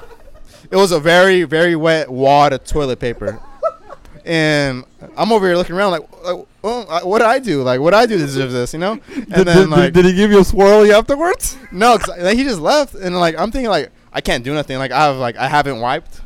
It 0.72 0.76
was 0.78 0.92
a 0.92 1.00
very 1.00 1.44
very 1.44 1.76
wet 1.76 2.10
wad 2.10 2.54
of 2.54 2.64
toilet 2.64 3.00
paper, 3.00 3.40
and 4.26 4.84
I'm 5.18 5.32
over 5.32 5.48
here 5.48 5.56
looking 5.58 5.76
around 5.76 5.92
like, 5.92 6.24
like 6.24 6.46
well, 6.62 6.86
I- 6.90 7.04
what 7.04 7.20
did 7.20 7.28
I 7.28 7.40
do? 7.40 7.64
Like, 7.64 7.80
what 7.80 7.92
did 7.92 7.98
I 7.98 8.06
do 8.06 8.18
to 8.18 8.24
deserve 8.26 8.52
this? 8.52 8.74
You 8.74 8.80
know? 8.80 9.00
And 9.16 9.28
did, 9.34 9.48
then 9.48 9.58
did- 9.58 9.70
like, 9.70 9.94
did 9.94 10.06
he 10.06 10.14
give 10.14 10.32
you 10.32 10.40
a 10.40 10.44
swirly 10.44 10.92
afterwards? 10.94 11.58
no, 11.72 11.98
cause 11.98 12.10
like, 12.20 12.38
he 12.38 12.44
just 12.44 12.60
left, 12.60 12.94
and 12.96 13.20
like 13.20 13.36
I'm 13.38 13.52
thinking 13.52 13.70
like 13.70 13.92
I 14.14 14.22
can't 14.22 14.44
do 14.44 14.54
nothing. 14.54 14.78
Like 14.78 14.92
I 14.92 15.06
have 15.08 15.18
like 15.18 15.36
I 15.38 15.48
haven't 15.48 15.80
wiped, 15.80 16.22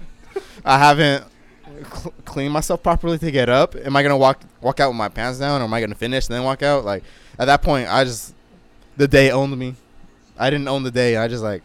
I 0.63 0.77
haven't 0.77 1.23
cl- 1.93 2.13
cleaned 2.25 2.53
myself 2.53 2.84
properly 2.84 3.17
to 3.17 3.31
get 3.31 3.49
up. 3.49 3.75
Am 3.75 3.95
I 3.95 4.03
gonna 4.03 4.17
walk 4.17 4.41
walk 4.62 4.79
out 4.79 4.89
with 4.89 4.97
my 4.97 5.10
pants 5.10 5.39
down, 5.39 5.62
or 5.62 5.65
am 5.65 5.73
I 5.73 5.79
gonna 5.81 5.95
finish 5.95 6.27
and 6.27 6.36
then 6.36 6.43
walk 6.43 6.62
out? 6.63 6.84
Like 6.86 7.03
at 7.39 7.45
that 7.45 7.62
point, 7.62 7.88
I 7.89 8.03
just 8.03 8.34
the 8.97 9.08
day 9.08 9.31
owned 9.31 9.58
me. 9.58 9.75
I 10.38 10.49
didn't 10.49 10.67
own 10.67 10.84
the 10.84 10.91
day. 10.91 11.15
I 11.17 11.27
just 11.29 11.43
like 11.43 11.63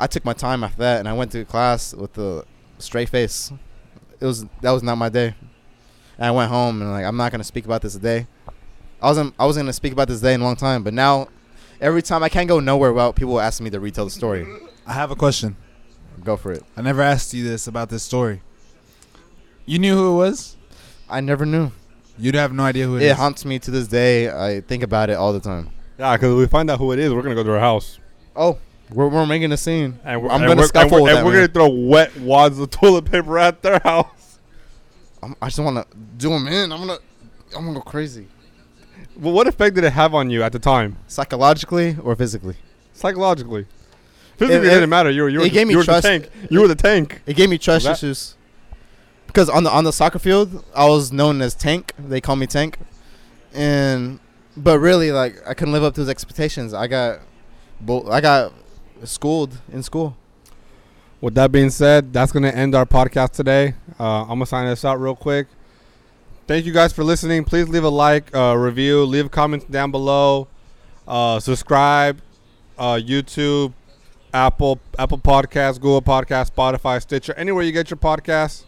I 0.00 0.06
took 0.06 0.24
my 0.24 0.32
time 0.32 0.64
after 0.64 0.78
that, 0.78 0.98
and 1.00 1.08
I 1.08 1.12
went 1.12 1.32
to 1.32 1.44
class 1.44 1.94
with 1.94 2.16
a 2.18 2.44
straight 2.78 3.08
face. 3.08 3.52
It 4.20 4.26
was 4.26 4.44
that 4.62 4.70
was 4.70 4.82
not 4.82 4.96
my 4.96 5.08
day. 5.08 5.34
And 6.16 6.26
I 6.26 6.30
went 6.30 6.50
home 6.50 6.80
and 6.80 6.90
like 6.90 7.04
I'm 7.04 7.16
not 7.16 7.32
gonna 7.32 7.44
speak 7.44 7.64
about 7.64 7.82
this 7.82 7.94
today. 7.94 8.26
I 9.02 9.06
wasn't 9.08 9.34
I 9.38 9.46
wasn't 9.46 9.64
gonna 9.64 9.72
speak 9.72 9.92
about 9.92 10.08
this 10.08 10.20
day 10.20 10.34
in 10.34 10.40
a 10.40 10.44
long 10.44 10.56
time, 10.56 10.82
but 10.82 10.94
now 10.94 11.28
every 11.80 12.02
time 12.02 12.22
I 12.22 12.28
can't 12.28 12.48
go 12.48 12.60
nowhere 12.60 12.92
without 12.92 13.16
people 13.16 13.40
asking 13.40 13.64
me 13.64 13.70
to 13.70 13.80
retell 13.80 14.04
the 14.04 14.10
story. 14.10 14.46
I 14.86 14.92
have 14.92 15.10
a 15.10 15.16
question. 15.16 15.56
Go 16.22 16.36
for 16.36 16.52
it. 16.52 16.62
I 16.76 16.82
never 16.82 17.02
asked 17.02 17.34
you 17.34 17.44
this 17.44 17.66
about 17.66 17.88
this 17.88 18.02
story. 18.02 18.42
You 19.66 19.78
knew 19.78 19.94
who 19.94 20.14
it 20.14 20.16
was? 20.16 20.56
I 21.08 21.20
never 21.20 21.44
knew. 21.44 21.72
You'd 22.16 22.34
have 22.36 22.52
no 22.52 22.62
idea 22.62 22.86
who 22.86 22.96
it 22.96 23.02
It 23.02 23.06
is. 23.06 23.10
It 23.12 23.16
haunts 23.16 23.44
me 23.44 23.58
to 23.58 23.70
this 23.70 23.88
day. 23.88 24.30
I 24.30 24.60
think 24.60 24.82
about 24.82 25.10
it 25.10 25.14
all 25.14 25.32
the 25.32 25.40
time. 25.40 25.70
Yeah, 25.98 26.16
because 26.16 26.32
if 26.32 26.38
we 26.38 26.46
find 26.46 26.70
out 26.70 26.78
who 26.78 26.92
it 26.92 26.98
is, 26.98 27.12
we're 27.12 27.22
gonna 27.22 27.34
go 27.34 27.42
to 27.42 27.50
her 27.50 27.60
house, 27.60 27.98
Oh, 28.36 28.58
we're, 28.90 29.08
we're 29.08 29.26
making 29.26 29.50
a 29.52 29.56
scene. 29.56 29.98
and 30.04 30.22
we're, 30.22 30.28
I'm 30.28 30.42
and 30.42 30.48
gonna 30.50 30.60
we're, 30.62 30.66
scuffle 30.66 30.96
and 30.98 31.04
we're, 31.04 31.16
and 31.16 31.26
we're 31.26 31.32
gonna 31.32 31.48
throw 31.48 31.68
wet 31.68 32.16
wads 32.20 32.58
of 32.58 32.70
toilet 32.70 33.04
paper 33.06 33.38
at 33.38 33.62
their 33.62 33.78
house. 33.80 34.38
I'm, 35.22 35.34
I 35.40 35.46
just 35.46 35.58
want 35.58 35.76
to 35.76 35.96
do 36.18 36.30
them 36.30 36.46
in. 36.48 36.70
I'm 36.72 36.80
gonna, 36.80 36.98
I'm 37.56 37.64
gonna 37.64 37.74
go 37.74 37.80
crazy. 37.82 38.28
Well, 39.16 39.32
what 39.32 39.46
effect 39.46 39.74
did 39.76 39.84
it 39.84 39.92
have 39.92 40.14
on 40.14 40.28
you 40.30 40.42
at 40.42 40.52
the 40.52 40.58
time, 40.58 40.96
Psychologically 41.06 41.96
or 42.02 42.14
physically. 42.16 42.56
psychologically? 42.92 43.66
Physically, 44.36 44.56
It- 44.56 44.64
it, 44.64 44.66
it- 44.66 44.74
didn't 44.74 44.90
matter. 44.90 45.10
You 45.10 45.22
were 45.22 45.28
you 45.28 45.38
were, 45.40 45.46
it 45.46 45.52
gave 45.52 45.66
me 45.68 45.72
you 45.74 45.78
were 45.78 45.84
trust. 45.84 46.02
the 46.02 46.08
tank. 46.20 46.30
You 46.50 46.60
were 46.60 46.68
the 46.68 46.74
tank. 46.74 47.22
It 47.26 47.36
gave 47.36 47.48
me 47.48 47.56
trust 47.58 47.84
That- 47.84 47.92
issues. 47.92 48.36
Because 49.26 49.48
on 49.48 49.64
the 49.64 49.70
on 49.70 49.82
the 49.84 49.92
soccer 49.92 50.18
field, 50.20 50.64
I 50.76 50.86
was 50.88 51.10
known 51.10 51.42
as 51.42 51.56
Tank. 51.56 51.92
They 51.98 52.20
call 52.20 52.36
me 52.36 52.46
Tank, 52.46 52.78
and 53.52 54.20
But 54.56 54.78
really, 54.78 55.10
like 55.10 55.36
I 55.48 55.54
couldn't 55.54 55.72
live 55.72 55.82
up 55.82 55.94
to 55.94 56.00
his 56.02 56.08
expectations. 56.08 56.72
I 56.72 56.86
got, 56.86 57.18
I 58.10 58.20
got 58.20 58.52
schooled 59.02 59.58
in 59.72 59.82
school. 59.82 60.16
With 61.20 61.34
that 61.34 61.50
being 61.50 61.70
said, 61.70 62.12
that's 62.12 62.32
going 62.32 62.42
to 62.42 62.54
end 62.54 62.74
our 62.74 62.86
podcast 62.86 63.32
today. 63.32 63.74
Uh, 63.98 64.22
I'm 64.22 64.28
going 64.28 64.40
to 64.40 64.46
sign 64.46 64.66
this 64.66 64.84
out 64.84 65.00
real 65.00 65.16
quick. 65.16 65.48
Thank 66.46 66.66
you 66.66 66.72
guys 66.72 66.92
for 66.92 67.02
listening. 67.02 67.44
Please 67.44 67.68
leave 67.68 67.84
a 67.84 67.88
like, 67.88 68.34
uh, 68.34 68.54
review, 68.56 69.04
leave 69.04 69.30
comments 69.30 69.64
down 69.64 69.90
below, 69.90 70.48
uh, 71.08 71.40
subscribe, 71.40 72.20
uh, 72.76 72.94
YouTube, 72.94 73.72
Apple, 74.34 74.78
Apple 74.98 75.18
Podcasts, 75.18 75.80
Google 75.80 76.02
Podcasts, 76.02 76.50
Spotify, 76.50 77.00
Stitcher, 77.00 77.32
anywhere 77.34 77.62
you 77.62 77.72
get 77.72 77.88
your 77.88 77.96
podcasts. 77.96 78.64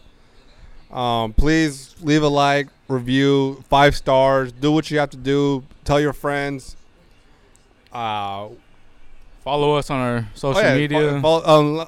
Um, 0.91 1.33
please 1.33 1.95
leave 2.01 2.23
a 2.23 2.27
like, 2.27 2.69
review, 2.87 3.63
five 3.69 3.95
stars. 3.95 4.51
Do 4.51 4.71
what 4.71 4.89
you 4.89 4.97
have 4.97 5.09
to 5.11 5.17
do. 5.17 5.63
Tell 5.83 5.99
your 5.99 6.13
friends. 6.13 6.75
Uh, 7.91 8.47
Follow 9.47 9.75
us 9.77 9.89
on 9.89 9.97
our 9.97 10.27
social 10.33 10.59
oh 10.59 10.61
yeah, 10.61 10.75
media. 10.75 11.21
fo- 11.21 11.39
follow- 11.39 11.79
um, 11.81 11.87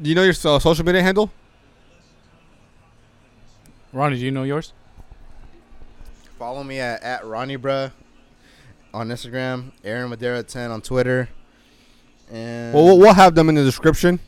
do 0.00 0.08
you 0.08 0.14
know 0.16 0.22
your 0.22 0.32
so- 0.32 0.58
social 0.58 0.82
media 0.82 1.02
handle? 1.02 1.30
Rony, 3.92 4.12
do 4.18 4.24
you 4.24 4.30
know 4.30 4.44
yours? 4.44 4.72
Follow 6.38 6.64
me 6.64 6.80
at, 6.80 7.02
at 7.02 7.22
Rony 7.24 7.58
Bruh 7.58 7.92
on 8.94 9.08
Instagram, 9.08 9.72
Aaron 9.84 10.08
Madera 10.08 10.42
10 10.42 10.70
on 10.70 10.80
Twitter. 10.80 11.28
And 12.32 12.72
Well, 12.72 12.84
we'll- 12.86 12.98
we'll 12.98 13.12
have 13.12 13.34
them 13.34 13.50
in 13.50 13.56
the 13.56 13.62
description. 13.64 14.18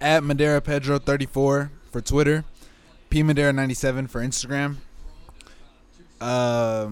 At 0.00 0.22
Madera 0.22 0.60
Pedro 0.60 1.00
34 1.00 1.72
for 1.90 2.00
Twitter, 2.00 2.44
P 3.10 3.24
Madera 3.24 3.52
97 3.52 4.06
for 4.06 4.20
Instagram, 4.20 4.76
uh, 6.20 6.90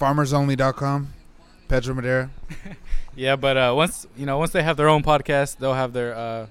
farmersonly.com, 0.00 1.14
Pedro 1.68 1.94
Madera. 1.94 2.30
Yeah, 3.16 3.36
but 3.36 3.56
uh, 3.56 3.72
once 3.76 4.08
you 4.16 4.26
know, 4.26 4.38
once 4.38 4.50
they 4.50 4.64
have 4.64 4.76
their 4.76 4.88
own 4.88 5.04
podcast, 5.04 5.58
they'll 5.58 5.74
have 5.74 5.92
their 5.92 6.16
uh, 6.16 6.46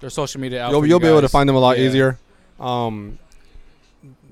their 0.00 0.08
social 0.08 0.40
media 0.40 0.64
out. 0.64 0.70
You'll, 0.70 0.80
for 0.80 0.86
you'll 0.86 0.96
you 1.00 1.06
be 1.06 1.08
able 1.08 1.20
to 1.20 1.28
find 1.28 1.46
them 1.46 1.54
a 1.54 1.58
lot 1.58 1.78
Yeah. 1.78 1.84
easier. 1.86 2.18
Um, 2.58 3.18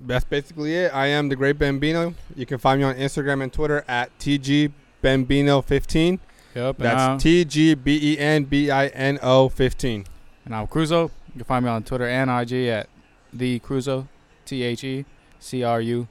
that's 0.07 0.25
basically 0.25 0.75
it. 0.75 0.95
I 0.95 1.09
am 1.09 1.29
the 1.29 1.37
Great 1.37 1.59
Bambino. 1.59 2.15
You 2.35 2.47
can 2.47 2.57
find 2.57 2.81
me 2.81 2.87
on 2.87 2.95
Instagram 2.95 3.43
and 3.43 3.53
Twitter 3.53 3.85
at 3.87 4.11
tgbambino15. 4.19 6.19
Yep. 6.55 6.81
Uh, 6.81 6.83
That's 6.83 7.23
T 7.23 7.45
G 7.45 7.75
B 7.75 8.15
E 8.15 8.19
N 8.19 8.45
B 8.45 8.71
I 8.71 8.87
N 8.89 9.19
O 9.23 9.51
15. 9.51 10.07
and 10.47 10.55
I'm 10.55 10.67
Cruzzo. 10.67 11.11
You 11.29 11.33
can 11.35 11.45
find 11.45 11.63
me 11.65 11.71
on 11.71 11.83
Twitter 11.85 12.09
and 12.09 12.31
IG 12.31 12.69
at 12.69 12.89
the 13.35 13.61
Cruzzo, 13.61 14.09
T 14.47 14.63
H 14.63 14.83
E 14.83 15.05
C 15.39 15.63
R 15.63 15.81
U 15.83 16.09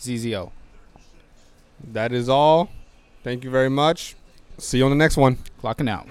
Z 0.00 0.16
Z 0.18 0.34
O. 0.36 0.50
That 1.92 2.12
is 2.12 2.28
all. 2.28 2.68
Thank 3.22 3.44
you 3.44 3.50
very 3.50 3.70
much. 3.70 4.16
See 4.58 4.78
you 4.78 4.84
on 4.84 4.90
the 4.90 4.96
next 4.96 5.16
one. 5.16 5.38
Clocking 5.62 5.88
out. 5.88 6.06